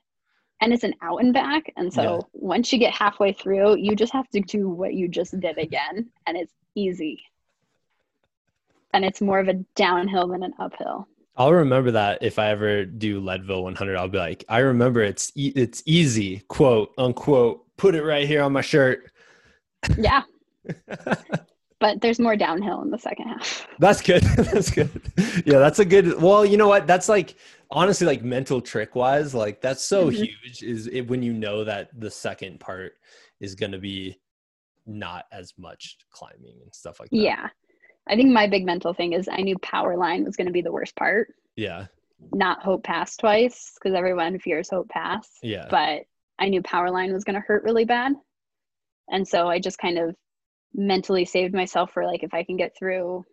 and 0.63 0.71
it's 0.71 0.85
an 0.85 0.95
out 1.01 1.21
and 1.21 1.33
back. 1.33 1.71
And 1.75 1.93
so 1.93 2.01
yeah. 2.01 2.19
once 2.31 2.71
you 2.71 2.79
get 2.79 2.93
halfway 2.93 3.33
through, 3.33 3.77
you 3.77 3.97
just 3.97 4.13
have 4.13 4.29
to 4.29 4.39
do 4.39 4.69
what 4.69 4.93
you 4.93 5.09
just 5.09 5.37
did 5.37 5.57
again, 5.57 6.09
and 6.25 6.37
it's 6.37 6.53
easy. 6.73 7.21
And 8.93 9.03
it's 9.03 9.19
more 9.19 9.39
of 9.39 9.49
a 9.49 9.55
downhill 9.75 10.27
than 10.29 10.41
an 10.41 10.53
uphill. 10.59 11.07
I'll 11.35 11.53
remember 11.53 11.91
that 11.91 12.21
if 12.21 12.37
I 12.37 12.49
ever 12.49 12.85
do 12.85 13.19
Leadville 13.19 13.63
100, 13.63 13.95
I'll 13.95 14.07
be 14.07 14.19
like, 14.19 14.45
I 14.49 14.59
remember 14.59 15.01
it's 15.01 15.31
e- 15.35 15.53
it's 15.55 15.81
easy, 15.85 16.43
quote 16.47 16.93
unquote. 16.97 17.65
Put 17.77 17.95
it 17.95 18.03
right 18.03 18.27
here 18.27 18.43
on 18.43 18.53
my 18.53 18.61
shirt. 18.61 19.11
Yeah. 19.97 20.23
but 21.79 21.99
there's 22.01 22.19
more 22.19 22.37
downhill 22.37 22.83
in 22.83 22.91
the 22.91 22.99
second 22.99 23.29
half. 23.29 23.67
That's 23.79 24.01
good. 24.01 24.21
that's 24.37 24.69
good. 24.69 24.89
Yeah, 25.45 25.57
that's 25.59 25.79
a 25.79 25.85
good. 25.85 26.21
Well, 26.21 26.45
you 26.45 26.57
know 26.57 26.67
what? 26.67 26.85
That's 26.85 27.09
like 27.09 27.35
honestly 27.73 28.05
like 28.05 28.23
mental 28.23 28.61
trick 28.61 28.95
wise 28.95 29.33
like 29.33 29.59
that's 29.59 29.83
so 29.83 30.07
mm-hmm. 30.07 30.23
huge 30.23 30.61
is 30.61 30.87
it 30.87 31.01
when 31.01 31.23
you 31.23 31.33
know 31.33 31.63
that 31.63 31.89
the 31.99 32.09
second 32.09 32.59
part 32.59 32.93
is 33.39 33.55
going 33.55 33.71
to 33.71 33.79
be 33.79 34.15
not 34.85 35.25
as 35.31 35.53
much 35.57 35.97
climbing 36.11 36.59
and 36.61 36.73
stuff 36.73 36.99
like 36.99 37.09
that 37.09 37.17
yeah 37.17 37.49
i 38.07 38.15
think 38.15 38.31
my 38.31 38.47
big 38.47 38.65
mental 38.65 38.93
thing 38.93 39.13
is 39.13 39.27
i 39.31 39.41
knew 39.41 39.57
power 39.59 39.97
line 39.97 40.23
was 40.23 40.35
going 40.35 40.47
to 40.47 40.53
be 40.53 40.61
the 40.61 40.71
worst 40.71 40.95
part. 40.95 41.33
Yeah. 41.55 41.85
Not 42.33 42.63
hope 42.63 42.83
pass 42.83 43.17
twice 43.17 43.73
because 43.75 43.95
everyone 43.95 44.39
fears 44.39 44.69
hope 44.69 44.89
pass 44.89 45.29
yeah. 45.41 45.67
But 45.69 46.03
i 46.39 46.49
knew 46.49 46.61
power 46.61 46.91
line 46.91 47.13
was 47.13 47.23
going 47.23 47.35
to 47.35 47.45
hurt 47.45 47.63
really 47.63 47.85
bad. 47.85 48.13
And 49.09 49.27
so 49.27 49.47
i 49.47 49.59
just 49.59 49.77
kind 49.77 49.97
of 49.97 50.15
mentally 50.73 51.25
saved 51.25 51.53
myself 51.53 51.91
for 51.91 52.05
like 52.05 52.23
if 52.23 52.33
i 52.33 52.43
can 52.43 52.57
get 52.57 52.75
through 52.77 53.23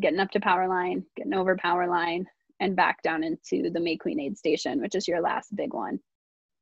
getting 0.00 0.18
up 0.18 0.30
to 0.32 0.40
power 0.40 0.68
line 0.68 1.04
getting 1.16 1.34
over 1.34 1.56
power 1.56 1.86
line 1.86 2.26
and 2.60 2.76
back 2.76 3.02
down 3.02 3.22
into 3.22 3.70
the 3.70 3.80
May 3.80 3.96
Queen 3.96 4.20
aid 4.20 4.36
station, 4.36 4.80
which 4.80 4.94
is 4.94 5.06
your 5.06 5.20
last 5.20 5.54
big 5.54 5.72
one, 5.72 6.00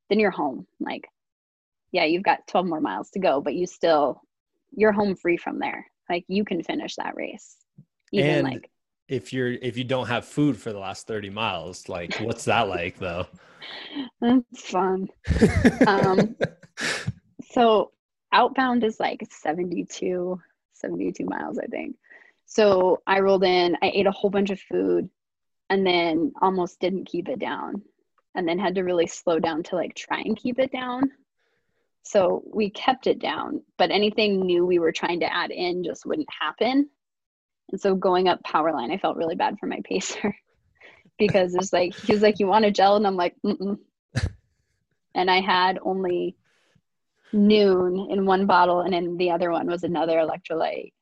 then 0.09 0.19
you're 0.19 0.31
home. 0.31 0.67
Like, 0.79 1.07
yeah, 1.91 2.05
you've 2.05 2.23
got 2.23 2.47
12 2.47 2.67
more 2.67 2.81
miles 2.81 3.09
to 3.11 3.19
go, 3.19 3.41
but 3.41 3.55
you 3.55 3.65
still, 3.65 4.21
you're 4.71 4.91
home 4.91 5.15
free 5.15 5.37
from 5.37 5.59
there. 5.59 5.87
Like, 6.09 6.25
you 6.27 6.45
can 6.45 6.63
finish 6.63 6.95
that 6.95 7.15
race. 7.15 7.57
Even 8.11 8.29
and 8.29 8.43
like, 8.43 8.69
if 9.07 9.33
you're, 9.33 9.51
if 9.51 9.77
you 9.77 9.83
don't 9.83 10.07
have 10.07 10.25
food 10.25 10.57
for 10.57 10.71
the 10.71 10.79
last 10.79 11.07
30 11.07 11.29
miles, 11.29 11.89
like, 11.89 12.15
what's 12.17 12.45
that 12.45 12.67
like 12.67 12.97
though? 12.97 13.25
That's 14.21 14.61
fun. 14.61 15.07
um, 15.87 16.35
so, 17.51 17.91
outbound 18.33 18.83
is 18.83 18.99
like 18.99 19.25
72, 19.29 20.39
72 20.73 21.25
miles, 21.25 21.57
I 21.57 21.65
think. 21.67 21.95
So 22.45 23.01
I 23.07 23.19
rolled 23.19 23.43
in, 23.43 23.75
I 23.81 23.91
ate 23.93 24.07
a 24.07 24.11
whole 24.11 24.29
bunch 24.29 24.49
of 24.51 24.59
food 24.59 25.09
and 25.69 25.85
then 25.85 26.31
almost 26.41 26.79
didn't 26.79 27.05
keep 27.05 27.27
it 27.27 27.39
down. 27.39 27.81
and 28.35 28.47
then 28.47 28.59
had 28.59 28.75
to 28.75 28.83
really 28.83 29.07
slow 29.07 29.39
down 29.39 29.63
to 29.63 29.75
like 29.75 29.95
try 29.95 30.19
and 30.19 30.37
keep 30.37 30.59
it 30.59 30.71
down. 30.71 31.11
So 32.07 32.41
we 32.53 32.69
kept 32.69 33.05
it 33.05 33.19
down, 33.19 33.61
but 33.77 33.91
anything 33.91 34.39
new 34.39 34.65
we 34.65 34.79
were 34.79 34.93
trying 34.93 35.19
to 35.19 35.33
add 35.33 35.51
in 35.51 35.83
just 35.83 36.05
wouldn't 36.05 36.29
happen. 36.39 36.89
And 37.69 37.81
so 37.81 37.95
going 37.95 38.29
up 38.29 38.41
power 38.43 38.71
line, 38.71 38.91
I 38.91 38.97
felt 38.97 39.17
really 39.17 39.35
bad 39.35 39.59
for 39.59 39.65
my 39.65 39.81
pacer 39.85 40.35
because 41.19 41.53
it's 41.53 41.73
like 41.73 41.93
he 41.95 42.13
was 42.13 42.21
like, 42.21 42.39
"You 42.39 42.47
want 42.47 42.65
a 42.65 42.71
gel?" 42.71 42.95
and 42.95 43.05
I'm 43.05 43.17
like, 43.17 43.35
Mm-mm. 43.45 43.77
and 45.15 45.29
I 45.29 45.41
had 45.41 45.79
only 45.81 46.37
Nuun 47.33 48.09
in 48.09 48.25
one 48.25 48.45
bottle, 48.45 48.81
and 48.81 48.93
then 48.93 49.17
the 49.17 49.31
other 49.31 49.51
one 49.51 49.67
was 49.67 49.83
another 49.83 50.17
electrolyte 50.17 50.93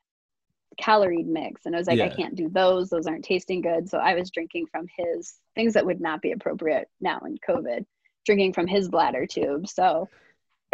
calorie 0.77 1.23
mix. 1.23 1.65
And 1.65 1.75
I 1.75 1.77
was 1.77 1.87
like, 1.87 1.99
Yeah. 1.99 2.05
I 2.05 2.09
can't 2.09 2.35
do 2.35 2.49
those; 2.49 2.89
those 2.89 3.05
aren't 3.05 3.25
tasting 3.25 3.61
good. 3.61 3.87
So 3.87 3.99
I 3.99 4.15
was 4.15 4.31
drinking 4.31 4.65
from 4.71 4.87
his 4.97 5.35
things 5.53 5.73
that 5.73 5.85
would 5.85 6.01
not 6.01 6.23
be 6.23 6.31
appropriate 6.31 6.89
now 6.99 7.19
in 7.27 7.37
COVID, 7.47 7.85
drinking 8.25 8.53
from 8.53 8.65
his 8.65 8.89
bladder 8.89 9.27
tube. 9.27 9.67
So 9.67 10.09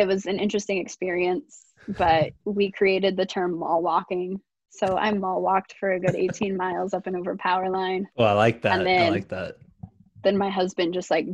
it 0.02 0.08
was 0.08 0.26
an 0.26 0.40
interesting 0.40 0.78
experience. 0.80 1.66
But 1.88 2.34
we 2.46 2.72
created 2.72 3.18
the 3.18 3.26
term 3.26 3.58
mall 3.58 3.82
walking. 3.82 4.40
So 4.70 4.98
I 4.98 5.12
mall 5.12 5.42
walked 5.42 5.74
for 5.80 5.94
a 5.94 6.00
good 6.00 6.16
18 6.16 6.56
miles 6.56 6.94
up 6.94 7.08
and 7.08 7.16
over 7.16 7.36
power 7.36 7.70
line 7.70 8.08
Well, 8.16 8.28
I 8.28 8.34
like 8.34 8.62
that. 8.62 8.80
And 8.80 8.88
I 8.88 9.10
like 9.10 9.28
that. 9.30 9.58
then 10.24 10.38
my 10.38 10.50
husband 10.50 10.94
just 10.94 11.12
like 11.12 11.28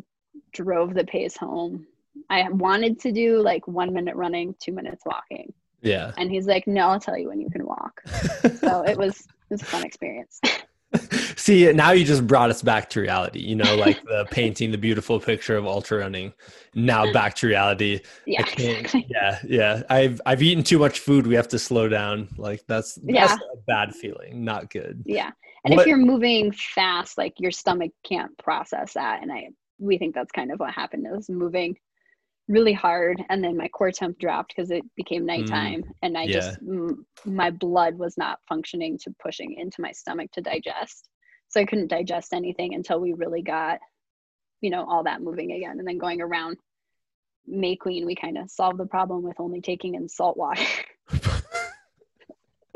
drove 0.53 0.93
the 0.93 1.03
pace 1.03 1.37
home. 1.37 1.85
I 2.29 2.49
wanted 2.49 2.99
to 3.01 3.11
do 3.11 3.41
like 3.41 3.67
one 3.67 3.93
minute 3.93 4.15
running, 4.15 4.55
two 4.59 4.71
minutes 4.71 5.03
walking. 5.05 5.53
Yeah. 5.81 6.13
And 6.17 6.31
he's 6.31 6.47
like, 6.47 6.65
no, 6.65 6.87
I'll 6.87 6.99
tell 6.99 7.17
you 7.17 7.27
when 7.29 7.39
you 7.41 7.49
can 7.49 7.65
walk. 7.65 8.01
So 8.59 8.83
it 8.83 8.97
was, 8.97 9.19
it 9.19 9.27
was 9.49 9.61
a 9.61 9.65
fun 9.65 9.83
experience. 9.83 10.39
See, 11.35 11.71
now 11.73 11.91
you 11.91 12.05
just 12.05 12.25
brought 12.25 12.49
us 12.49 12.61
back 12.61 12.89
to 12.91 13.01
reality. 13.01 13.39
You 13.39 13.55
know, 13.55 13.75
like 13.75 14.01
the 14.03 14.25
painting 14.31 14.71
the 14.71 14.77
beautiful 14.77 15.19
picture 15.19 15.57
of 15.57 15.65
ultra 15.65 15.99
running. 15.99 16.33
Now 16.73 17.05
mm. 17.05 17.13
back 17.13 17.35
to 17.35 17.47
reality. 17.47 18.01
Yeah. 18.25 18.43
Can't. 18.43 18.93
Yeah, 19.09 19.39
yeah. 19.43 19.83
I've 19.89 20.21
I've 20.25 20.41
eaten 20.41 20.63
too 20.63 20.79
much 20.79 20.99
food. 20.99 21.27
We 21.27 21.35
have 21.35 21.47
to 21.49 21.59
slow 21.59 21.87
down. 21.89 22.29
Like 22.37 22.63
that's 22.67 22.95
that's 22.95 23.33
Yeah. 23.33 23.35
a 23.53 23.57
bad 23.67 23.95
feeling. 23.95 24.43
Not 24.43 24.69
good. 24.69 25.03
Yeah. 25.05 25.31
And 25.65 25.75
What- 25.75 25.81
if 25.81 25.87
you're 25.87 25.97
moving 25.97 26.51
fast, 26.51 27.17
like 27.17 27.33
your 27.39 27.51
stomach 27.51 27.91
can't 28.03 28.37
process 28.37 28.93
that. 28.93 29.21
And 29.21 29.31
I, 29.31 29.49
we 29.79 29.97
think 29.97 30.15
that's 30.15 30.31
kind 30.31 30.51
of 30.51 30.59
what 30.59 30.73
happened. 30.73 31.07
Was 31.09 31.29
moving 31.29 31.77
really 32.47 32.73
hard. 32.73 33.21
And 33.29 33.43
then 33.43 33.57
my 33.57 33.67
core 33.67 33.91
temp 33.91 34.19
dropped 34.19 34.55
because 34.55 34.71
it 34.71 34.83
became 34.95 35.23
mm. 35.23 35.27
nighttime. 35.27 35.83
and 36.01 36.17
I 36.17 36.27
just, 36.27 36.59
m- 36.59 37.05
my 37.25 37.49
blood 37.49 37.95
was 37.95 38.17
not 38.17 38.39
functioning 38.47 38.97
to 38.99 39.15
pushing 39.21 39.53
into 39.53 39.81
my 39.81 39.91
stomach 39.91 40.31
to 40.33 40.41
digest. 40.41 41.09
So 41.49 41.61
I 41.61 41.65
couldn't 41.65 41.87
digest 41.87 42.33
anything 42.33 42.73
until 42.73 42.99
we 42.99 43.13
really 43.13 43.41
got, 43.41 43.79
you 44.61 44.69
know, 44.69 44.85
all 44.85 45.03
that 45.03 45.21
moving 45.21 45.51
again. 45.51 45.79
And 45.79 45.87
then 45.87 45.97
going 45.97 46.21
around 46.21 46.57
May 47.45 47.75
Queen, 47.75 48.05
we 48.05 48.15
kind 48.15 48.37
of 48.37 48.49
solved 48.51 48.79
the 48.79 48.85
problem 48.85 49.23
with 49.23 49.39
only 49.39 49.61
taking 49.61 49.95
in 49.95 50.09
salt 50.09 50.37
water. 50.37 50.61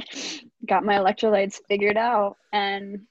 got 0.68 0.84
my 0.84 0.96
electrolytes 0.96 1.60
figured 1.68 1.98
out 1.98 2.38
and 2.54 3.02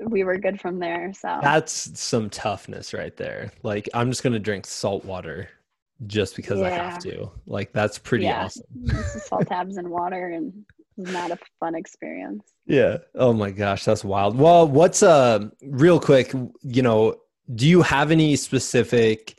we 0.00 0.24
were 0.24 0.36
good 0.38 0.60
from 0.60 0.78
there 0.78 1.12
so 1.12 1.38
That's 1.42 1.98
some 1.98 2.28
toughness 2.30 2.92
right 2.92 3.16
there. 3.16 3.52
Like 3.62 3.88
I'm 3.94 4.10
just 4.10 4.22
gonna 4.22 4.38
drink 4.38 4.66
salt 4.66 5.04
water 5.04 5.48
just 6.06 6.36
because 6.36 6.60
I 6.60 6.70
have 6.70 6.98
to. 7.04 7.30
Like 7.46 7.72
that's 7.72 7.98
pretty 7.98 8.24
Yeah. 8.24 8.44
awesome. 8.44 8.64
Salt 9.04 9.46
tabs 9.46 9.76
and 9.76 9.88
water 9.88 10.30
and 10.30 10.52
not 10.96 11.30
a 11.30 11.38
fun 11.60 11.74
experience 11.74 12.42
Yeah. 12.66 12.98
Oh 13.14 13.32
my 13.32 13.50
gosh, 13.50 13.84
that's 13.84 14.04
wild. 14.04 14.36
Well, 14.38 14.66
what's 14.68 15.02
uh 15.02 15.48
real 15.62 16.00
quick, 16.00 16.32
you 16.62 16.82
know, 16.82 17.16
do 17.54 17.68
you 17.68 17.82
have 17.82 18.10
any 18.10 18.36
specific 18.36 19.36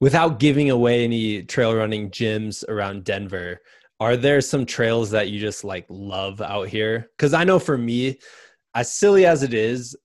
without 0.00 0.40
giving 0.40 0.70
away 0.70 1.04
any 1.04 1.42
trail 1.44 1.74
running 1.74 2.10
gyms 2.10 2.66
around 2.68 3.04
Denver? 3.04 3.60
Are 4.00 4.16
there 4.16 4.40
some 4.40 4.66
trails 4.66 5.10
that 5.10 5.28
you 5.28 5.38
just 5.40 5.62
like 5.62 5.86
love 5.88 6.40
out 6.40 6.68
here? 6.68 7.10
Cuz 7.18 7.32
I 7.32 7.44
know 7.44 7.58
for 7.60 7.78
me, 7.78 8.18
as 8.74 8.92
silly 8.92 9.26
as 9.26 9.42
it 9.42 9.54
is 9.54 9.96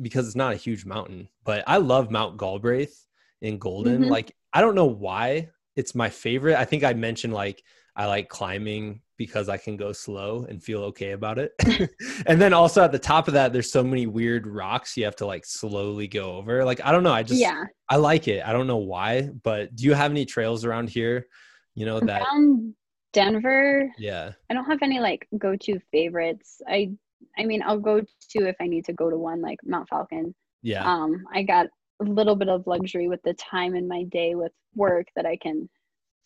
because 0.00 0.26
it's 0.26 0.36
not 0.36 0.52
a 0.52 0.56
huge 0.56 0.84
mountain, 0.84 1.28
but 1.44 1.64
I 1.66 1.78
love 1.78 2.10
Mount 2.10 2.38
Galbraith 2.38 3.06
in 3.40 3.58
Golden. 3.58 4.04
Mhm. 4.04 4.10
Like 4.10 4.34
I 4.52 4.60
don't 4.60 4.74
know 4.74 4.86
why 4.86 5.48
it's 5.76 5.94
my 5.94 6.08
favorite. 6.08 6.56
I 6.56 6.64
think 6.64 6.84
I 6.84 6.92
mentioned 6.94 7.32
like 7.32 7.62
I 7.96 8.06
like 8.06 8.28
climbing 8.28 9.02
because 9.16 9.48
I 9.48 9.56
can 9.56 9.76
go 9.76 9.92
slow 9.92 10.46
and 10.48 10.62
feel 10.62 10.82
okay 10.84 11.10
about 11.12 11.38
it. 11.38 11.52
and 12.26 12.40
then 12.40 12.52
also 12.52 12.82
at 12.82 12.92
the 12.92 12.98
top 12.98 13.28
of 13.28 13.34
that, 13.34 13.52
there's 13.52 13.70
so 13.70 13.82
many 13.82 14.06
weird 14.06 14.46
rocks 14.46 14.96
you 14.96 15.04
have 15.04 15.16
to 15.16 15.26
like 15.26 15.44
slowly 15.44 16.06
go 16.06 16.36
over. 16.36 16.64
Like 16.64 16.80
I 16.84 16.92
don't 16.92 17.02
know, 17.02 17.12
I 17.12 17.22
just 17.22 17.40
yeah 17.40 17.64
I 17.88 17.96
like 17.96 18.28
it. 18.28 18.46
I 18.46 18.52
don't 18.52 18.66
know 18.66 18.76
why, 18.78 19.30
but 19.42 19.74
do 19.74 19.84
you 19.84 19.94
have 19.94 20.10
any 20.10 20.24
trails 20.24 20.64
around 20.64 20.90
here? 20.90 21.26
You 21.74 21.86
know 21.86 22.00
that 22.00 22.22
around 22.22 22.74
denver 23.14 23.90
yeah. 23.96 24.32
i 24.50 24.54
don't 24.54 24.66
have 24.66 24.82
any 24.82 25.00
like 25.00 25.26
go-to 25.38 25.80
favorites 25.90 26.60
i 26.68 26.90
i 27.38 27.44
mean 27.44 27.62
i'll 27.62 27.78
go 27.78 28.00
to 28.00 28.46
if 28.46 28.56
i 28.60 28.66
need 28.66 28.84
to 28.84 28.92
go 28.92 29.10
to 29.10 29.16
one 29.16 29.40
like 29.40 29.58
mount 29.64 29.88
falcon 29.88 30.34
Yeah. 30.62 30.84
um 30.84 31.24
i 31.34 31.42
got 31.42 31.66
a 32.00 32.04
little 32.04 32.36
bit 32.36 32.48
of 32.48 32.66
luxury 32.66 33.08
with 33.08 33.22
the 33.22 33.34
time 33.34 33.74
in 33.74 33.88
my 33.88 34.04
day 34.04 34.34
with 34.34 34.52
work 34.74 35.06
that 35.16 35.26
i 35.26 35.36
can 35.36 35.68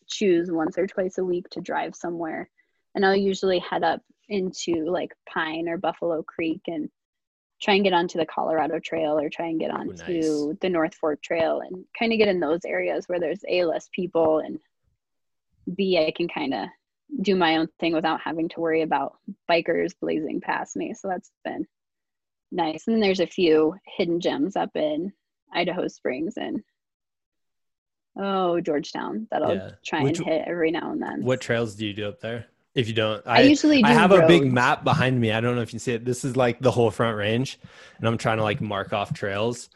choose 0.07 0.51
once 0.51 0.77
or 0.77 0.87
twice 0.87 1.19
a 1.19 1.25
week 1.25 1.49
to 1.51 1.61
drive 1.61 1.95
somewhere 1.95 2.51
and 2.95 3.05
i'll 3.07 3.17
usually 3.17 3.59
head 3.59 3.83
up 3.83 4.01
into 4.29 4.85
like 4.91 5.13
pine 5.29 5.69
or 5.69 5.79
buffalo 5.79 6.23
creek 6.23 6.61
and 6.67 6.89
try 7.61 7.75
and 7.75 7.85
get 7.85 7.93
onto 7.93 8.19
the 8.19 8.27
colorado 8.27 8.79
trail 8.81 9.19
or 9.19 9.29
try 9.31 9.47
and 9.47 9.61
get 9.61 9.71
onto 9.71 9.93
nice. 9.93 10.59
the 10.61 10.69
north 10.69 10.95
fork 10.95 11.23
trail 11.23 11.61
and 11.61 11.85
kind 11.99 12.13
of 12.13 12.19
get 12.19 12.29
in 12.29 12.41
those 12.41 12.65
areas 12.65 13.09
where 13.09 13.21
there's 13.21 13.45
a 13.49 13.65
less 13.65 13.89
people 13.95 14.41
and 14.41 14.59
b 15.77 15.97
i 15.99 16.11
can 16.11 16.29
kind 16.29 16.53
of 16.53 16.69
do 17.21 17.37
my 17.37 17.57
own 17.59 17.69
thing 17.79 17.93
without 17.93 18.21
having 18.21 18.49
to 18.49 18.61
worry 18.61 18.83
about 18.83 19.19
bikers 19.51 19.93
blazing 20.01 20.41
past 20.41 20.77
me 20.77 20.95
so 20.95 21.09
that's 21.09 21.31
been 21.45 21.67
nice 22.51 22.87
and 22.87 22.95
then 22.95 23.01
there's 23.01 23.21
a 23.21 23.27
few 23.27 23.75
hidden 23.97 24.19
gems 24.21 24.57
up 24.57 24.71
in 24.77 25.13
idaho 25.53 25.87
springs 25.89 26.35
and 26.37 26.63
oh 28.17 28.61
georgetown 28.61 29.27
that 29.31 29.43
i'll 29.43 29.55
Yeah. 29.55 29.71
try 29.85 30.03
Which- 30.03 30.19
and 30.19 30.27
hit 30.29 30.45
every 30.47 30.71
now 30.71 30.93
and 30.93 31.03
then 31.03 31.23
What 31.25 31.41
trails 31.41 31.75
do 31.75 31.87
you 31.87 31.93
do 31.93 32.09
up 32.09 32.21
there? 32.21 32.47
If 32.75 32.89
you 32.89 32.95
don't, 32.95 33.23
i, 33.27 33.43
usually 33.43 33.83
do 33.83 33.89
I 33.89 33.93
have 33.93 34.13
a 34.13 34.27
big 34.27 34.51
map 34.51 34.83
behind 34.83 35.21
me. 35.21 35.31
I 35.31 35.43
don't 35.43 35.57
know 35.57 35.61
if 35.61 35.75
you 35.75 35.79
see 35.79 35.93
it. 35.93 36.07
This 36.07 36.25
is 36.25 36.39
like 36.39 36.59
the 36.59 36.71
whole 36.71 36.91
front 36.91 37.19
range, 37.19 37.59
and 37.99 38.09
I'm 38.09 38.17
trying 38.17 38.39
to 38.39 38.43
like 38.43 38.63
mark 38.63 38.95
off 38.95 39.13
trails. 39.13 39.69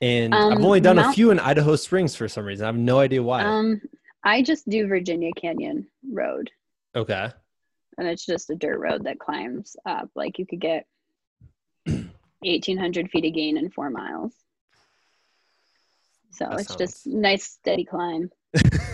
And 0.00 0.34
I've 0.34 0.56
Um, 0.56 0.64
only 0.64 0.80
done 0.80 0.98
a 0.98 1.12
few 1.12 1.32
in 1.32 1.38
Idaho 1.38 1.76
Springs 1.76 2.16
for 2.16 2.28
some 2.28 2.46
reason. 2.46 2.64
I 2.64 2.68
have 2.68 2.78
no 2.78 2.98
idea 2.98 3.22
why. 3.22 3.42
um 3.42 3.82
i 4.24 4.40
just 4.40 4.66
do 4.70 4.86
virginia 4.86 5.30
canyon 5.36 5.86
road 6.10 6.50
okay. 6.94 7.30
and 7.98 8.08
it's 8.08 8.24
just 8.26 8.50
a 8.50 8.54
dirt 8.54 8.78
road 8.78 9.04
that 9.04 9.18
climbs 9.18 9.76
up 9.86 10.08
like 10.14 10.38
you 10.38 10.46
could 10.46 10.60
get 10.60 10.86
1800 11.86 13.10
feet 13.10 13.24
of 13.26 13.34
gain 13.34 13.56
in 13.58 13.70
four 13.70 13.90
miles 13.90 14.32
so 16.30 16.46
That 16.48 16.60
it's 16.60 16.76
just 16.76 17.06
nice 17.06 17.44
steady 17.44 17.84
climb 17.84 18.30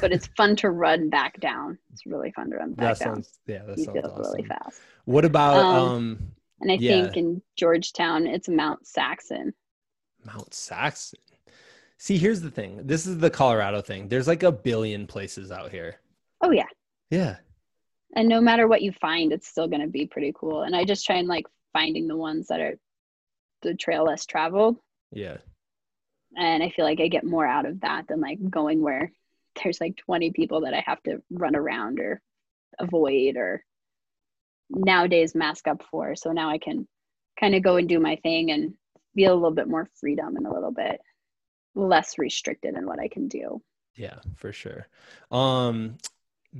but 0.00 0.12
it's 0.12 0.26
fun 0.36 0.56
to 0.56 0.70
run 0.70 1.08
back 1.10 1.38
down 1.40 1.78
it's 1.92 2.06
really 2.06 2.32
fun 2.32 2.50
to 2.50 2.56
run 2.56 2.72
back 2.72 2.98
That 2.98 3.04
down 3.04 3.14
sounds 3.22 3.38
yeah. 3.46 3.62
That 3.64 3.78
you 3.78 3.84
sounds 3.84 4.04
awesome. 4.04 4.18
really 4.18 4.44
fast 4.44 4.80
What 5.04 5.24
about 5.24 5.56
Um, 5.64 5.76
um, 5.92 6.18
and 6.60 6.72
i 6.72 6.74
Yeah. 6.74 7.02
think 7.02 7.16
in 7.16 7.42
georgetown 7.56 8.26
it's 8.26 8.48
mount 8.48 8.86
saxon 8.86 9.54
Mount 10.24 10.52
Saxon? 10.54 11.20
See, 11.98 12.18
here's 12.18 12.40
the 12.40 12.50
thing. 12.50 12.80
This 12.84 13.06
is 13.06 13.18
the 13.18 13.30
Colorado 13.30 13.80
thing. 13.80 14.08
There's 14.08 14.26
like 14.26 14.42
a 14.42 14.50
billion 14.50 15.06
places 15.06 15.52
out 15.52 15.70
here. 15.70 16.00
oh 16.42 16.50
yeah 16.50 16.66
Yeah. 17.10 17.36
And 18.16 18.28
no 18.28 18.40
matter 18.40 18.66
what 18.66 18.82
you 18.82 18.90
find 18.92 19.32
it's 19.32 19.46
still 19.46 19.68
going 19.68 19.82
to 19.82 19.86
be 19.88 20.06
pretty 20.06 20.32
cool 20.34 20.62
and 20.62 20.74
i 20.74 20.84
just 20.84 21.06
try 21.06 21.16
and 21.16 21.28
like 21.28 21.46
finding 21.72 22.08
the 22.08 22.16
ones 22.16 22.48
that 22.48 22.60
are 22.60 22.74
the 23.62 23.74
trail 23.74 24.04
less 24.04 24.26
traveled 24.26 24.76
Yeah. 25.12 25.36
and 26.36 26.62
i 26.62 26.70
feel 26.70 26.84
like 26.84 27.00
i 27.00 27.08
get 27.08 27.24
more 27.24 27.46
out 27.46 27.66
of 27.66 27.80
that 27.82 28.08
than 28.08 28.20
like 28.20 28.38
going 28.50 28.82
where 28.82 29.12
there's 29.62 29.80
like 29.80 29.96
20 29.96 30.32
people 30.32 30.62
that 30.62 30.74
i 30.74 30.82
have 30.84 31.02
to 31.04 31.22
run 31.30 31.54
around 31.54 32.00
or 32.00 32.20
avoid 32.78 33.36
or 33.36 33.64
nowadays 34.70 35.34
mask 35.34 35.68
up 35.68 35.82
for 35.90 36.16
so 36.16 36.32
now 36.32 36.50
i 36.50 36.58
can 36.58 36.86
kind 37.38 37.54
of 37.54 37.62
go 37.62 37.76
and 37.76 37.88
do 37.88 38.00
my 38.00 38.16
thing 38.16 38.50
and 38.50 38.74
feel 39.14 39.32
a 39.32 39.34
little 39.34 39.50
bit 39.52 39.68
more 39.68 39.88
freedom 40.00 40.36
and 40.36 40.46
a 40.46 40.52
little 40.52 40.72
bit 40.72 41.00
less 41.74 42.18
restricted 42.18 42.74
in 42.76 42.86
what 42.86 42.98
i 42.98 43.08
can 43.08 43.28
do 43.28 43.62
Yeah, 43.94 44.18
for 44.34 44.52
sure. 44.52 44.88
Um, 45.30 45.96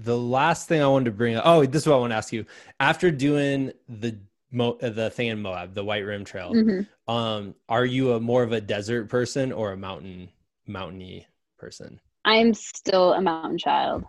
the 0.04 0.16
last 0.16 0.68
thing 0.68 0.82
I 0.82 0.86
wanted 0.88 1.06
to 1.06 1.10
bring 1.12 1.36
up. 1.36 1.44
Oh, 1.46 1.64
this 1.64 1.82
is 1.82 1.88
what 1.88 1.96
I 1.96 2.00
want 2.00 2.12
to 2.12 2.16
ask 2.16 2.32
you. 2.32 2.44
After 2.80 3.10
doing 3.10 3.72
the 3.88 4.18
Mo, 4.52 4.78
uh, 4.80 4.90
the 4.90 5.10
thing 5.10 5.28
in 5.28 5.42
Moab, 5.42 5.74
the 5.74 5.84
White 5.84 6.04
Rim 6.06 6.24
Trail, 6.24 6.52
Mhm. 6.54 6.86
um, 7.08 7.54
are 7.68 7.84
you 7.84 8.12
a 8.12 8.20
more 8.20 8.42
of 8.42 8.52
a 8.52 8.60
desert 8.60 9.08
person 9.08 9.52
or 9.52 9.72
a 9.72 9.76
mountain 9.76 10.30
mountainy 10.66 11.26
person? 11.58 12.00
i'm 12.24 12.52
still 12.54 13.12
a 13.12 13.20
mountain 13.20 13.56
child 13.56 14.04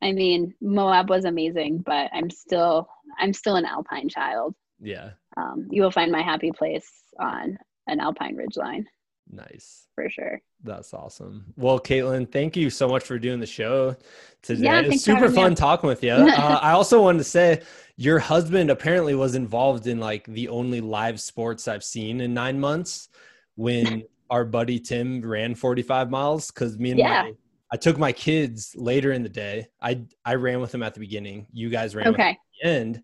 i 0.00 0.12
mean 0.12 0.54
moab 0.60 1.10
was 1.10 1.24
amazing 1.24 1.78
but 1.78 2.08
i'm 2.12 2.30
still 2.30 2.88
i'm 3.18 3.32
still 3.32 3.56
an 3.56 3.64
alpine 3.64 4.08
child 4.08 4.54
Yeah, 4.80 5.10
um, 5.36 5.66
you 5.70 5.82
will 5.82 5.90
find 5.90 6.12
my 6.12 6.22
happy 6.22 6.52
place 6.52 6.88
on 7.18 7.58
an 7.88 7.98
alpine 8.00 8.36
ridge 8.36 8.56
line 8.56 8.86
Nice. 9.30 9.86
For 9.94 10.08
sure. 10.08 10.40
That's 10.62 10.94
awesome. 10.94 11.52
Well, 11.56 11.78
Caitlin, 11.78 12.30
thank 12.30 12.56
you 12.56 12.70
so 12.70 12.88
much 12.88 13.04
for 13.04 13.18
doing 13.18 13.40
the 13.40 13.46
show 13.46 13.96
today. 14.42 14.64
Yeah, 14.64 14.78
it's 14.80 14.88
thanks 14.88 15.04
super 15.04 15.30
fun 15.30 15.54
talking 15.54 15.88
with 15.88 16.02
you. 16.02 16.12
uh, 16.12 16.58
I 16.62 16.72
also 16.72 17.02
wanted 17.02 17.18
to 17.18 17.24
say 17.24 17.62
your 17.96 18.18
husband 18.18 18.70
apparently 18.70 19.14
was 19.14 19.34
involved 19.34 19.86
in 19.86 19.98
like 20.00 20.24
the 20.26 20.48
only 20.48 20.80
live 20.80 21.20
sports 21.20 21.68
I've 21.68 21.84
seen 21.84 22.20
in 22.20 22.32
nine 22.32 22.58
months 22.58 23.08
when 23.56 24.04
our 24.30 24.44
buddy 24.44 24.78
Tim 24.78 25.20
ran 25.20 25.54
45 25.54 26.10
miles. 26.10 26.50
Cause 26.50 26.78
me 26.78 26.90
and 26.90 26.98
Yeah. 26.98 27.22
my, 27.24 27.32
I 27.70 27.76
took 27.76 27.98
my 27.98 28.12
kids 28.12 28.74
later 28.76 29.12
in 29.12 29.22
the 29.22 29.28
day. 29.28 29.68
I, 29.80 30.02
I 30.24 30.36
ran 30.36 30.60
with 30.60 30.72
them 30.72 30.82
at 30.82 30.94
the 30.94 31.00
beginning. 31.00 31.46
You 31.52 31.68
guys 31.68 31.94
ran 31.94 32.08
Okay. 32.08 32.30
at 32.30 32.36
the 32.62 32.68
end, 32.68 33.02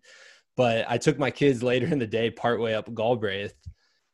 but 0.55 0.85
I 0.89 0.97
took 0.97 1.19
my 1.19 1.29
kids 1.29 1.61
later 1.61 1.85
in 1.87 1.99
the 1.99 2.07
day, 2.07 2.31
partway 2.31 2.73
up 2.73 2.91
Galbraith 2.93 3.53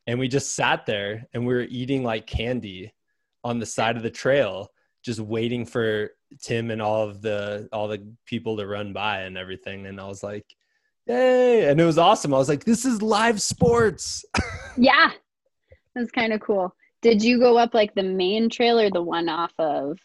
and 0.07 0.19
we 0.19 0.27
just 0.27 0.55
sat 0.55 0.85
there 0.85 1.27
and 1.33 1.45
we 1.45 1.53
were 1.53 1.67
eating 1.69 2.03
like 2.03 2.25
candy 2.27 2.93
on 3.43 3.59
the 3.59 3.65
side 3.65 3.97
of 3.97 4.03
the 4.03 4.09
trail 4.09 4.69
just 5.03 5.19
waiting 5.19 5.65
for 5.65 6.11
tim 6.41 6.71
and 6.71 6.81
all 6.81 7.07
of 7.07 7.21
the 7.21 7.67
all 7.73 7.87
the 7.87 8.01
people 8.25 8.57
to 8.57 8.65
run 8.67 8.93
by 8.93 9.21
and 9.21 9.37
everything 9.37 9.85
and 9.85 9.99
i 9.99 10.07
was 10.07 10.23
like 10.23 10.45
yay 11.07 11.67
and 11.69 11.81
it 11.81 11.85
was 11.85 11.97
awesome 11.97 12.33
i 12.33 12.37
was 12.37 12.49
like 12.49 12.63
this 12.63 12.85
is 12.85 13.01
live 13.01 13.41
sports 13.41 14.23
Yeah. 14.77 15.11
That's 15.93 16.11
kind 16.11 16.31
of 16.31 16.39
cool. 16.39 16.73
Did 17.01 17.21
you 17.21 17.37
go 17.39 17.57
up 17.57 17.73
like 17.73 17.93
the 17.93 18.03
main 18.03 18.49
trail 18.49 18.79
or 18.79 18.89
the 18.89 19.01
one 19.01 19.27
off 19.27 19.51
of 19.59 19.99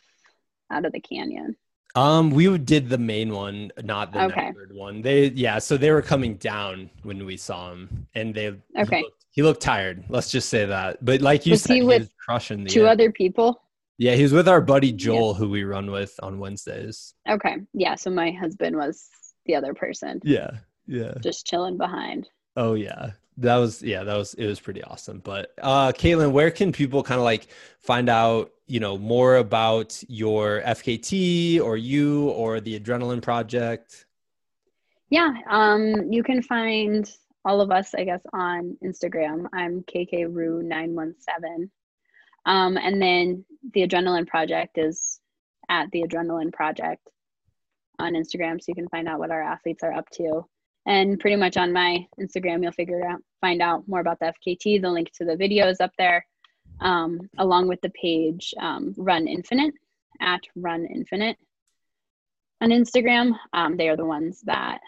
out 0.72 0.84
of 0.84 0.92
the 0.92 1.00
canyon? 1.00 1.56
um 1.94 2.30
we 2.30 2.58
did 2.58 2.88
the 2.88 2.98
main 2.98 3.32
one 3.32 3.70
not 3.84 4.12
the 4.12 4.24
Okay. 4.24 4.46
numbered 4.46 4.74
one 4.74 5.00
they 5.02 5.28
yeah 5.28 5.58
so 5.58 5.76
they 5.76 5.90
were 5.92 6.02
coming 6.02 6.34
down 6.34 6.90
when 7.04 7.24
we 7.24 7.36
saw 7.36 7.70
him 7.70 8.06
and 8.14 8.34
they 8.34 8.48
Okay. 8.76 9.04
He 9.36 9.42
looked, 9.42 9.60
tired 9.62 10.04
let's 10.08 10.30
just 10.30 10.48
say 10.48 10.64
that 10.66 11.02
but 11.04 11.20
like 11.20 11.46
you 11.46 11.52
Was 11.52 11.62
said 11.62 11.74
he 11.76 11.82
was 11.82 12.10
crushing 12.24 12.64
the 12.64 12.70
Two 12.70 12.86
other 12.86 13.12
people? 13.12 13.62
yeah 13.98 14.14
he 14.14 14.22
was 14.22 14.32
with 14.32 14.48
our 14.48 14.60
buddy 14.60 14.92
joel 14.92 15.34
who 15.34 15.48
we 15.48 15.62
run 15.64 15.90
with 15.90 16.18
on 16.22 16.38
wednesdays 16.38 17.14
Okay. 17.28 17.56
Yeah. 17.72 17.94
So 17.94 18.10
my 18.10 18.30
husband 18.32 18.76
was 18.76 19.08
the 19.46 19.54
other 19.54 19.72
person 19.74 20.20
yeah 20.24 20.50
yeah 20.86 21.14
just 21.20 21.46
chilling 21.46 21.76
behind. 21.76 22.28
Oh 22.56 22.74
yeah. 22.74 23.12
That 23.38 23.56
was 23.56 23.82
yeah, 23.82 24.02
that 24.04 24.16
was 24.16 24.32
it 24.34 24.46
was 24.46 24.58
pretty 24.60 24.82
awesome. 24.82 25.18
But 25.20 25.52
uh 25.60 25.92
Caitlin, 25.92 26.32
where 26.32 26.50
can 26.50 26.72
people 26.72 27.02
kind 27.02 27.18
of 27.18 27.24
like 27.24 27.48
find 27.80 28.08
out, 28.08 28.50
you 28.66 28.80
know, 28.80 28.96
more 28.96 29.36
about 29.36 30.02
your 30.08 30.62
FKT 30.62 31.60
or 31.60 31.76
you 31.76 32.30
or 32.30 32.60
the 32.60 32.78
Adrenaline 32.80 33.20
Project? 33.22 34.06
Yeah. 35.10 35.32
Um, 35.50 36.10
you 36.12 36.22
can 36.22 36.42
find 36.42 37.10
all 37.46 37.60
of 37.60 37.70
us, 37.70 37.94
I 37.94 38.02
guess, 38.02 38.20
on 38.32 38.76
Instagram. 38.84 39.46
I'm 39.52 39.84
KKRU917. 39.84 41.70
Um, 42.44 42.76
and 42.76 43.00
then 43.00 43.44
the 43.72 43.86
Adrenaline 43.86 44.26
Project 44.26 44.78
is 44.78 45.20
at 45.68 45.88
the 45.92 46.02
Adrenaline 46.02 46.52
Project 46.52 47.08
on 48.00 48.14
Instagram. 48.14 48.60
So 48.60 48.66
you 48.68 48.74
can 48.74 48.88
find 48.88 49.08
out 49.08 49.20
what 49.20 49.30
our 49.30 49.42
athletes 49.42 49.84
are 49.84 49.92
up 49.92 50.10
to. 50.14 50.44
And 50.86 51.20
pretty 51.20 51.36
much 51.36 51.56
on 51.56 51.72
my 51.72 52.06
Instagram, 52.20 52.62
you'll 52.62 52.72
figure 52.72 53.06
out, 53.06 53.20
find 53.40 53.62
out 53.62 53.86
more 53.86 54.00
about 54.00 54.18
the 54.18 54.34
FKT. 54.46 54.82
The 54.82 54.90
link 54.90 55.12
to 55.14 55.24
the 55.24 55.36
video 55.36 55.68
is 55.68 55.80
up 55.80 55.92
there, 55.98 56.26
um, 56.80 57.30
along 57.38 57.68
with 57.68 57.80
the 57.80 57.90
page 57.90 58.54
um, 58.60 58.92
Run 58.96 59.28
Infinite 59.28 59.74
at 60.20 60.40
Run 60.56 60.84
Infinite 60.84 61.36
on 62.60 62.70
Instagram. 62.70 63.36
Um, 63.52 63.76
they 63.76 63.88
are 63.88 63.96
the 63.96 64.04
ones 64.04 64.42
that 64.46 64.80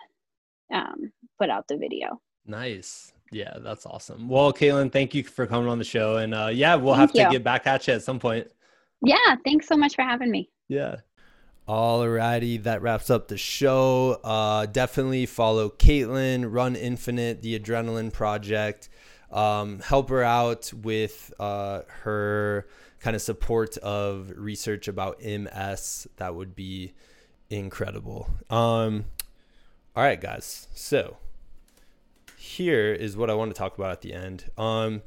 um, 0.72 1.12
put 1.38 1.50
out 1.50 1.68
the 1.68 1.76
video. 1.76 2.20
Nice. 2.48 3.12
Yeah, 3.30 3.58
that's 3.60 3.84
awesome. 3.84 4.28
Well, 4.28 4.52
Caitlin, 4.52 4.90
thank 4.90 5.14
you 5.14 5.22
for 5.22 5.46
coming 5.46 5.68
on 5.68 5.78
the 5.78 5.84
show. 5.84 6.16
And 6.16 6.34
uh 6.34 6.48
yeah, 6.52 6.74
we'll 6.74 6.94
Thank 6.94 7.14
have 7.16 7.26
to 7.26 7.32
get 7.32 7.44
back 7.44 7.66
at 7.66 7.86
you 7.86 7.94
at 7.94 8.02
some 8.02 8.18
point. 8.18 8.48
Yeah, 9.02 9.36
thanks 9.44 9.68
so 9.68 9.76
much 9.76 9.94
for 9.94 10.02
having 10.02 10.30
me. 10.30 10.50
Yeah. 10.66 10.96
Alrighty, 11.68 12.62
that 12.62 12.80
wraps 12.80 13.10
up 13.10 13.28
the 13.28 13.36
show. 13.36 14.12
Uh, 14.24 14.64
definitely 14.64 15.26
follow 15.26 15.68
Caitlin, 15.68 16.46
Run 16.50 16.74
Infinite, 16.74 17.42
the 17.42 17.58
Adrenaline 17.58 18.10
Project. 18.10 18.88
Um, 19.30 19.80
help 19.80 20.08
her 20.08 20.22
out 20.22 20.72
with 20.72 21.30
uh, 21.38 21.82
her 22.04 22.66
kind 23.00 23.14
of 23.14 23.20
support 23.20 23.76
of 23.78 24.32
research 24.34 24.88
about 24.88 25.22
MS. 25.22 26.08
That 26.16 26.34
would 26.34 26.56
be 26.56 26.94
incredible. 27.50 28.30
Um, 28.48 29.04
all 29.94 30.02
right, 30.02 30.18
guys. 30.20 30.68
So 30.74 31.18
here 32.38 32.92
is 32.92 33.16
what 33.16 33.30
I 33.30 33.34
want 33.34 33.50
to 33.50 33.58
talk 33.58 33.76
about 33.76 33.90
at 33.90 34.00
the 34.00 34.14
end. 34.14 34.44
Um, 34.56 35.02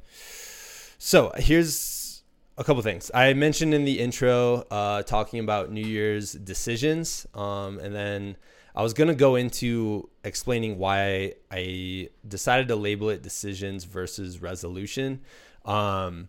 so 0.98 1.32
here's 1.38 2.24
a 2.58 2.64
couple 2.64 2.82
things. 2.84 3.10
I 3.14 3.34
mentioned 3.34 3.74
in 3.74 3.86
the 3.86 4.00
intro 4.00 4.66
uh, 4.70 5.04
talking 5.04 5.40
about 5.40 5.72
New 5.72 5.86
Year's 5.86 6.34
decisions, 6.34 7.26
um, 7.34 7.80
and 7.80 7.96
then 7.96 8.36
I 8.76 8.84
was 8.84 8.94
gonna 8.94 9.16
go 9.16 9.36
into 9.36 10.10
explaining 10.24 10.78
why 10.78 11.34
I 11.50 12.10
decided 12.28 12.68
to 12.68 12.76
label 12.76 13.10
it 13.10 13.24
decisions 13.24 13.86
versus 13.86 14.42
resolution. 14.42 15.22
Um, 15.66 16.28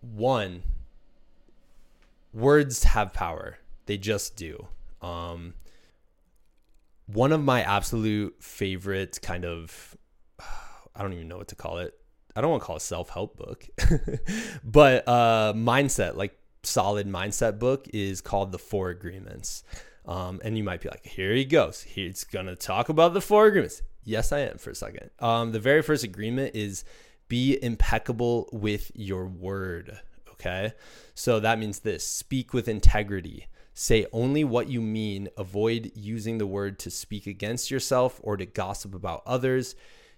one, 0.00 0.62
words 2.32 2.84
have 2.84 3.12
power; 3.12 3.58
they 3.86 3.98
just 3.98 4.36
do. 4.36 4.68
Um, 5.02 5.54
one 7.06 7.32
of 7.32 7.42
my 7.42 7.62
absolute 7.62 8.42
favorite 8.42 9.20
kind 9.22 9.44
of 9.44 9.96
I 10.94 11.02
don't 11.02 11.12
even 11.12 11.28
know 11.28 11.38
what 11.38 11.48
to 11.48 11.56
call 11.56 11.78
it. 11.78 11.94
I 12.34 12.40
don't 12.42 12.50
want 12.50 12.62
to 12.62 12.66
call 12.66 12.76
it 12.76 12.80
self 12.80 13.08
help 13.08 13.36
book, 13.36 13.66
but 14.64 15.08
uh, 15.08 15.54
mindset, 15.54 16.16
like 16.16 16.38
solid 16.62 17.08
mindset 17.08 17.58
book, 17.58 17.88
is 17.94 18.20
called 18.20 18.52
The 18.52 18.58
Four 18.58 18.90
Agreements. 18.90 19.64
Um, 20.06 20.40
and 20.44 20.56
you 20.56 20.62
might 20.62 20.80
be 20.80 20.88
like, 20.88 21.04
here 21.04 21.32
he 21.32 21.44
goes. 21.44 21.82
He's 21.82 22.24
going 22.24 22.46
to 22.46 22.54
talk 22.54 22.88
about 22.88 23.12
the 23.12 23.20
four 23.20 23.46
agreements. 23.46 23.82
Yes, 24.04 24.30
I 24.30 24.40
am 24.40 24.58
for 24.58 24.70
a 24.70 24.74
second. 24.74 25.10
Um, 25.18 25.50
the 25.50 25.58
very 25.58 25.82
first 25.82 26.04
agreement 26.04 26.54
is 26.54 26.84
be 27.28 27.58
impeccable 27.60 28.48
with 28.52 28.92
your 28.94 29.26
word. 29.26 29.98
Okay. 30.32 30.74
So 31.14 31.40
that 31.40 31.58
means 31.58 31.80
this 31.80 32.06
speak 32.06 32.52
with 32.52 32.68
integrity. 32.68 33.46
Say 33.78 34.06
only 34.10 34.42
what 34.42 34.70
you 34.70 34.80
mean. 34.80 35.28
Avoid 35.36 35.92
using 35.94 36.38
the 36.38 36.46
word 36.46 36.78
to 36.78 36.90
speak 36.90 37.26
against 37.26 37.70
yourself 37.70 38.18
or 38.22 38.38
to 38.38 38.46
gossip 38.46 38.94
about 38.94 39.22
others. 39.26 39.74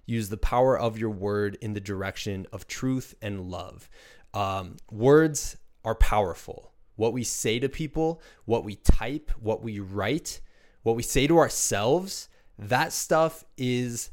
Use 0.07 0.29
the 0.29 0.37
power 0.37 0.79
of 0.79 0.97
your 0.97 1.11
word 1.11 1.59
in 1.61 1.73
the 1.73 1.81
direction 1.81 2.47
of 2.53 2.69
truth 2.69 3.17
and 3.21 3.51
love. 3.51 3.91
Um, 4.33 4.77
words 4.93 5.57
are 5.85 5.97
powerful. 5.97 6.71
What 6.95 7.13
we 7.13 7.25
say 7.25 7.59
to 7.59 7.69
people, 7.69 8.23
what 8.45 8.63
we 8.63 8.77
type, 8.77 9.33
what 9.41 9.61
we 9.61 9.81
write, 9.81 10.41
what 10.85 10.95
we 10.95 11.03
say 11.03 11.27
to 11.27 11.39
ourselves, 11.39 12.29
that 12.61 12.93
stuff 12.93 13.45
is 13.57 14.13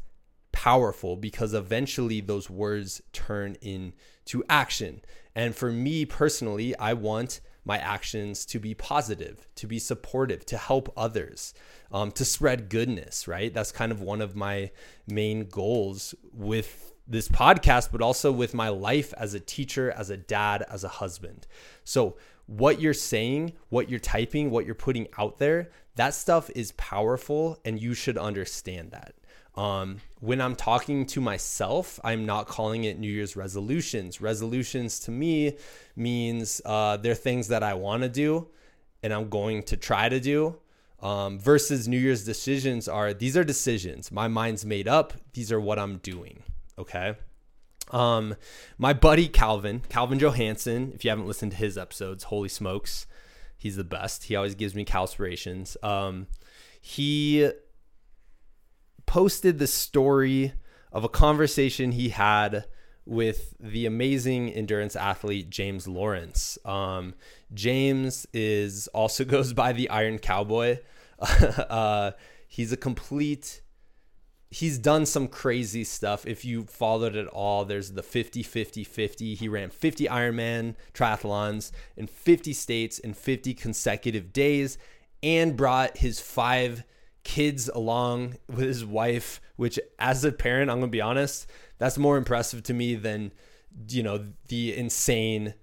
powerful 0.53 1.17
because 1.17 1.53
eventually 1.53 2.19
those 2.19 2.49
words 2.49 2.99
turn 3.13 3.57
into 3.61 4.43
action. 4.49 5.01
And 5.35 5.55
for 5.55 5.71
me 5.71 6.03
personally, 6.03 6.75
I 6.77 6.93
want 6.93 7.41
my 7.65 7.77
actions 7.79 8.45
to 8.45 8.59
be 8.59 8.73
positive, 8.73 9.47
to 9.55 9.67
be 9.67 9.79
supportive, 9.79 10.45
to 10.45 10.57
help 10.57 10.93
others, 10.95 11.53
um, 11.91 12.11
to 12.11 12.23
spread 12.23 12.69
goodness, 12.69 13.27
right? 13.27 13.53
That's 13.53 13.71
kind 13.71 13.91
of 13.91 14.01
one 14.01 14.21
of 14.21 14.35
my 14.35 14.71
main 15.07 15.45
goals 15.45 16.13
with 16.31 16.93
this 17.07 17.27
podcast, 17.27 17.89
but 17.91 18.01
also 18.01 18.31
with 18.31 18.53
my 18.53 18.69
life 18.69 19.13
as 19.17 19.33
a 19.33 19.39
teacher, 19.39 19.91
as 19.91 20.09
a 20.09 20.17
dad, 20.17 20.63
as 20.69 20.83
a 20.83 20.89
husband. 20.89 21.47
So, 21.83 22.17
what 22.47 22.79
you're 22.79 22.93
saying, 22.93 23.53
what 23.69 23.89
you're 23.89 23.99
typing, 23.99 24.51
what 24.51 24.67
you're 24.67 24.75
putting 24.75 25.07
out 25.17 25.39
there, 25.39 25.71
that 25.95 26.13
stuff 26.13 26.51
is 26.53 26.73
powerful, 26.73 27.59
and 27.65 27.81
you 27.81 27.95
should 27.95 28.19
understand 28.19 28.91
that. 28.91 29.15
Um, 29.57 29.97
when 30.19 30.41
I'm 30.41 30.55
talking 30.55 31.05
to 31.07 31.21
myself, 31.21 31.99
I'm 32.03 32.25
not 32.25 32.47
calling 32.47 32.83
it 32.83 32.99
New 32.99 33.11
Year's 33.11 33.35
resolutions. 33.35 34.19
Resolutions 34.19 34.99
to 35.01 35.11
me 35.11 35.57
means 35.95 36.61
uh, 36.65 36.97
they're 36.97 37.15
things 37.15 37.47
that 37.47 37.63
I 37.63 37.73
want 37.75 38.03
to 38.03 38.09
do 38.09 38.49
and 39.05 39.13
I'm 39.13 39.29
going 39.29 39.63
to 39.63 39.77
try 39.77 40.09
to 40.09 40.19
do. 40.19 40.57
Um, 40.99 41.39
versus 41.39 41.87
New 41.87 41.99
Year's 41.99 42.25
decisions 42.25 42.87
are 42.87 43.13
these 43.13 43.37
are 43.37 43.43
decisions. 43.43 44.11
My 44.11 44.27
mind's 44.27 44.65
made 44.65 44.87
up. 44.87 45.13
These 45.33 45.51
are 45.51 45.59
what 45.59 45.77
I'm 45.77 45.97
doing. 45.97 46.41
Okay. 46.79 47.15
Um, 47.91 48.35
my 48.79 48.93
buddy 48.93 49.27
Calvin, 49.27 49.83
Calvin 49.89 50.17
Johansson, 50.17 50.91
if 50.95 51.03
you 51.03 51.11
haven't 51.11 51.27
listened 51.27 51.51
to 51.51 51.57
his 51.57 51.77
episodes, 51.77 52.23
holy 52.23 52.49
smokes, 52.49 53.05
he's 53.57 53.75
the 53.75 53.83
best. 53.83 54.23
He 54.23 54.35
always 54.35 54.55
gives 54.55 54.73
me 54.73 54.83
calspirations. 54.83 55.77
Um, 55.83 56.25
he 56.81 57.51
posted 59.15 59.59
the 59.59 59.67
story 59.67 60.51
of 60.91 61.05
a 61.05 61.07
conversation 61.07 61.93
he 61.93 62.09
had 62.09 62.65
with 63.05 63.55
the 63.61 63.85
amazing 63.85 64.49
endurance 64.49 64.93
athlete 64.93 65.49
James 65.49 65.87
Lawrence. 65.87 66.57
Um, 66.65 67.13
James 67.53 68.27
is 68.33 68.89
also 68.89 69.23
goes 69.35 69.53
by 69.53 69.71
the 69.71 69.89
Iron 69.89 70.19
Cowboy. 70.19 70.79
uh, 71.19 72.11
he's 72.45 72.73
a 72.73 72.77
complete 72.77 73.61
he's 74.49 74.77
done 74.77 75.05
some 75.05 75.29
crazy 75.29 75.85
stuff. 75.85 76.27
If 76.27 76.43
you 76.43 76.65
followed 76.65 77.15
it 77.15 77.27
all, 77.27 77.63
there's 77.63 77.93
the 77.93 78.03
50 78.03 78.43
50 78.43 78.83
50. 78.83 79.35
He 79.35 79.47
ran 79.47 79.69
50 79.69 80.07
Ironman 80.07 80.75
triathlons 80.93 81.71
in 81.95 82.07
50 82.07 82.51
states 82.51 82.99
in 82.99 83.13
50 83.13 83.53
consecutive 83.53 84.33
days 84.33 84.77
and 85.23 85.55
brought 85.55 85.99
his 85.99 86.19
five 86.19 86.83
kids 87.25 87.67
along 87.67 88.37
with 88.47 88.59
his 88.59 88.85
wife, 88.85 89.41
which 89.57 89.77
as 89.99 90.23
a 90.23 90.31
parent, 90.31 90.69
I'm 90.71 90.77
going 90.77 90.89
to 90.89 90.95
be 90.95 91.01
honest, 91.01 91.49
that's 91.77 91.97
more 91.97 92.15
impressive 92.15 92.63
to 92.63 92.73
me 92.73 92.95
than, 92.95 93.33
you 93.89 94.03
know, 94.03 94.27
the 94.47 94.73
insane, 94.73 95.55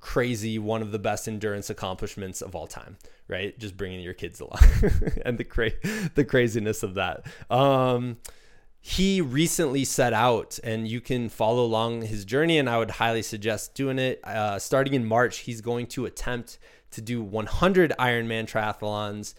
crazy, 0.00 0.58
one 0.58 0.82
of 0.82 0.90
the 0.90 0.98
best 0.98 1.28
endurance 1.28 1.70
accomplishments 1.70 2.40
of 2.40 2.56
all 2.56 2.66
time, 2.66 2.96
right? 3.28 3.56
Just 3.58 3.76
bringing 3.76 4.00
your 4.00 4.14
kids 4.14 4.40
along 4.40 4.58
and 5.24 5.38
the 5.38 5.44
cra- 5.44 5.78
the 6.16 6.24
craziness 6.24 6.82
of 6.82 6.94
that. 6.94 7.26
Um, 7.50 8.16
he 8.80 9.20
recently 9.20 9.84
set 9.84 10.12
out 10.12 10.58
and 10.62 10.86
you 10.86 11.00
can 11.00 11.28
follow 11.28 11.64
along 11.64 12.02
his 12.02 12.24
journey 12.24 12.56
and 12.56 12.70
i 12.70 12.78
would 12.78 12.92
highly 12.92 13.20
suggest 13.20 13.74
doing 13.74 13.98
it 13.98 14.20
uh, 14.22 14.60
starting 14.60 14.94
in 14.94 15.04
march 15.04 15.38
he's 15.38 15.60
going 15.60 15.88
to 15.88 16.06
attempt 16.06 16.56
to 16.92 17.00
do 17.00 17.20
100 17.20 17.92
ironman 17.98 18.46
triathlons 18.46 19.34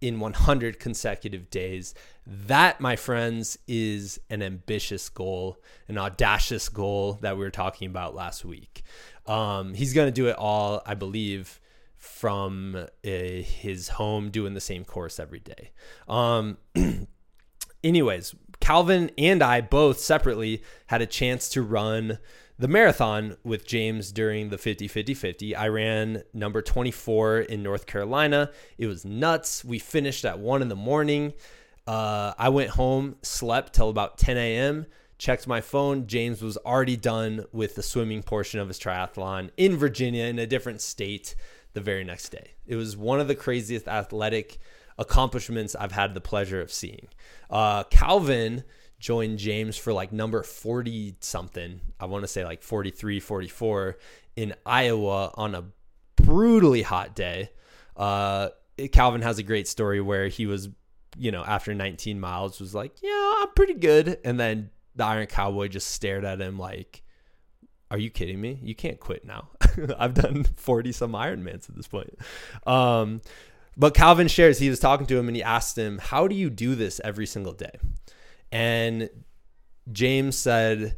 in 0.00 0.20
100 0.20 0.78
consecutive 0.78 1.50
days. 1.50 1.94
That, 2.26 2.80
my 2.80 2.96
friends, 2.96 3.58
is 3.66 4.20
an 4.30 4.42
ambitious 4.42 5.08
goal, 5.08 5.58
an 5.88 5.98
audacious 5.98 6.68
goal 6.68 7.14
that 7.20 7.36
we 7.36 7.44
were 7.44 7.50
talking 7.50 7.88
about 7.88 8.14
last 8.14 8.44
week. 8.44 8.82
Um, 9.26 9.74
he's 9.74 9.92
going 9.92 10.08
to 10.08 10.12
do 10.12 10.28
it 10.28 10.36
all, 10.36 10.82
I 10.86 10.94
believe, 10.94 11.60
from 11.96 12.76
uh, 12.76 13.10
his 13.10 13.88
home, 13.88 14.30
doing 14.30 14.54
the 14.54 14.60
same 14.60 14.84
course 14.84 15.18
every 15.18 15.40
day. 15.40 15.72
Um, 16.08 16.58
anyways, 17.84 18.34
Calvin 18.68 19.10
and 19.16 19.42
I 19.42 19.62
both 19.62 19.98
separately 19.98 20.62
had 20.88 21.00
a 21.00 21.06
chance 21.06 21.48
to 21.48 21.62
run 21.62 22.18
the 22.58 22.68
marathon 22.68 23.38
with 23.42 23.66
James 23.66 24.12
during 24.12 24.50
the 24.50 24.58
50 24.58 24.88
50 24.88 25.14
50. 25.14 25.56
I 25.56 25.68
ran 25.68 26.22
number 26.34 26.60
24 26.60 27.38
in 27.38 27.62
North 27.62 27.86
Carolina. 27.86 28.50
It 28.76 28.86
was 28.86 29.06
nuts. 29.06 29.64
We 29.64 29.78
finished 29.78 30.26
at 30.26 30.38
one 30.38 30.60
in 30.60 30.68
the 30.68 30.76
morning. 30.76 31.32
Uh, 31.86 32.34
I 32.38 32.50
went 32.50 32.68
home, 32.68 33.16
slept 33.22 33.72
till 33.72 33.88
about 33.88 34.18
10 34.18 34.36
a.m., 34.36 34.84
checked 35.16 35.46
my 35.46 35.62
phone. 35.62 36.06
James 36.06 36.42
was 36.42 36.58
already 36.58 36.98
done 36.98 37.46
with 37.52 37.74
the 37.74 37.82
swimming 37.82 38.22
portion 38.22 38.60
of 38.60 38.68
his 38.68 38.78
triathlon 38.78 39.48
in 39.56 39.78
Virginia 39.78 40.24
in 40.24 40.38
a 40.38 40.46
different 40.46 40.82
state 40.82 41.34
the 41.72 41.80
very 41.80 42.04
next 42.04 42.28
day. 42.28 42.50
It 42.66 42.76
was 42.76 42.98
one 42.98 43.18
of 43.18 43.28
the 43.28 43.34
craziest 43.34 43.88
athletic 43.88 44.58
accomplishments 44.98 45.74
I've 45.74 45.92
had 45.92 46.14
the 46.14 46.20
pleasure 46.20 46.60
of 46.60 46.72
seeing. 46.72 47.08
Uh, 47.50 47.84
Calvin 47.84 48.64
joined 48.98 49.38
James 49.38 49.76
for 49.76 49.92
like 49.92 50.12
number 50.12 50.42
40 50.42 51.16
something. 51.20 51.80
I 52.00 52.06
want 52.06 52.24
to 52.24 52.28
say 52.28 52.44
like 52.44 52.62
43, 52.62 53.20
44 53.20 53.96
in 54.36 54.54
Iowa 54.66 55.32
on 55.34 55.54
a 55.54 55.64
brutally 56.16 56.82
hot 56.82 57.14
day. 57.14 57.50
Uh, 57.96 58.50
Calvin 58.92 59.22
has 59.22 59.38
a 59.38 59.42
great 59.42 59.68
story 59.68 60.00
where 60.00 60.28
he 60.28 60.46
was, 60.46 60.68
you 61.16 61.30
know, 61.30 61.44
after 61.44 61.74
19 61.74 62.20
miles 62.20 62.60
was 62.60 62.74
like, 62.74 63.02
yeah, 63.02 63.34
I'm 63.38 63.52
pretty 63.54 63.74
good. 63.74 64.18
And 64.24 64.38
then 64.38 64.70
the 64.96 65.04
Iron 65.04 65.26
Cowboy 65.26 65.68
just 65.68 65.88
stared 65.88 66.24
at 66.24 66.40
him 66.40 66.58
like, 66.58 67.02
are 67.90 67.98
you 67.98 68.10
kidding 68.10 68.40
me? 68.40 68.58
You 68.62 68.74
can't 68.74 69.00
quit 69.00 69.24
now. 69.24 69.48
I've 69.98 70.14
done 70.14 70.44
40 70.44 70.92
some 70.92 71.12
Ironmans 71.12 71.68
at 71.68 71.76
this 71.76 71.88
point. 71.88 72.18
Um, 72.66 73.22
but 73.78 73.94
Calvin 73.94 74.26
shares, 74.26 74.58
he 74.58 74.68
was 74.68 74.80
talking 74.80 75.06
to 75.06 75.16
him 75.16 75.28
and 75.28 75.36
he 75.36 75.42
asked 75.42 75.78
him, 75.78 75.98
How 75.98 76.26
do 76.26 76.34
you 76.34 76.50
do 76.50 76.74
this 76.74 77.00
every 77.04 77.26
single 77.26 77.52
day? 77.52 77.78
And 78.50 79.08
James 79.92 80.36
said, 80.36 80.96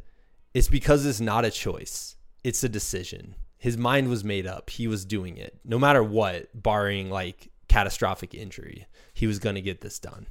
It's 0.53 0.67
because 0.67 1.05
it's 1.05 1.21
not 1.21 1.45
a 1.45 1.51
choice, 1.51 2.15
it's 2.43 2.63
a 2.63 2.69
decision. 2.69 3.35
His 3.59 3.77
mind 3.77 4.09
was 4.09 4.23
made 4.23 4.47
up. 4.47 4.71
He 4.71 4.87
was 4.87 5.05
doing 5.05 5.37
it. 5.37 5.59
No 5.63 5.77
matter 5.77 6.03
what, 6.03 6.49
barring 6.59 7.11
like 7.11 7.51
catastrophic 7.67 8.33
injury, 8.33 8.87
he 9.13 9.27
was 9.27 9.37
going 9.37 9.53
to 9.53 9.61
get 9.61 9.81
this 9.81 9.99
done. 9.99 10.25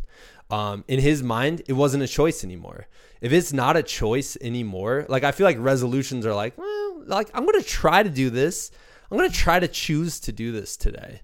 Um, 0.51 0.84
in 0.88 0.98
his 0.98 1.22
mind, 1.22 1.62
it 1.68 1.74
wasn't 1.74 2.03
a 2.03 2.09
choice 2.09 2.42
anymore. 2.42 2.88
If 3.20 3.32
it's 3.32 3.53
not 3.53 3.76
a 3.76 3.84
choice 3.84 4.36
anymore, 4.40 5.07
like 5.09 5.22
I 5.22 5.30
feel 5.30 5.46
like 5.46 5.59
resolutions 5.61 6.26
are 6.26 6.34
like, 6.34 6.59
well, 6.59 7.05
like 7.07 7.30
I'm 7.32 7.46
going 7.46 7.61
to 7.61 7.66
try 7.66 8.03
to 8.03 8.11
do 8.11 8.30
this. 8.30 8.72
I'm 9.09 9.16
going 9.16 9.30
to 9.30 9.36
try 9.36 9.61
to 9.61 9.68
choose 9.68 10.18
to 10.20 10.32
do 10.32 10.51
this 10.51 10.76
today. 10.76 11.20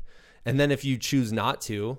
And 0.46 0.58
then 0.58 0.70
if 0.70 0.84
you 0.84 0.96
choose 0.96 1.32
not 1.32 1.60
to, 1.62 1.98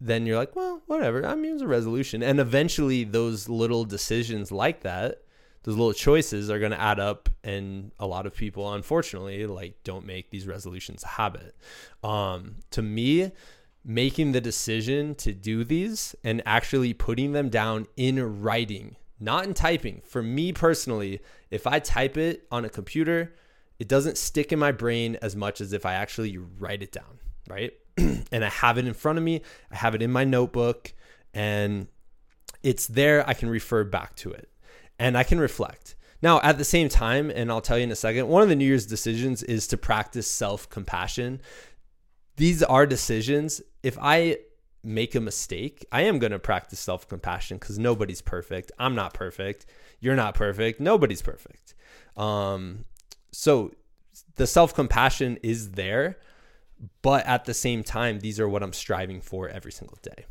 then 0.00 0.24
you're 0.24 0.36
like, 0.36 0.54
well, 0.54 0.82
whatever. 0.86 1.26
I 1.26 1.34
mean, 1.34 1.54
it's 1.54 1.62
a 1.62 1.66
resolution. 1.66 2.22
And 2.22 2.38
eventually, 2.38 3.04
those 3.04 3.48
little 3.48 3.84
decisions 3.84 4.52
like 4.52 4.82
that, 4.82 5.22
those 5.64 5.76
little 5.76 5.92
choices 5.92 6.48
are 6.50 6.58
going 6.58 6.70
to 6.70 6.80
add 6.80 7.00
up. 7.00 7.28
And 7.42 7.90
a 7.98 8.06
lot 8.06 8.26
of 8.26 8.34
people, 8.34 8.72
unfortunately, 8.72 9.46
like 9.46 9.82
don't 9.82 10.06
make 10.06 10.30
these 10.30 10.46
resolutions 10.46 11.02
a 11.02 11.08
habit. 11.08 11.56
Um, 12.02 12.56
to 12.70 12.82
me, 12.82 13.32
making 13.84 14.32
the 14.32 14.40
decision 14.40 15.14
to 15.16 15.32
do 15.32 15.64
these 15.64 16.14
and 16.24 16.42
actually 16.46 16.94
putting 16.94 17.32
them 17.32 17.48
down 17.48 17.86
in 17.96 18.42
writing, 18.42 18.96
not 19.20 19.44
in 19.44 19.54
typing. 19.54 20.02
For 20.04 20.22
me 20.22 20.52
personally, 20.52 21.20
if 21.50 21.66
I 21.66 21.80
type 21.80 22.16
it 22.16 22.46
on 22.50 22.64
a 22.64 22.70
computer, 22.70 23.34
it 23.78 23.88
doesn't 23.88 24.16
stick 24.16 24.52
in 24.52 24.58
my 24.58 24.72
brain 24.72 25.18
as 25.20 25.36
much 25.36 25.60
as 25.60 25.72
if 25.72 25.84
I 25.84 25.94
actually 25.94 26.38
write 26.38 26.82
it 26.82 26.92
down, 26.92 27.18
right? 27.48 27.72
and 27.96 28.44
I 28.44 28.48
have 28.48 28.78
it 28.78 28.86
in 28.86 28.94
front 28.94 29.18
of 29.18 29.24
me. 29.24 29.42
I 29.70 29.76
have 29.76 29.94
it 29.94 30.02
in 30.02 30.10
my 30.10 30.24
notebook 30.24 30.92
and 31.32 31.88
it's 32.62 32.86
there. 32.86 33.28
I 33.28 33.34
can 33.34 33.48
refer 33.48 33.84
back 33.84 34.16
to 34.16 34.32
it 34.32 34.48
and 34.98 35.16
I 35.16 35.22
can 35.22 35.38
reflect. 35.38 35.96
Now, 36.22 36.40
at 36.40 36.56
the 36.56 36.64
same 36.64 36.88
time, 36.88 37.30
and 37.30 37.50
I'll 37.50 37.60
tell 37.60 37.76
you 37.76 37.84
in 37.84 37.90
a 37.90 37.96
second, 37.96 38.28
one 38.28 38.42
of 38.42 38.48
the 38.48 38.56
New 38.56 38.64
Year's 38.64 38.86
decisions 38.86 39.42
is 39.42 39.66
to 39.68 39.76
practice 39.76 40.30
self 40.30 40.70
compassion. 40.70 41.42
These 42.36 42.62
are 42.62 42.86
decisions. 42.86 43.60
If 43.82 43.98
I 44.00 44.38
make 44.82 45.14
a 45.14 45.20
mistake, 45.20 45.84
I 45.92 46.02
am 46.02 46.18
going 46.18 46.32
to 46.32 46.38
practice 46.38 46.80
self 46.80 47.06
compassion 47.08 47.58
because 47.58 47.78
nobody's 47.78 48.22
perfect. 48.22 48.72
I'm 48.78 48.94
not 48.94 49.12
perfect. 49.12 49.66
You're 50.00 50.16
not 50.16 50.34
perfect. 50.34 50.80
Nobody's 50.80 51.20
perfect. 51.20 51.74
Um, 52.16 52.86
so 53.32 53.72
the 54.36 54.46
self 54.46 54.74
compassion 54.74 55.38
is 55.42 55.72
there, 55.72 56.18
but 57.02 57.26
at 57.26 57.44
the 57.44 57.54
same 57.54 57.82
time, 57.82 58.20
these 58.20 58.40
are 58.40 58.48
what 58.48 58.62
I'm 58.62 58.72
striving 58.72 59.20
for 59.20 59.48
every 59.48 59.72
single 59.72 59.98
day. 60.02 60.24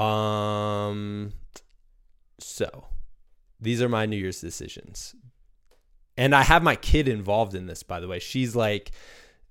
Um, 0.00 1.32
so 2.38 2.86
these 3.60 3.80
are 3.80 3.88
my 3.88 4.06
New 4.06 4.16
Year's 4.16 4.40
decisions. 4.40 5.14
And 6.16 6.34
I 6.34 6.42
have 6.42 6.62
my 6.62 6.76
kid 6.76 7.08
involved 7.08 7.54
in 7.54 7.66
this, 7.66 7.82
by 7.82 8.00
the 8.00 8.08
way. 8.08 8.18
She's 8.18 8.56
like 8.56 8.92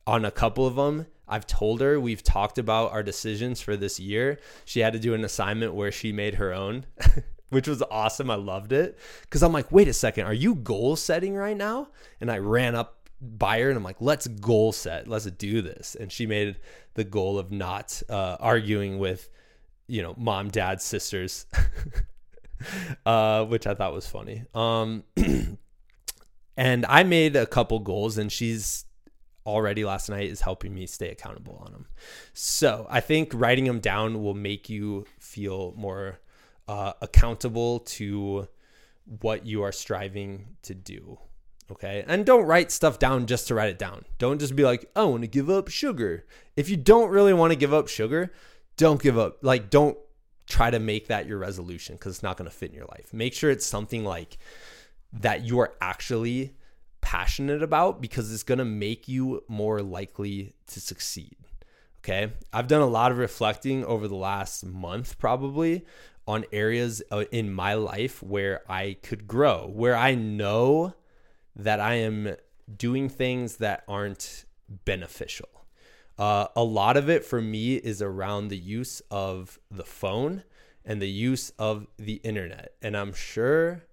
on 0.07 0.25
a 0.25 0.31
couple 0.31 0.65
of 0.65 0.75
them. 0.75 1.07
I've 1.27 1.47
told 1.47 1.81
her 1.81 1.99
we've 1.99 2.23
talked 2.23 2.57
about 2.57 2.91
our 2.91 3.03
decisions 3.03 3.61
for 3.61 3.75
this 3.75 3.99
year. 3.99 4.39
She 4.63 4.81
had 4.81 4.93
to 4.93 4.99
do 4.99 5.13
an 5.13 5.23
assignment 5.23 5.73
where 5.73 5.91
she 5.91 6.11
made 6.11 6.35
her 6.35 6.53
own, 6.53 6.85
which 7.49 7.67
was 7.67 7.81
awesome. 7.89 8.29
I 8.29 8.35
loved 8.35 8.71
it 8.71 8.99
because 9.21 9.41
I'm 9.41 9.53
like, 9.53 9.71
wait 9.71 9.87
a 9.87 9.93
second, 9.93 10.25
are 10.25 10.33
you 10.33 10.55
goal 10.55 10.95
setting 10.95 11.35
right 11.35 11.57
now? 11.57 11.89
And 12.21 12.31
I 12.31 12.37
ran 12.37 12.75
up 12.75 13.04
by 13.21 13.59
her 13.59 13.69
and 13.69 13.77
I'm 13.77 13.83
like, 13.83 14.01
let's 14.01 14.27
goal 14.27 14.71
set, 14.71 15.07
let's 15.07 15.25
do 15.25 15.61
this. 15.61 15.95
And 15.95 16.11
she 16.11 16.25
made 16.25 16.57
the 16.95 17.03
goal 17.03 17.39
of 17.39 17.51
not 17.51 18.01
uh, 18.09 18.37
arguing 18.39 18.99
with, 18.99 19.29
you 19.87 20.01
know, 20.01 20.13
mom, 20.17 20.49
dad, 20.49 20.81
sisters, 20.81 21.45
uh, 23.05 23.45
which 23.45 23.67
I 23.67 23.73
thought 23.73 23.93
was 23.93 24.07
funny. 24.07 24.43
Um, 24.53 25.03
and 26.57 26.85
I 26.87 27.03
made 27.03 27.35
a 27.35 27.45
couple 27.45 27.79
goals, 27.79 28.17
and 28.17 28.31
she's 28.31 28.85
already 29.45 29.85
last 29.85 30.09
night 30.09 30.29
is 30.29 30.41
helping 30.41 30.73
me 30.73 30.87
stay 30.87 31.09
accountable 31.09 31.61
on 31.65 31.71
them. 31.71 31.87
So 32.33 32.87
I 32.89 32.99
think 32.99 33.31
writing 33.33 33.65
them 33.65 33.79
down 33.79 34.23
will 34.23 34.33
make 34.33 34.69
you 34.69 35.05
feel 35.19 35.73
more 35.77 36.19
uh, 36.67 36.93
accountable 37.01 37.79
to 37.79 38.47
what 39.21 39.45
you 39.45 39.61
are 39.61 39.71
striving 39.71 40.57
to 40.63 40.73
do. 40.73 41.19
Okay. 41.71 42.03
And 42.07 42.25
don't 42.25 42.45
write 42.45 42.71
stuff 42.71 42.99
down 42.99 43.25
just 43.25 43.47
to 43.47 43.55
write 43.55 43.69
it 43.69 43.79
down. 43.79 44.05
Don't 44.17 44.39
just 44.39 44.55
be 44.55 44.63
like, 44.63 44.89
I 44.95 45.03
want 45.03 45.23
to 45.23 45.27
give 45.27 45.49
up 45.49 45.67
sugar. 45.67 46.25
If 46.55 46.69
you 46.69 46.77
don't 46.77 47.09
really 47.09 47.33
want 47.33 47.51
to 47.53 47.57
give 47.57 47.73
up 47.73 47.87
sugar, 47.87 48.31
don't 48.77 49.01
give 49.01 49.17
up. 49.17 49.39
Like, 49.41 49.69
don't 49.69 49.97
try 50.47 50.69
to 50.69 50.79
make 50.79 51.07
that 51.07 51.25
your 51.25 51.39
resolution 51.39 51.95
because 51.95 52.15
it's 52.15 52.23
not 52.23 52.37
going 52.37 52.49
to 52.49 52.55
fit 52.55 52.69
in 52.69 52.75
your 52.75 52.85
life. 52.85 53.13
Make 53.13 53.33
sure 53.33 53.49
it's 53.49 53.65
something 53.65 54.03
like 54.03 54.37
that 55.11 55.43
you 55.43 55.59
are 55.59 55.73
actually 55.81 56.53
passionate 57.01 57.63
about 57.63 58.01
because 58.01 58.31
it's 58.31 58.43
going 58.43 58.57
to 58.59 58.65
make 58.65 59.07
you 59.07 59.43
more 59.47 59.81
likely 59.81 60.53
to 60.67 60.79
succeed. 60.79 61.35
Okay. 61.99 62.31
I've 62.53 62.67
done 62.67 62.81
a 62.81 62.87
lot 62.87 63.11
of 63.11 63.17
reflecting 63.17 63.83
over 63.83 64.07
the 64.07 64.15
last 64.15 64.63
month, 64.63 65.17
probably 65.17 65.83
on 66.27 66.45
areas 66.51 67.01
uh, 67.11 67.25
in 67.31 67.51
my 67.51 67.73
life 67.73 68.21
where 68.21 68.61
I 68.69 68.97
could 69.01 69.27
grow, 69.27 69.67
where 69.73 69.95
I 69.95 70.13
know 70.13 70.93
that 71.55 71.79
I 71.79 71.95
am 71.95 72.35
doing 72.77 73.09
things 73.09 73.57
that 73.57 73.83
aren't 73.87 74.45
beneficial. 74.67 75.49
Uh, 76.17 76.47
a 76.55 76.63
lot 76.63 76.97
of 76.97 77.09
it 77.09 77.25
for 77.25 77.41
me 77.41 77.75
is 77.75 78.01
around 78.01 78.47
the 78.47 78.57
use 78.57 79.01
of 79.11 79.59
the 79.69 79.83
phone 79.83 80.43
and 80.85 81.01
the 81.01 81.09
use 81.09 81.51
of 81.59 81.87
the 81.97 82.15
internet. 82.23 82.73
And 82.81 82.95
I'm 82.95 83.13
sure 83.13 83.83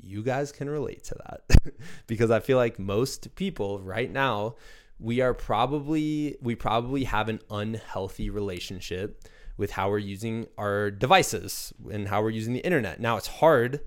you 0.00 0.22
guys 0.22 0.52
can 0.52 0.70
relate 0.70 1.04
to 1.04 1.16
that 1.26 1.74
because 2.06 2.30
I 2.30 2.40
feel 2.40 2.56
like 2.56 2.78
most 2.78 3.34
people 3.34 3.80
right 3.80 4.10
now 4.10 4.54
we 5.00 5.20
are 5.20 5.34
probably 5.34 6.36
we 6.40 6.54
probably 6.54 7.04
have 7.04 7.28
an 7.28 7.40
unhealthy 7.50 8.30
relationship 8.30 9.24
with 9.56 9.72
how 9.72 9.90
we're 9.90 9.98
using 9.98 10.46
our 10.56 10.90
devices 10.90 11.72
and 11.90 12.08
how 12.08 12.22
we're 12.22 12.30
using 12.30 12.52
the 12.52 12.60
internet. 12.60 13.00
Now 13.00 13.16
it's 13.16 13.26
hard 13.26 13.80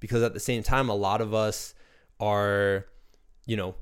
because 0.00 0.22
at 0.22 0.34
the 0.34 0.40
same 0.40 0.62
time 0.62 0.88
a 0.88 0.94
lot 0.94 1.20
of 1.20 1.34
us 1.34 1.74
are 2.20 2.86
you 3.46 3.56
know 3.56 3.74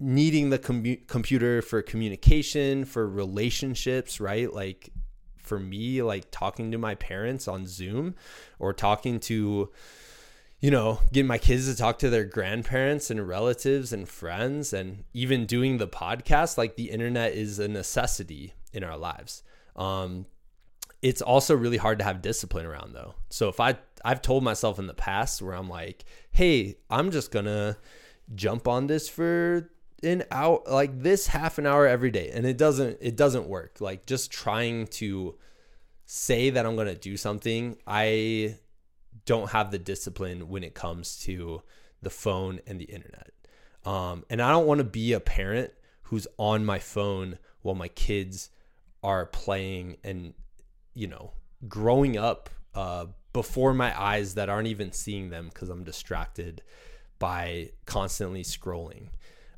needing 0.00 0.50
the 0.50 0.58
com- 0.58 0.98
computer 1.06 1.60
for 1.60 1.82
communication, 1.82 2.84
for 2.84 3.08
relationships, 3.08 4.20
right? 4.20 4.52
Like 4.52 4.90
for 5.36 5.58
me 5.58 6.02
like 6.02 6.30
talking 6.30 6.70
to 6.72 6.78
my 6.78 6.94
parents 6.94 7.48
on 7.48 7.66
Zoom 7.66 8.14
or 8.58 8.72
talking 8.72 9.18
to 9.20 9.70
you 10.60 10.72
know, 10.72 11.00
getting 11.12 11.28
my 11.28 11.38
kids 11.38 11.70
to 11.70 11.76
talk 11.76 12.00
to 12.00 12.10
their 12.10 12.24
grandparents 12.24 13.10
and 13.10 13.28
relatives 13.28 13.92
and 13.92 14.08
friends 14.08 14.72
and 14.72 15.04
even 15.14 15.46
doing 15.46 15.78
the 15.78 15.86
podcast, 15.86 16.58
like 16.58 16.74
the 16.74 16.90
internet 16.90 17.32
is 17.32 17.60
a 17.60 17.68
necessity 17.68 18.54
in 18.72 18.82
our 18.82 18.96
lives. 18.96 19.44
Um, 19.76 20.26
it's 21.02 21.22
also 21.22 21.54
really 21.54 21.76
hard 21.76 21.98
to 21.98 22.04
have 22.04 22.22
discipline 22.22 22.66
around 22.66 22.94
though. 22.94 23.14
So 23.30 23.48
if 23.48 23.60
I 23.60 23.78
I've 24.04 24.22
told 24.22 24.42
myself 24.42 24.78
in 24.78 24.86
the 24.86 24.94
past 24.94 25.42
where 25.42 25.54
I'm 25.54 25.68
like, 25.68 26.04
"Hey, 26.30 26.76
I'm 26.90 27.10
just 27.10 27.30
going 27.30 27.44
to 27.46 27.76
jump 28.34 28.68
on 28.68 28.86
this 28.86 29.08
for 29.08 29.70
an 30.02 30.24
hour 30.30 30.62
like 30.66 31.02
this 31.02 31.28
half 31.28 31.58
an 31.58 31.66
hour 31.66 31.86
every 31.86 32.10
day." 32.10 32.30
And 32.32 32.46
it 32.46 32.58
doesn't 32.58 32.98
it 33.00 33.16
doesn't 33.16 33.48
work. 33.48 33.80
Like 33.80 34.06
just 34.06 34.30
trying 34.30 34.86
to 34.88 35.36
say 36.04 36.50
that 36.50 36.64
I'm 36.64 36.74
going 36.74 36.88
to 36.88 36.94
do 36.94 37.16
something, 37.16 37.76
I 37.86 38.56
don't 39.26 39.50
have 39.50 39.70
the 39.70 39.78
discipline 39.78 40.48
when 40.48 40.64
it 40.64 40.74
comes 40.74 41.18
to 41.20 41.62
the 42.00 42.10
phone 42.10 42.60
and 42.66 42.80
the 42.80 42.86
internet. 42.86 43.30
Um, 43.84 44.24
and 44.30 44.40
I 44.40 44.50
don't 44.50 44.66
want 44.66 44.78
to 44.78 44.84
be 44.84 45.12
a 45.12 45.20
parent 45.20 45.70
who's 46.04 46.26
on 46.38 46.64
my 46.64 46.78
phone 46.78 47.38
while 47.60 47.74
my 47.74 47.88
kids 47.88 48.48
are 49.02 49.26
playing 49.26 49.98
and, 50.02 50.32
you 50.98 51.06
know, 51.06 51.32
growing 51.68 52.18
up 52.18 52.50
uh, 52.74 53.06
before 53.32 53.72
my 53.72 53.98
eyes 53.98 54.34
that 54.34 54.48
aren't 54.48 54.66
even 54.66 54.92
seeing 54.92 55.30
them 55.30 55.48
because 55.48 55.68
I'm 55.68 55.84
distracted 55.84 56.60
by 57.20 57.70
constantly 57.86 58.42
scrolling. 58.42 59.08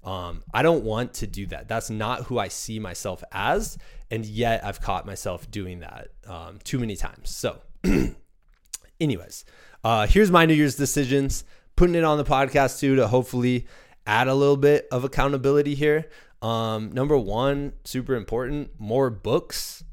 Um, 0.04 0.42
I 0.52 0.62
don't 0.62 0.84
want 0.84 1.14
to 1.14 1.26
do 1.26 1.46
that. 1.46 1.66
That's 1.66 1.88
not 1.88 2.24
who 2.24 2.38
I 2.38 2.48
see 2.48 2.78
myself 2.78 3.24
as. 3.32 3.78
And 4.10 4.26
yet 4.26 4.64
I've 4.64 4.80
caught 4.80 5.06
myself 5.06 5.50
doing 5.50 5.80
that 5.80 6.08
um, 6.26 6.58
too 6.62 6.78
many 6.78 6.94
times. 6.94 7.30
So, 7.30 7.60
anyways, 9.00 9.44
uh, 9.82 10.06
here's 10.06 10.30
my 10.30 10.44
New 10.44 10.54
Year's 10.54 10.76
decisions. 10.76 11.44
Putting 11.76 11.94
it 11.94 12.04
on 12.04 12.18
the 12.18 12.24
podcast 12.24 12.80
too 12.80 12.96
to 12.96 13.08
hopefully 13.08 13.66
add 14.06 14.28
a 14.28 14.34
little 14.34 14.58
bit 14.58 14.88
of 14.92 15.04
accountability 15.04 15.74
here. 15.74 16.10
Um, 16.42 16.92
number 16.92 17.16
one, 17.16 17.74
super 17.84 18.14
important: 18.14 18.70
more 18.78 19.08
books, 19.10 19.84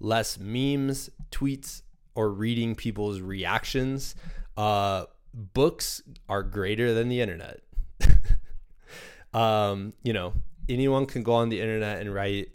less 0.00 0.38
memes, 0.38 1.10
tweets, 1.30 1.82
or 2.14 2.30
reading 2.30 2.74
people's 2.74 3.20
reactions. 3.20 4.14
Uh, 4.56 5.04
books 5.34 6.02
are 6.28 6.42
greater 6.42 6.94
than 6.94 7.08
the 7.08 7.20
internet. 7.20 7.60
um, 9.34 9.92
you 10.02 10.12
know, 10.12 10.32
anyone 10.68 11.06
can 11.06 11.22
go 11.22 11.32
on 11.32 11.48
the 11.48 11.60
internet 11.60 12.00
and 12.00 12.12
write 12.12 12.50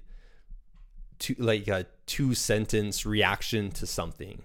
two, 1.19 1.35
like 1.37 1.67
a 1.67 1.85
two 2.05 2.33
sentence 2.33 3.05
reaction 3.05 3.71
to 3.71 3.85
something 3.85 4.43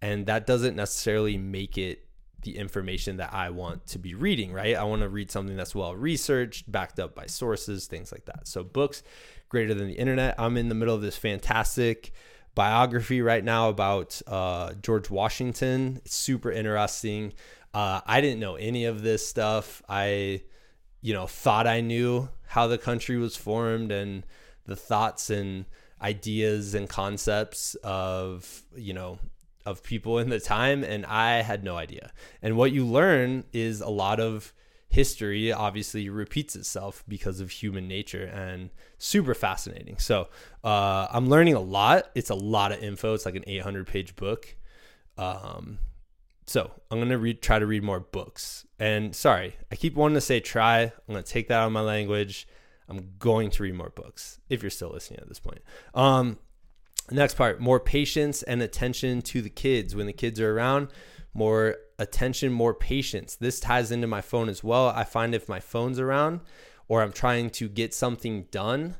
and 0.00 0.26
that 0.26 0.46
doesn't 0.46 0.76
necessarily 0.76 1.36
make 1.36 1.76
it 1.76 2.04
the 2.42 2.56
information 2.56 3.16
that 3.16 3.34
I 3.34 3.50
want 3.50 3.86
to 3.88 3.98
be 3.98 4.14
reading, 4.14 4.52
right? 4.52 4.76
I 4.76 4.84
want 4.84 5.02
to 5.02 5.08
read 5.08 5.30
something 5.30 5.56
that's 5.56 5.74
well 5.74 5.96
researched, 5.96 6.70
backed 6.70 7.00
up 7.00 7.14
by 7.14 7.26
sources, 7.26 7.86
things 7.86 8.12
like 8.12 8.26
that. 8.26 8.46
So, 8.46 8.62
books 8.62 9.02
greater 9.48 9.74
than 9.74 9.88
the 9.88 9.94
internet. 9.94 10.36
I'm 10.38 10.56
in 10.56 10.68
the 10.68 10.74
middle 10.74 10.94
of 10.94 11.02
this 11.02 11.16
fantastic 11.16 12.12
biography 12.58 13.22
right 13.22 13.44
now 13.44 13.68
about 13.68 14.20
uh, 14.26 14.72
George 14.82 15.08
Washington. 15.10 16.00
It's 16.04 16.16
super 16.16 16.50
interesting. 16.50 17.32
Uh, 17.72 18.00
I 18.04 18.20
didn't 18.20 18.40
know 18.40 18.56
any 18.56 18.84
of 18.86 19.02
this 19.02 19.24
stuff. 19.24 19.80
I, 19.88 20.42
you 21.00 21.14
know, 21.14 21.28
thought 21.28 21.68
I 21.68 21.82
knew 21.82 22.28
how 22.48 22.66
the 22.66 22.76
country 22.76 23.16
was 23.16 23.36
formed 23.36 23.92
and 23.92 24.26
the 24.66 24.74
thoughts 24.74 25.30
and 25.30 25.66
ideas 26.02 26.74
and 26.74 26.88
concepts 26.88 27.76
of, 27.84 28.64
you 28.74 28.92
know, 28.92 29.20
of 29.64 29.84
people 29.84 30.18
in 30.18 30.28
the 30.28 30.40
time 30.40 30.82
and 30.82 31.06
I 31.06 31.42
had 31.42 31.62
no 31.62 31.76
idea. 31.76 32.10
And 32.42 32.56
what 32.56 32.72
you 32.72 32.84
learn 32.84 33.44
is 33.52 33.80
a 33.80 33.88
lot 33.88 34.18
of 34.18 34.52
history 34.88 35.52
obviously 35.52 36.08
repeats 36.08 36.56
itself 36.56 37.04
because 37.06 37.40
of 37.40 37.50
human 37.50 37.86
nature 37.86 38.24
and 38.24 38.70
super 38.96 39.34
fascinating. 39.34 39.98
So 39.98 40.28
uh, 40.64 41.08
I'm 41.10 41.28
learning 41.28 41.54
a 41.54 41.60
lot. 41.60 42.10
It's 42.14 42.30
a 42.30 42.34
lot 42.34 42.72
of 42.72 42.82
info. 42.82 43.14
It's 43.14 43.26
like 43.26 43.36
an 43.36 43.44
800 43.46 43.86
page 43.86 44.16
book. 44.16 44.56
Um, 45.16 45.78
so 46.46 46.70
I'm 46.90 46.98
gonna 46.98 47.18
read, 47.18 47.42
try 47.42 47.58
to 47.58 47.66
read 47.66 47.82
more 47.82 48.00
books. 48.00 48.66
And 48.78 49.14
sorry, 49.14 49.56
I 49.70 49.76
keep 49.76 49.94
wanting 49.94 50.14
to 50.14 50.20
say 50.20 50.40
try. 50.40 50.82
I'm 50.82 50.92
gonna 51.06 51.22
take 51.22 51.48
that 51.48 51.60
out 51.60 51.66
of 51.66 51.72
my 51.72 51.82
language. 51.82 52.48
I'm 52.88 53.10
going 53.18 53.50
to 53.50 53.62
read 53.62 53.74
more 53.74 53.90
books 53.90 54.40
if 54.48 54.62
you're 54.62 54.70
still 54.70 54.90
listening 54.90 55.20
at 55.20 55.28
this 55.28 55.40
point. 55.40 55.60
Um, 55.94 56.38
Next 57.10 57.34
part 57.34 57.60
more 57.60 57.80
patience 57.80 58.42
and 58.42 58.60
attention 58.62 59.22
to 59.22 59.40
the 59.40 59.50
kids. 59.50 59.94
When 59.94 60.06
the 60.06 60.12
kids 60.12 60.40
are 60.40 60.54
around, 60.54 60.88
more 61.32 61.76
attention, 61.98 62.52
more 62.52 62.74
patience. 62.74 63.36
This 63.36 63.60
ties 63.60 63.90
into 63.90 64.06
my 64.06 64.20
phone 64.20 64.48
as 64.48 64.62
well. 64.62 64.88
I 64.88 65.04
find 65.04 65.34
if 65.34 65.48
my 65.48 65.60
phone's 65.60 65.98
around 65.98 66.40
or 66.86 67.02
I'm 67.02 67.12
trying 67.12 67.50
to 67.50 67.68
get 67.68 67.92
something 67.92 68.44
done 68.50 68.96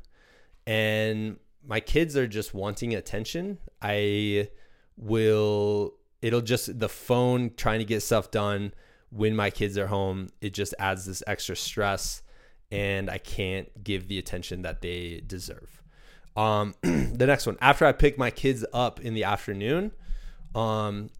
and 0.66 1.38
my 1.66 1.80
kids 1.80 2.16
are 2.16 2.26
just 2.26 2.55
wanting 2.55 2.94
attention, 2.94 3.59
I 3.80 4.49
will, 4.96 5.94
it'll 6.22 6.40
just, 6.40 6.78
the 6.78 6.88
phone 6.88 7.53
trying 7.57 7.78
to 7.78 7.84
get 7.84 8.03
stuff 8.03 8.30
done 8.30 8.72
when 9.11 9.34
my 9.34 9.51
kids 9.51 9.78
are 9.78 9.86
home, 9.86 10.28
it 10.40 10.53
just 10.53 10.74
adds 10.78 11.07
this 11.07 11.22
extra 11.26 11.57
stress 11.57 12.22
and 12.70 13.09
I 13.09 13.18
can't 13.18 13.82
give 13.82 14.09
the 14.09 14.18
attention 14.18 14.62
that 14.62 14.82
they 14.82 15.22
deserve. 15.26 15.82
Um, 16.36 16.74
the 16.82 17.26
next 17.26 17.46
one, 17.46 17.57
after 17.61 17.86
I 17.86 17.92
pick 17.92 18.18
my 18.18 18.30
kids 18.30 18.64
up 18.72 19.01
in 19.01 19.14
the 19.14 19.24
afternoon, 19.24 19.92
um, 20.55 21.11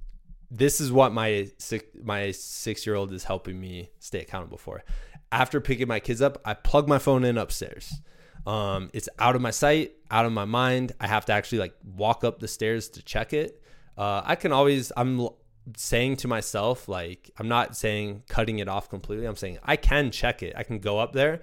this 0.51 0.81
is 0.81 0.91
what 0.91 1.13
my 1.13 1.51
six, 1.59 1.85
my 2.03 2.31
six 2.31 2.87
year 2.87 2.95
old 2.95 3.13
is 3.13 3.25
helping 3.25 3.61
me 3.61 3.91
stay 3.99 4.21
accountable 4.21 4.59
for. 4.59 4.83
After 5.31 5.61
picking 5.61 5.89
my 5.89 6.01
kids 6.01 6.23
up, 6.23 6.41
I 6.45 6.55
plug 6.55 6.89
my 6.89 6.99
phone 6.99 7.25
in 7.25 7.37
upstairs. 7.37 8.01
Um, 8.47 8.91
it's 8.95 9.09
out 9.19 9.37
of 9.37 9.43
my 9.43 9.51
sight, 9.51 9.93
out 10.11 10.25
of 10.25 10.33
my 10.33 10.47
mind. 10.47 10.93
I 11.01 11.07
have 11.07 11.27
to 11.27 11.33
actually 11.33 11.59
like 11.59 11.75
walk 11.85 12.25
up 12.25 12.39
the 12.39 12.49
stairs 12.49 12.89
to 12.91 13.03
check 13.03 13.33
it. 13.33 13.63
Uh, 13.97 14.23
I 14.25 14.37
can 14.37 14.53
always, 14.53 14.91
I'm 14.97 15.29
saying 15.77 16.17
to 16.19 16.29
myself, 16.29 16.89
like, 16.89 17.31
I'm 17.37 17.49
not 17.49 17.77
saying 17.77 18.23
cutting 18.29 18.61
it 18.61 18.69
off 18.69 18.89
completely. 18.89 19.27
I'm 19.27 19.37
saying 19.37 19.59
I 19.65 19.77
can 19.77 20.11
check 20.11 20.43
it. 20.43 20.55
I 20.57 20.63
can 20.63 20.79
go 20.79 20.99
up 20.99 21.13
there 21.13 21.43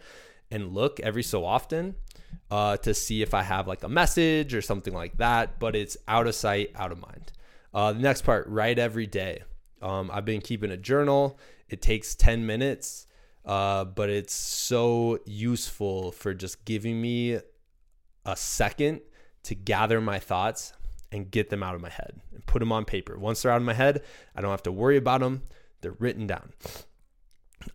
and 0.50 0.74
look 0.74 1.00
every 1.00 1.24
so 1.24 1.46
often 1.46 1.96
uh, 2.50 2.78
to 2.78 2.94
see 2.94 3.22
if 3.22 3.34
I 3.34 3.44
have 3.44 3.68
like 3.68 3.84
a 3.84 3.90
message 3.90 4.54
or 4.54 4.62
something 4.62 4.94
like 4.94 5.18
that, 5.18 5.60
but 5.60 5.76
it's 5.76 5.98
out 6.08 6.28
of 6.28 6.36
sight, 6.36 6.72
out 6.76 6.92
of 6.92 7.00
mind. 7.00 7.32
Uh, 7.76 7.92
the 7.92 8.00
next 8.00 8.22
part, 8.22 8.48
write 8.48 8.80
every 8.80 9.06
day. 9.06 9.44
Um, 9.82 10.10
I've 10.12 10.24
been 10.24 10.40
keeping 10.40 10.72
a 10.72 10.78
journal. 10.78 11.38
It 11.68 11.82
takes 11.82 12.16
10 12.16 12.46
minutes, 12.46 13.06
uh, 13.44 13.84
but 13.84 14.10
it's 14.10 14.34
so 14.34 15.20
useful 15.26 16.14
for 16.14 16.34
just 16.34 16.64
giving 16.64 17.02
me 17.02 17.38
a 18.26 18.36
second 18.38 19.02
to 19.44 19.56
gather 19.56 20.00
my 20.00 20.20
thoughts 20.20 20.72
and 21.12 21.30
get 21.30 21.50
them 21.50 21.64
out 21.64 21.76
of 21.76 21.82
my 21.82 21.90
head 21.90 22.22
and 22.34 22.46
put 22.46 22.60
them 22.60 22.72
on 22.72 22.86
paper. 22.86 23.20
Once 23.20 23.42
they're 23.42 23.52
out 23.52 23.58
of 23.58 23.64
my 23.64 23.74
head, 23.74 24.02
I 24.34 24.42
don't 24.42 24.52
have 24.52 24.64
to 24.64 24.72
worry 24.72 24.96
about 24.96 25.20
them. 25.20 25.44
They're 25.82 25.98
written 26.00 26.28
down. 26.28 26.54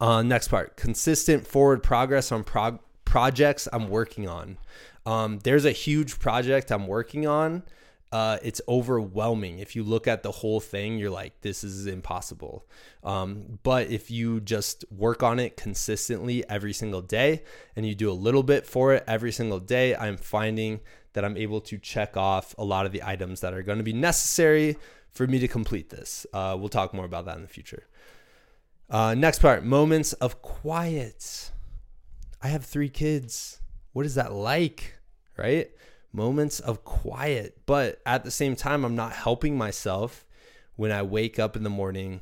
Uh, 0.01 0.23
next 0.23 0.49
part 0.49 0.77
consistent 0.77 1.47
forward 1.47 1.83
progress 1.83 2.33
on 2.33 2.43
prog- 2.43 2.81
projects 3.05 3.69
I'm 3.71 3.89
working 3.89 4.27
on. 4.27 4.57
Um, 5.05 5.41
there's 5.41 5.67
a 5.67 5.73
huge 5.73 6.19
project 6.19 6.71
I'm 6.73 6.87
working 6.87 7.27
on. 7.27 7.65
Uh, 8.13 8.39
it's 8.43 8.61
overwhelming. 8.67 9.61
If 9.61 9.77
you 9.77 9.85
look 9.85 10.09
at 10.09 10.25
the 10.25 10.33
whole 10.33 10.59
thing, 10.59 10.99
you're 10.99 11.11
like, 11.11 11.41
this 11.43 11.63
is 11.63 11.87
impossible. 11.87 12.67
Um, 13.05 13.61
but 13.63 13.89
if 13.89 14.11
you 14.11 14.41
just 14.41 14.85
work 14.91 15.23
on 15.23 15.39
it 15.39 15.57
consistently 15.57 16.49
every 16.49 16.73
single 16.73 17.03
day 17.03 17.45
and 17.77 17.87
you 17.87 17.95
do 17.95 18.11
a 18.11 18.13
little 18.13 18.43
bit 18.43 18.67
for 18.67 18.95
it 18.95 19.05
every 19.07 19.31
single 19.31 19.61
day, 19.61 19.95
I'm 19.95 20.17
finding 20.17 20.81
that 21.13 21.25
I'm 21.25 21.37
able 21.37 21.61
to 21.63 21.79
check 21.79 22.17
off 22.17 22.55
a 22.59 22.65
lot 22.65 22.85
of 22.85 22.93
the 22.93 23.03
items 23.05 23.41
that 23.43 23.55
are 23.55 23.63
going 23.63 23.79
to 23.79 23.85
be 23.85 23.93
necessary 23.93 24.77
for 25.13 25.27
me 25.27 25.39
to 25.39 25.49
complete 25.49 25.91
this. 25.91 26.27
Uh, 26.33 26.57
we'll 26.59 26.69
talk 26.69 26.93
more 26.93 27.05
about 27.05 27.27
that 27.27 27.37
in 27.37 27.43
the 27.43 27.49
future. 27.49 27.87
Uh, 28.89 29.15
next 29.15 29.39
part 29.39 29.65
moments 29.65 30.15
of 30.15 30.43
quiet. 30.43 31.53
I 32.43 32.49
have 32.49 32.65
three 32.65 32.89
kids. 32.89 33.61
What 33.93 34.05
is 34.05 34.17
that 34.17 34.33
like? 34.33 34.97
Right? 35.37 35.71
Moments 36.13 36.61
of 36.61 36.85
quiet. 36.85 37.59
But 37.67 38.01
at 38.05 38.25
the 38.25 38.31
same 38.31 38.57
time, 38.57 38.85
I'm 38.85 38.97
not 38.97 39.13
helping 39.13 39.57
myself 39.57 40.27
when 40.77 40.93
I 40.93 41.03
wake 41.03 41.39
up 41.39 41.57
in 41.57 41.63
the 41.63 41.71
morning 41.71 42.21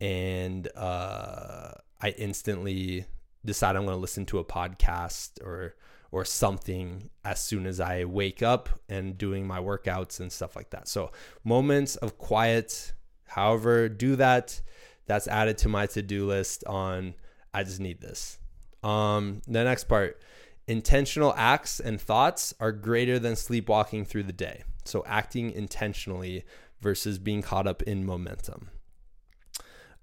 and 0.00 0.68
uh, 0.76 1.72
I 2.00 2.10
instantly 2.10 3.06
decide 3.44 3.76
I'm 3.76 3.84
going 3.84 3.96
to 3.96 4.00
listen 4.00 4.26
to 4.26 4.38
a 4.38 4.44
podcast 4.44 5.42
or 5.42 5.74
or 6.12 6.24
something 6.24 7.10
as 7.24 7.42
soon 7.42 7.66
as 7.66 7.80
I 7.80 8.04
wake 8.04 8.40
up 8.40 8.68
and 8.88 9.18
doing 9.18 9.48
my 9.48 9.58
workouts 9.58 10.20
and 10.20 10.30
stuff 10.30 10.54
like 10.54 10.70
that. 10.70 10.86
So 10.86 11.10
moments 11.42 11.96
of 11.96 12.18
quiet, 12.18 12.92
however, 13.26 13.88
do 13.88 14.14
that. 14.14 14.60
That's 15.06 15.26
added 15.26 15.58
to 15.58 15.68
my 15.68 15.86
to-do 15.86 16.24
list 16.24 16.62
on 16.66 17.14
I 17.52 17.64
just 17.64 17.80
need 17.80 18.00
this. 18.00 18.38
Um, 18.84 19.42
the 19.48 19.64
next 19.64 19.84
part, 19.84 20.20
intentional 20.66 21.34
acts 21.36 21.80
and 21.80 22.00
thoughts 22.00 22.54
are 22.60 22.72
greater 22.72 23.18
than 23.18 23.36
sleepwalking 23.36 24.04
through 24.04 24.24
the 24.24 24.32
day. 24.32 24.64
So 24.84 25.02
acting 25.06 25.50
intentionally 25.50 26.44
versus 26.80 27.18
being 27.18 27.42
caught 27.42 27.66
up 27.66 27.82
in 27.82 28.04
momentum. 28.04 28.70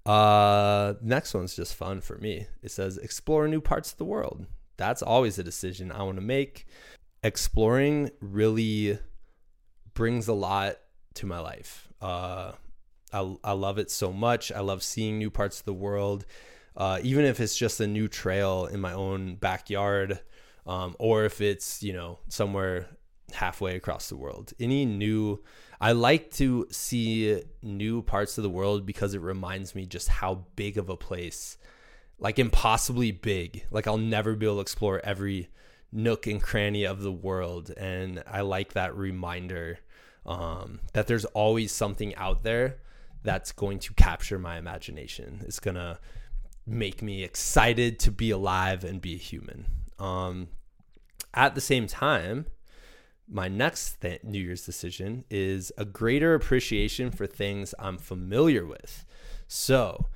Uh, 0.04 0.94
next 1.00 1.32
one's 1.34 1.54
just 1.54 1.74
fun 1.74 2.00
for 2.00 2.18
me. 2.18 2.46
It 2.62 2.70
says 2.72 2.98
explore 2.98 3.46
new 3.46 3.60
parts 3.60 3.92
of 3.92 3.98
the 3.98 4.04
world. 4.04 4.46
That's 4.76 5.02
always 5.02 5.38
a 5.38 5.44
decision 5.44 5.92
I 5.92 6.02
want 6.02 6.16
to 6.16 6.22
make. 6.22 6.66
Exploring 7.22 8.10
really 8.20 8.98
brings 9.94 10.26
a 10.26 10.32
lot 10.32 10.78
to 11.14 11.26
my 11.26 11.38
life. 11.38 11.88
Uh, 12.00 12.52
I, 13.12 13.36
I 13.44 13.52
love 13.52 13.78
it 13.78 13.90
so 13.90 14.12
much. 14.12 14.50
I 14.50 14.60
love 14.60 14.82
seeing 14.82 15.18
new 15.18 15.30
parts 15.30 15.60
of 15.60 15.66
the 15.66 15.74
world, 15.74 16.24
uh, 16.76 16.98
even 17.02 17.24
if 17.24 17.38
it's 17.38 17.56
just 17.56 17.80
a 17.80 17.86
new 17.86 18.08
trail 18.08 18.66
in 18.66 18.80
my 18.80 18.92
own 18.92 19.36
backyard, 19.36 20.20
um, 20.66 20.96
or 20.98 21.24
if 21.24 21.40
it's 21.40 21.82
you 21.82 21.92
know 21.92 22.18
somewhere 22.28 22.88
halfway 23.32 23.76
across 23.76 24.08
the 24.08 24.16
world. 24.16 24.52
Any 24.60 24.84
new 24.84 25.42
I 25.80 25.92
like 25.92 26.30
to 26.34 26.68
see 26.70 27.42
new 27.60 28.02
parts 28.02 28.38
of 28.38 28.42
the 28.44 28.50
world 28.50 28.86
because 28.86 29.14
it 29.14 29.20
reminds 29.20 29.74
me 29.74 29.84
just 29.84 30.08
how 30.08 30.44
big 30.54 30.78
of 30.78 30.88
a 30.88 30.96
place, 30.96 31.58
like 32.20 32.38
impossibly 32.38 33.10
big. 33.10 33.66
Like 33.72 33.88
I'll 33.88 33.98
never 33.98 34.36
be 34.36 34.46
able 34.46 34.56
to 34.56 34.60
explore 34.60 35.00
every 35.02 35.48
nook 35.90 36.28
and 36.28 36.40
cranny 36.40 36.84
of 36.84 37.02
the 37.02 37.10
world. 37.10 37.72
And 37.76 38.22
I 38.30 38.42
like 38.42 38.74
that 38.74 38.96
reminder 38.96 39.80
um, 40.24 40.78
that 40.92 41.08
there's 41.08 41.24
always 41.24 41.72
something 41.72 42.14
out 42.14 42.44
there 42.44 42.78
that's 43.24 43.50
going 43.50 43.80
to 43.80 43.94
capture 43.94 44.38
my 44.38 44.58
imagination. 44.58 45.42
It's 45.46 45.58
going 45.58 45.74
to 45.74 45.98
make 46.64 47.02
me 47.02 47.24
excited 47.24 47.98
to 48.00 48.12
be 48.12 48.30
alive 48.30 48.84
and 48.84 49.00
be 49.00 49.14
a 49.14 49.18
human. 49.18 49.66
Um, 50.02 50.48
at 51.32 51.54
the 51.54 51.60
same 51.60 51.86
time, 51.86 52.46
my 53.28 53.48
next 53.48 54.00
th- 54.00 54.24
New 54.24 54.40
Year's 54.40 54.66
decision 54.66 55.24
is 55.30 55.72
a 55.78 55.84
greater 55.84 56.34
appreciation 56.34 57.10
for 57.10 57.26
things 57.26 57.74
I'm 57.78 57.96
familiar 57.96 58.66
with. 58.66 59.06
So 59.46 60.08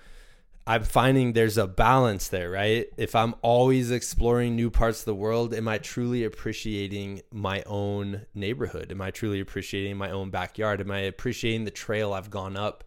I'm 0.67 0.83
finding 0.83 1.33
there's 1.33 1.57
a 1.57 1.69
balance 1.69 2.27
there, 2.29 2.51
right? 2.51 2.89
If 2.97 3.15
I'm 3.15 3.37
always 3.41 3.93
exploring 3.93 4.57
new 4.57 4.71
parts 4.71 4.99
of 5.01 5.05
the 5.05 5.15
world, 5.15 5.55
am 5.55 5.69
I 5.69 5.79
truly 5.79 6.25
appreciating 6.25 7.23
my 7.33 7.63
own 7.67 8.27
neighborhood? 8.35 8.91
Am 8.91 9.01
I 9.01 9.13
truly 9.13 9.39
appreciating 9.39 9.97
my 9.97 10.11
own 10.11 10.31
backyard? 10.31 10.81
Am 10.81 10.91
I 10.91 11.01
appreciating 11.01 11.65
the 11.65 11.71
trail 11.71 12.13
I've 12.13 12.31
gone 12.31 12.57
up 12.57 12.83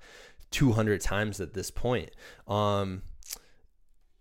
200 0.51 0.99
times 0.99 1.39
at 1.39 1.53
this 1.53 1.71
point? 1.71 2.11
Um, 2.45 3.03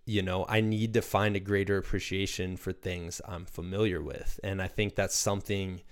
you 0.09 0.23
know, 0.23 0.47
I 0.49 0.63
need 0.63 0.95
to 0.95 1.03
find 1.03 1.37
a 1.37 1.41
greater 1.41 1.77
appreciation 1.77 2.57
for 2.57 2.73
things 2.73 3.21
I'm 3.29 3.45
familiar 3.45 4.01
with. 4.01 4.41
And 4.43 4.63
I 4.63 4.67
think 4.67 4.95
that's 4.95 5.15
something 5.15 5.83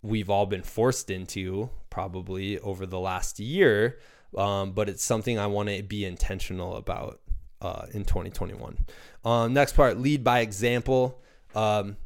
we've 0.00 0.30
all 0.30 0.46
been 0.46 0.62
forced 0.62 1.10
into 1.10 1.68
probably 1.90 2.58
over 2.60 2.86
the 2.86 2.98
last 2.98 3.38
year. 3.38 3.98
Um, 4.38 4.72
but 4.72 4.88
it's 4.88 5.04
something 5.04 5.38
I 5.38 5.48
want 5.48 5.68
to 5.68 5.82
be 5.82 6.06
intentional 6.06 6.76
about 6.76 7.20
uh, 7.60 7.84
in 7.92 8.06
2021. 8.06 8.78
Um, 9.22 9.52
next 9.52 9.74
part, 9.74 9.98
lead 9.98 10.24
by 10.24 10.40
example. 10.40 11.20
Um, 11.54 11.98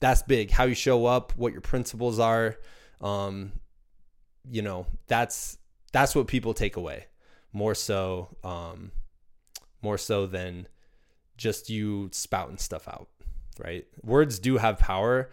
that's 0.00 0.20
big. 0.24 0.50
How 0.50 0.64
you 0.64 0.74
show 0.74 1.06
up, 1.06 1.32
what 1.36 1.52
your 1.52 1.62
principles 1.62 2.18
are. 2.18 2.58
Um, 3.00 3.52
you 4.50 4.60
know, 4.60 4.86
that's 5.06 5.56
that's 5.90 6.14
what 6.14 6.26
people 6.26 6.52
take 6.52 6.76
away 6.76 7.06
more 7.56 7.74
so, 7.74 8.28
um, 8.44 8.92
more 9.82 9.98
so 9.98 10.26
than 10.26 10.68
just 11.36 11.70
you 11.70 12.08
spouting 12.12 12.58
stuff 12.58 12.88
out. 12.88 13.08
Right? 13.58 13.86
Words 14.02 14.38
do 14.38 14.58
have 14.58 14.78
power, 14.78 15.30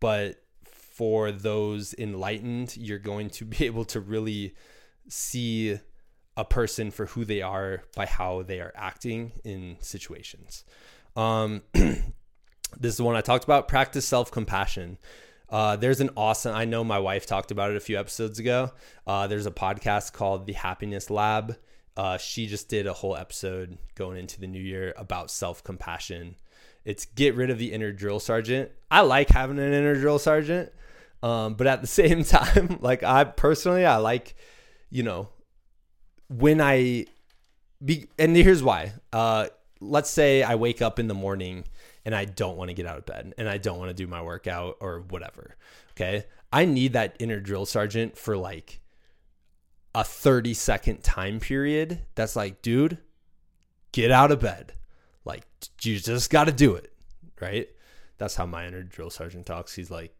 but 0.00 0.42
for 0.64 1.32
those 1.32 1.94
enlightened, 1.94 2.76
you're 2.76 2.98
going 2.98 3.30
to 3.30 3.44
be 3.44 3.66
able 3.66 3.84
to 3.86 4.00
really 4.00 4.54
see 5.08 5.78
a 6.36 6.44
person 6.44 6.90
for 6.90 7.06
who 7.06 7.24
they 7.24 7.42
are 7.42 7.82
by 7.94 8.06
how 8.06 8.42
they 8.42 8.60
are 8.60 8.72
acting 8.74 9.32
in 9.44 9.76
situations. 9.80 10.64
Um, 11.16 11.62
this 11.72 12.94
is 12.94 13.00
one 13.00 13.16
I 13.16 13.20
talked 13.20 13.44
about. 13.44 13.68
Practice 13.68 14.06
self 14.06 14.30
compassion. 14.30 14.98
Uh, 15.48 15.76
there's 15.76 16.00
an 16.00 16.10
awesome, 16.16 16.54
I 16.54 16.64
know 16.64 16.82
my 16.82 16.98
wife 16.98 17.26
talked 17.26 17.50
about 17.50 17.70
it 17.70 17.76
a 17.76 17.80
few 17.80 17.98
episodes 17.98 18.38
ago. 18.38 18.72
Uh, 19.06 19.26
there's 19.26 19.46
a 19.46 19.52
podcast 19.52 20.12
called 20.12 20.46
The 20.46 20.54
Happiness 20.54 21.10
Lab. 21.10 21.56
Uh, 21.96 22.18
she 22.18 22.46
just 22.46 22.68
did 22.68 22.86
a 22.86 22.92
whole 22.92 23.16
episode 23.16 23.78
going 23.94 24.18
into 24.18 24.40
the 24.40 24.46
new 24.46 24.60
year 24.60 24.92
about 24.96 25.30
self 25.30 25.62
compassion. 25.62 26.36
It's 26.84 27.06
get 27.06 27.34
rid 27.34 27.50
of 27.50 27.58
the 27.58 27.72
inner 27.72 27.92
drill 27.92 28.20
sergeant. 28.20 28.70
I 28.90 29.00
like 29.00 29.28
having 29.30 29.58
an 29.58 29.72
inner 29.72 29.94
drill 29.94 30.18
sergeant 30.18 30.72
um, 31.24 31.54
but 31.54 31.66
at 31.66 31.80
the 31.80 31.86
same 32.02 32.22
time, 32.22 32.78
like 32.80 33.02
I 33.02 33.24
personally, 33.24 33.86
I 33.86 33.96
like, 33.96 34.36
you 34.90 35.02
know, 35.02 35.30
when 36.28 36.60
I 36.60 37.06
be, 37.82 38.08
and 38.18 38.36
here's 38.36 38.62
why. 38.62 38.92
Uh, 39.12 39.48
let's 39.80 40.10
say 40.10 40.42
I 40.42 40.54
wake 40.54 40.82
up 40.82 40.98
in 40.98 41.08
the 41.08 41.14
morning 41.14 41.64
and 42.04 42.14
I 42.14 42.26
don't 42.26 42.56
want 42.56 42.68
to 42.68 42.74
get 42.74 42.86
out 42.86 42.98
of 42.98 43.06
bed 43.06 43.34
and 43.38 43.48
I 43.48 43.56
don't 43.56 43.78
want 43.78 43.88
to 43.88 43.94
do 43.94 44.06
my 44.06 44.20
workout 44.20 44.76
or 44.80 45.00
whatever. 45.00 45.56
Okay. 45.92 46.26
I 46.52 46.66
need 46.66 46.92
that 46.92 47.16
inner 47.18 47.40
drill 47.40 47.66
sergeant 47.66 48.16
for 48.16 48.36
like 48.36 48.80
a 49.94 50.04
30 50.04 50.54
second 50.54 51.02
time 51.02 51.40
period. 51.40 52.00
That's 52.14 52.36
like, 52.36 52.62
dude, 52.62 52.98
get 53.92 54.10
out 54.10 54.32
of 54.32 54.40
bed. 54.40 54.72
Like, 55.24 55.46
you 55.82 55.98
just 55.98 56.30
got 56.30 56.44
to 56.44 56.52
do 56.52 56.74
it. 56.74 56.92
Right. 57.40 57.68
That's 58.18 58.34
how 58.34 58.46
my 58.46 58.66
inner 58.66 58.82
drill 58.82 59.10
sergeant 59.10 59.46
talks. 59.46 59.74
He's 59.74 59.90
like, 59.90 60.14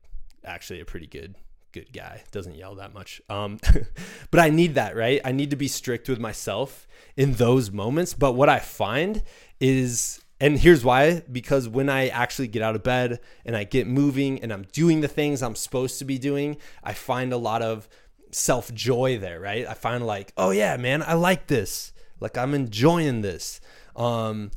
actually 0.45 0.81
a 0.81 0.85
pretty 0.85 1.07
good 1.07 1.35
good 1.75 1.93
guy. 1.93 2.23
Doesn't 2.31 2.55
yell 2.55 2.77
that 2.77 2.95
much. 2.95 3.21
Um, 3.29 3.59
but 4.31 4.41
I 4.41 4.49
need 4.49 4.77
that, 4.77 4.97
right? 4.97 5.21
I 5.25 5.33
need 5.33 5.51
to 5.51 5.57
be 5.57 5.69
strict 5.69 6.09
with 6.09 6.21
myself 6.21 6.87
in 7.17 7.35
those 7.35 7.73
moments. 7.73 8.15
But 8.15 8.33
what 8.33 8.49
I 8.49 8.61
find 8.61 9.25
is, 9.61 10.23
and 10.41 10.57
here's 10.57 10.85
why 10.85 11.23
because 11.31 11.69
when 11.69 11.89
I 11.89 12.09
actually 12.09 12.47
get 12.47 12.63
out 12.63 12.77
of 12.77 12.85
bed 12.85 13.19
and 13.45 13.57
I 13.57 13.65
get 13.65 13.89
moving 13.89 14.41
and 14.41 14.53
I'm 14.53 14.67
doing 14.73 15.01
the 15.01 15.09
things 15.09 15.43
I'm 15.43 15.57
supposed 15.57 15.99
to 15.99 16.05
be 16.05 16.17
doing, 16.17 16.59
I 16.85 16.93
find 16.93 17.33
a 17.33 17.37
lot 17.37 17.61
of 17.61 17.89
self 18.35 18.73
joy 18.75 19.19
there, 19.19 19.41
right? 19.41 19.67
I 19.67 19.75
find 19.75 20.07
like, 20.07 20.33
oh 20.37 20.51
yeah, 20.51 20.77
man, 20.77 21.03
I 21.03 21.15
like 21.15 21.47
this. 21.47 21.93
Like 22.21 22.37
I'm 22.37 22.55
enjoying 22.55 23.23
this. 23.23 23.61
Um, 23.97 24.51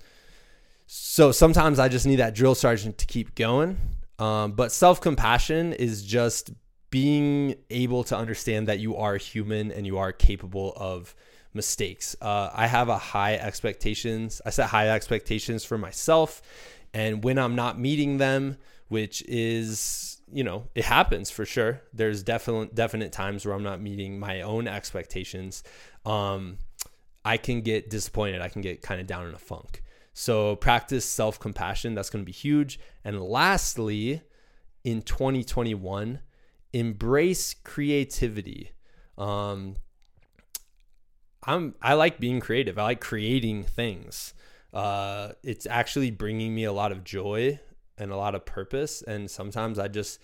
so 0.85 1.31
sometimes 1.31 1.79
I 1.79 1.89
just 1.89 2.05
need 2.05 2.17
that 2.17 2.33
drill 2.33 2.55
sergeant 2.55 2.97
to 2.99 3.05
keep 3.05 3.35
going. 3.35 3.77
Um, 4.19 4.53
but 4.53 4.71
self 4.71 4.99
compassion 5.01 5.73
is 5.73 6.03
just 6.03 6.51
being 6.89 7.55
able 7.69 8.03
to 8.05 8.17
understand 8.17 8.67
that 8.67 8.79
you 8.79 8.95
are 8.95 9.17
human 9.17 9.71
and 9.71 9.85
you 9.85 9.97
are 9.97 10.11
capable 10.11 10.73
of 10.75 11.13
mistakes. 11.53 12.15
Uh, 12.21 12.49
I 12.53 12.67
have 12.67 12.89
a 12.89 12.97
high 12.97 13.35
expectations. 13.35 14.41
I 14.45 14.49
set 14.51 14.69
high 14.69 14.89
expectations 14.89 15.65
for 15.65 15.77
myself, 15.77 16.41
and 16.93 17.23
when 17.23 17.37
I'm 17.37 17.55
not 17.55 17.79
meeting 17.79 18.17
them, 18.17 18.57
which 18.87 19.21
is 19.27 20.16
you 20.31 20.43
know 20.43 20.67
it 20.75 20.85
happens 20.85 21.29
for 21.29 21.45
sure. 21.45 21.81
There's 21.93 22.23
definite 22.23 22.75
definite 22.75 23.11
times 23.11 23.45
where 23.45 23.55
I'm 23.55 23.63
not 23.63 23.81
meeting 23.81 24.19
my 24.19 24.41
own 24.41 24.67
expectations. 24.67 25.63
Um, 26.05 26.57
I 27.23 27.37
can 27.37 27.61
get 27.61 27.89
disappointed. 27.89 28.41
I 28.41 28.49
can 28.49 28.61
get 28.61 28.81
kind 28.81 29.01
of 29.01 29.07
down 29.07 29.27
in 29.27 29.33
a 29.33 29.39
funk. 29.39 29.83
So 30.13 30.55
practice 30.55 31.05
self 31.05 31.39
compassion. 31.39 31.93
That's 31.93 32.09
going 32.09 32.23
to 32.23 32.25
be 32.25 32.31
huge. 32.31 32.79
And 33.03 33.21
lastly, 33.21 34.21
in 34.83 35.01
2021, 35.01 36.19
embrace 36.73 37.53
creativity. 37.53 38.71
Um, 39.17 39.75
I'm 41.43 41.75
I 41.81 41.93
like 41.93 42.19
being 42.19 42.39
creative. 42.39 42.77
I 42.77 42.83
like 42.83 43.01
creating 43.01 43.63
things. 43.63 44.33
Uh, 44.73 45.33
it's 45.43 45.65
actually 45.65 46.11
bringing 46.11 46.53
me 46.53 46.63
a 46.63 46.73
lot 46.73 46.91
of 46.91 47.03
joy 47.03 47.59
and 47.97 48.11
a 48.11 48.17
lot 48.17 48.35
of 48.35 48.45
purpose. 48.45 49.01
And 49.01 49.29
sometimes 49.29 49.79
I 49.79 49.87
just 49.87 50.19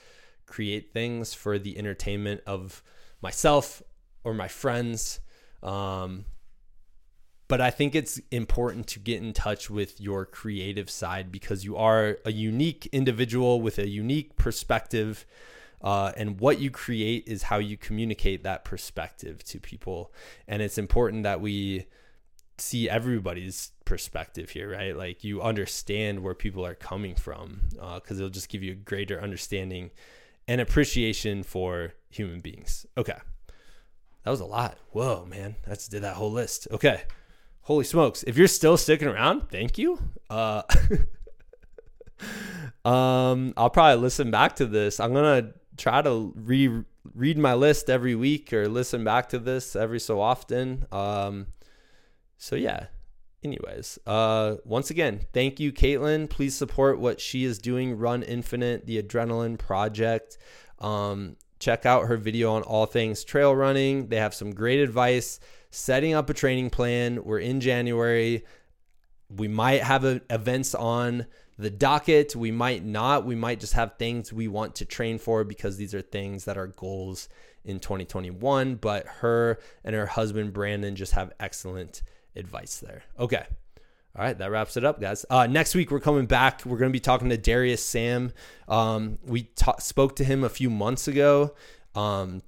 create 0.45 0.93
things 0.93 1.34
for 1.34 1.57
the 1.57 1.78
entertainment 1.78 2.41
of 2.45 2.84
myself 3.21 3.82
or 4.24 4.34
my 4.34 4.47
friends. 4.47 5.19
Um, 5.61 6.26
but 7.47 7.61
I 7.61 7.69
think 7.69 7.93
it's 7.93 8.19
important 8.32 8.88
to 8.88 8.99
get 8.99 9.21
in 9.21 9.34
touch 9.34 9.69
with 9.69 9.99
your 9.99 10.26
creative 10.26 10.89
side 10.89 11.32
because 11.32 11.63
you 11.63 11.78
are 11.78 12.17
a 12.26 12.32
unique 12.32 12.88
individual 12.91 13.61
with 13.61 13.78
a 13.78 13.88
unique 13.88 14.36
perspective. 14.38 15.26
Uh, 15.82 16.13
and 16.15 16.39
what 16.39 16.59
you 16.59 16.71
create 16.71 17.28
is 17.28 17.43
how 17.43 17.57
you 17.57 17.78
communicate 17.78 18.43
that 18.43 18.63
perspective 18.63 19.43
to 19.43 19.59
people. 19.59 20.13
And 20.47 20.61
it's 20.61 20.78
important 20.78 21.24
that 21.24 21.41
we 21.41 21.86
see 22.57 22.89
everybody's 22.89 23.72
perspective 23.86 24.49
here, 24.49 24.71
right? 24.71 24.95
Like 24.95 25.23
you 25.23 25.41
understand 25.41 26.23
where 26.23 26.34
people 26.34 26.65
are 26.65 26.75
coming 26.75 27.15
from 27.15 27.61
because 27.69 28.11
uh, 28.11 28.15
it'll 28.15 28.29
just 28.29 28.49
give 28.49 28.63
you 28.63 28.73
a 28.73 28.75
greater 28.75 29.21
understanding 29.21 29.91
and 30.47 30.61
appreciation 30.61 31.43
for 31.43 31.93
human 32.09 32.39
beings. 32.39 32.86
Okay. 32.97 33.17
That 34.23 34.31
was 34.31 34.39
a 34.39 34.45
lot. 34.45 34.77
Whoa, 34.91 35.25
man. 35.25 35.55
Just 35.67 35.91
did 35.91 36.03
that 36.03 36.15
whole 36.15 36.31
list. 36.31 36.67
Okay. 36.71 37.03
Holy 37.61 37.84
smokes. 37.84 38.23
If 38.23 38.38
you're 38.38 38.47
still 38.47 38.77
sticking 38.77 39.07
around, 39.07 39.49
thank 39.49 39.77
you. 39.77 39.99
Uh, 40.29 40.63
um, 42.86 43.53
I'll 43.55 43.69
probably 43.69 44.01
listen 44.01 44.31
back 44.31 44.57
to 44.57 44.65
this. 44.65 44.99
I'm 44.99 45.13
going 45.13 45.43
to 45.43 45.53
try 45.77 46.01
to 46.01 46.34
re 46.36 46.84
read 47.13 47.38
my 47.38 47.53
list 47.53 47.89
every 47.89 48.15
week 48.15 48.53
or 48.53 48.69
listen 48.69 49.03
back 49.03 49.29
to 49.29 49.39
this 49.39 49.75
every 49.75 49.99
so 49.99 50.21
often. 50.21 50.86
Um, 50.91 51.47
so 52.38 52.55
yeah. 52.55 52.88
Anyways, 53.43 53.99
uh, 54.07 54.55
once 54.63 54.89
again, 54.89 55.19
thank 55.33 55.59
you, 55.59 55.73
Caitlin. 55.73 56.29
Please 56.29 56.55
support 56.55 56.97
what 56.97 57.19
she 57.19 57.43
is 57.43 57.59
doing. 57.59 57.97
Run 57.97 58.23
Infinite, 58.23 58.85
the 58.85 59.01
Adrenaline 59.01 59.57
Project. 59.57 60.37
Um, 60.79 61.35
check 61.59 61.85
out 61.85 62.07
her 62.07 62.15
video 62.15 62.53
on 62.53 62.61
all 62.63 62.85
things 62.85 63.23
trail 63.23 63.53
running. 63.53 64.07
They 64.07 64.15
have 64.15 64.33
some 64.33 64.51
great 64.51 64.79
advice. 64.79 65.41
Setting 65.71 66.13
up 66.13 66.29
a 66.29 66.33
training 66.33 66.69
plan. 66.69 67.23
We're 67.23 67.39
in 67.39 67.59
January. 67.59 68.45
We 69.29 69.49
might 69.49 69.81
have 69.81 70.05
a, 70.05 70.21
events 70.29 70.73
on 70.73 71.25
the 71.57 71.69
docket. 71.69 72.35
We 72.35 72.51
might 72.51 72.85
not. 72.85 73.25
We 73.25 73.35
might 73.35 73.59
just 73.59 73.73
have 73.73 73.97
things 73.97 74.31
we 74.31 74.47
want 74.47 74.75
to 74.75 74.85
train 74.85 75.17
for 75.17 75.43
because 75.43 75.75
these 75.75 75.93
are 75.93 76.01
things 76.01 76.45
that 76.45 76.57
are 76.57 76.67
goals 76.67 77.27
in 77.65 77.79
2021. 77.79 78.75
But 78.75 79.05
her 79.07 79.59
and 79.83 79.95
her 79.95 80.05
husband, 80.05 80.53
Brandon, 80.53 80.95
just 80.95 81.13
have 81.13 81.33
excellent 81.39 82.03
advice 82.36 82.79
there. 82.79 83.03
Okay. 83.19 83.45
All 84.15 84.23
right, 84.23 84.38
that 84.38 84.51
wraps 84.51 84.77
it 84.77 84.86
up, 84.86 85.01
guys. 85.01 85.25
Uh, 85.27 85.47
next 85.47 85.73
week 85.73 85.89
we're 85.89 85.99
coming 85.99 86.27
back. 86.27 86.63
We're 86.65 86.77
going 86.77 86.91
to 86.91 86.93
be 86.93 86.99
talking 86.99 87.29
to 87.29 87.38
Darius 87.38 87.84
Sam. 87.84 88.31
Um, 88.67 89.17
we 89.25 89.43
ta- 89.55 89.79
spoke 89.79 90.15
to 90.17 90.23
him 90.23 90.43
a 90.43 90.49
few 90.49 90.69
months 90.69 91.07
ago. 91.07 91.55
Um, 91.95 92.43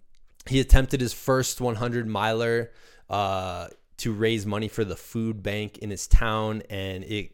he 0.47 0.59
attempted 0.59 1.01
his 1.01 1.11
first 1.11 1.59
100 1.59 2.07
miler 2.07 2.71
uh, 3.09 3.69
to 3.97 4.13
raise 4.13 4.45
money 4.45 4.67
for 4.67 4.83
the 4.83 4.95
food 4.95 5.41
bank 5.41 5.79
in 5.79 5.89
his 5.89 6.05
town, 6.05 6.61
and 6.69 7.03
it 7.03 7.31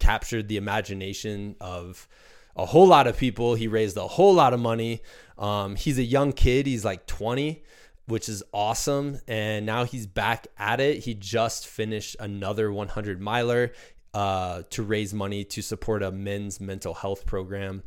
captured 0.00 0.48
the 0.48 0.56
imagination 0.56 1.54
of 1.60 2.08
a 2.56 2.66
whole 2.66 2.88
lot 2.88 3.06
of 3.06 3.16
people. 3.16 3.54
He 3.54 3.68
raised 3.68 3.96
a 3.96 4.08
whole 4.08 4.34
lot 4.34 4.52
of 4.52 4.58
money. 4.58 5.02
Um, 5.38 5.76
he's 5.76 5.98
a 5.98 6.04
young 6.04 6.32
kid. 6.32 6.66
He's 6.66 6.84
like 6.84 7.06
20 7.06 7.62
which 8.06 8.28
is 8.28 8.42
awesome. 8.52 9.20
And 9.28 9.64
now 9.66 9.84
he's 9.84 10.06
back 10.06 10.48
at 10.58 10.80
it. 10.80 11.04
He 11.04 11.14
just 11.14 11.66
finished 11.66 12.16
another 12.18 12.72
100 12.72 13.20
miler 13.20 13.72
uh, 14.14 14.62
to 14.70 14.82
raise 14.82 15.14
money 15.14 15.44
to 15.44 15.62
support 15.62 16.02
a 16.02 16.10
men's 16.10 16.60
mental 16.60 16.94
health 16.94 17.26
program 17.26 17.82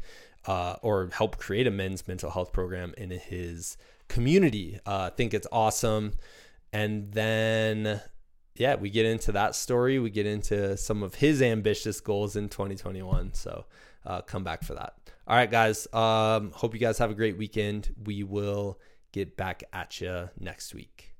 uh, 0.47 0.75
or 0.81 1.09
help 1.13 1.37
create 1.37 1.67
a 1.67 1.71
men's 1.71 2.07
mental 2.07 2.29
health 2.29 2.53
program 2.53 2.93
in 2.97 3.11
his 3.11 3.77
community. 4.07 4.79
Uh, 4.85 5.09
I 5.11 5.15
think 5.15 5.33
it's 5.33 5.47
awesome. 5.51 6.13
And 6.71 7.11
then, 7.11 8.01
yeah, 8.55 8.75
we 8.75 8.89
get 8.89 9.05
into 9.05 9.31
that 9.33 9.55
story. 9.55 9.99
We 9.99 10.09
get 10.09 10.25
into 10.25 10.77
some 10.77 11.03
of 11.03 11.15
his 11.15 11.41
ambitious 11.41 11.99
goals 11.99 12.35
in 12.35 12.49
2021. 12.49 13.33
So 13.33 13.65
uh, 14.05 14.21
come 14.21 14.43
back 14.43 14.63
for 14.63 14.75
that. 14.75 14.93
All 15.27 15.35
right, 15.35 15.49
guys. 15.49 15.87
Um, 15.93 16.51
hope 16.51 16.73
you 16.73 16.79
guys 16.79 16.97
have 16.99 17.09
a 17.09 17.15
great 17.15 17.37
weekend. 17.37 17.93
We 18.05 18.23
will 18.23 18.79
get 19.15 19.37
back 19.37 19.63
at 19.71 20.01
you 20.01 20.29
next 20.37 20.73
week. 20.73 21.14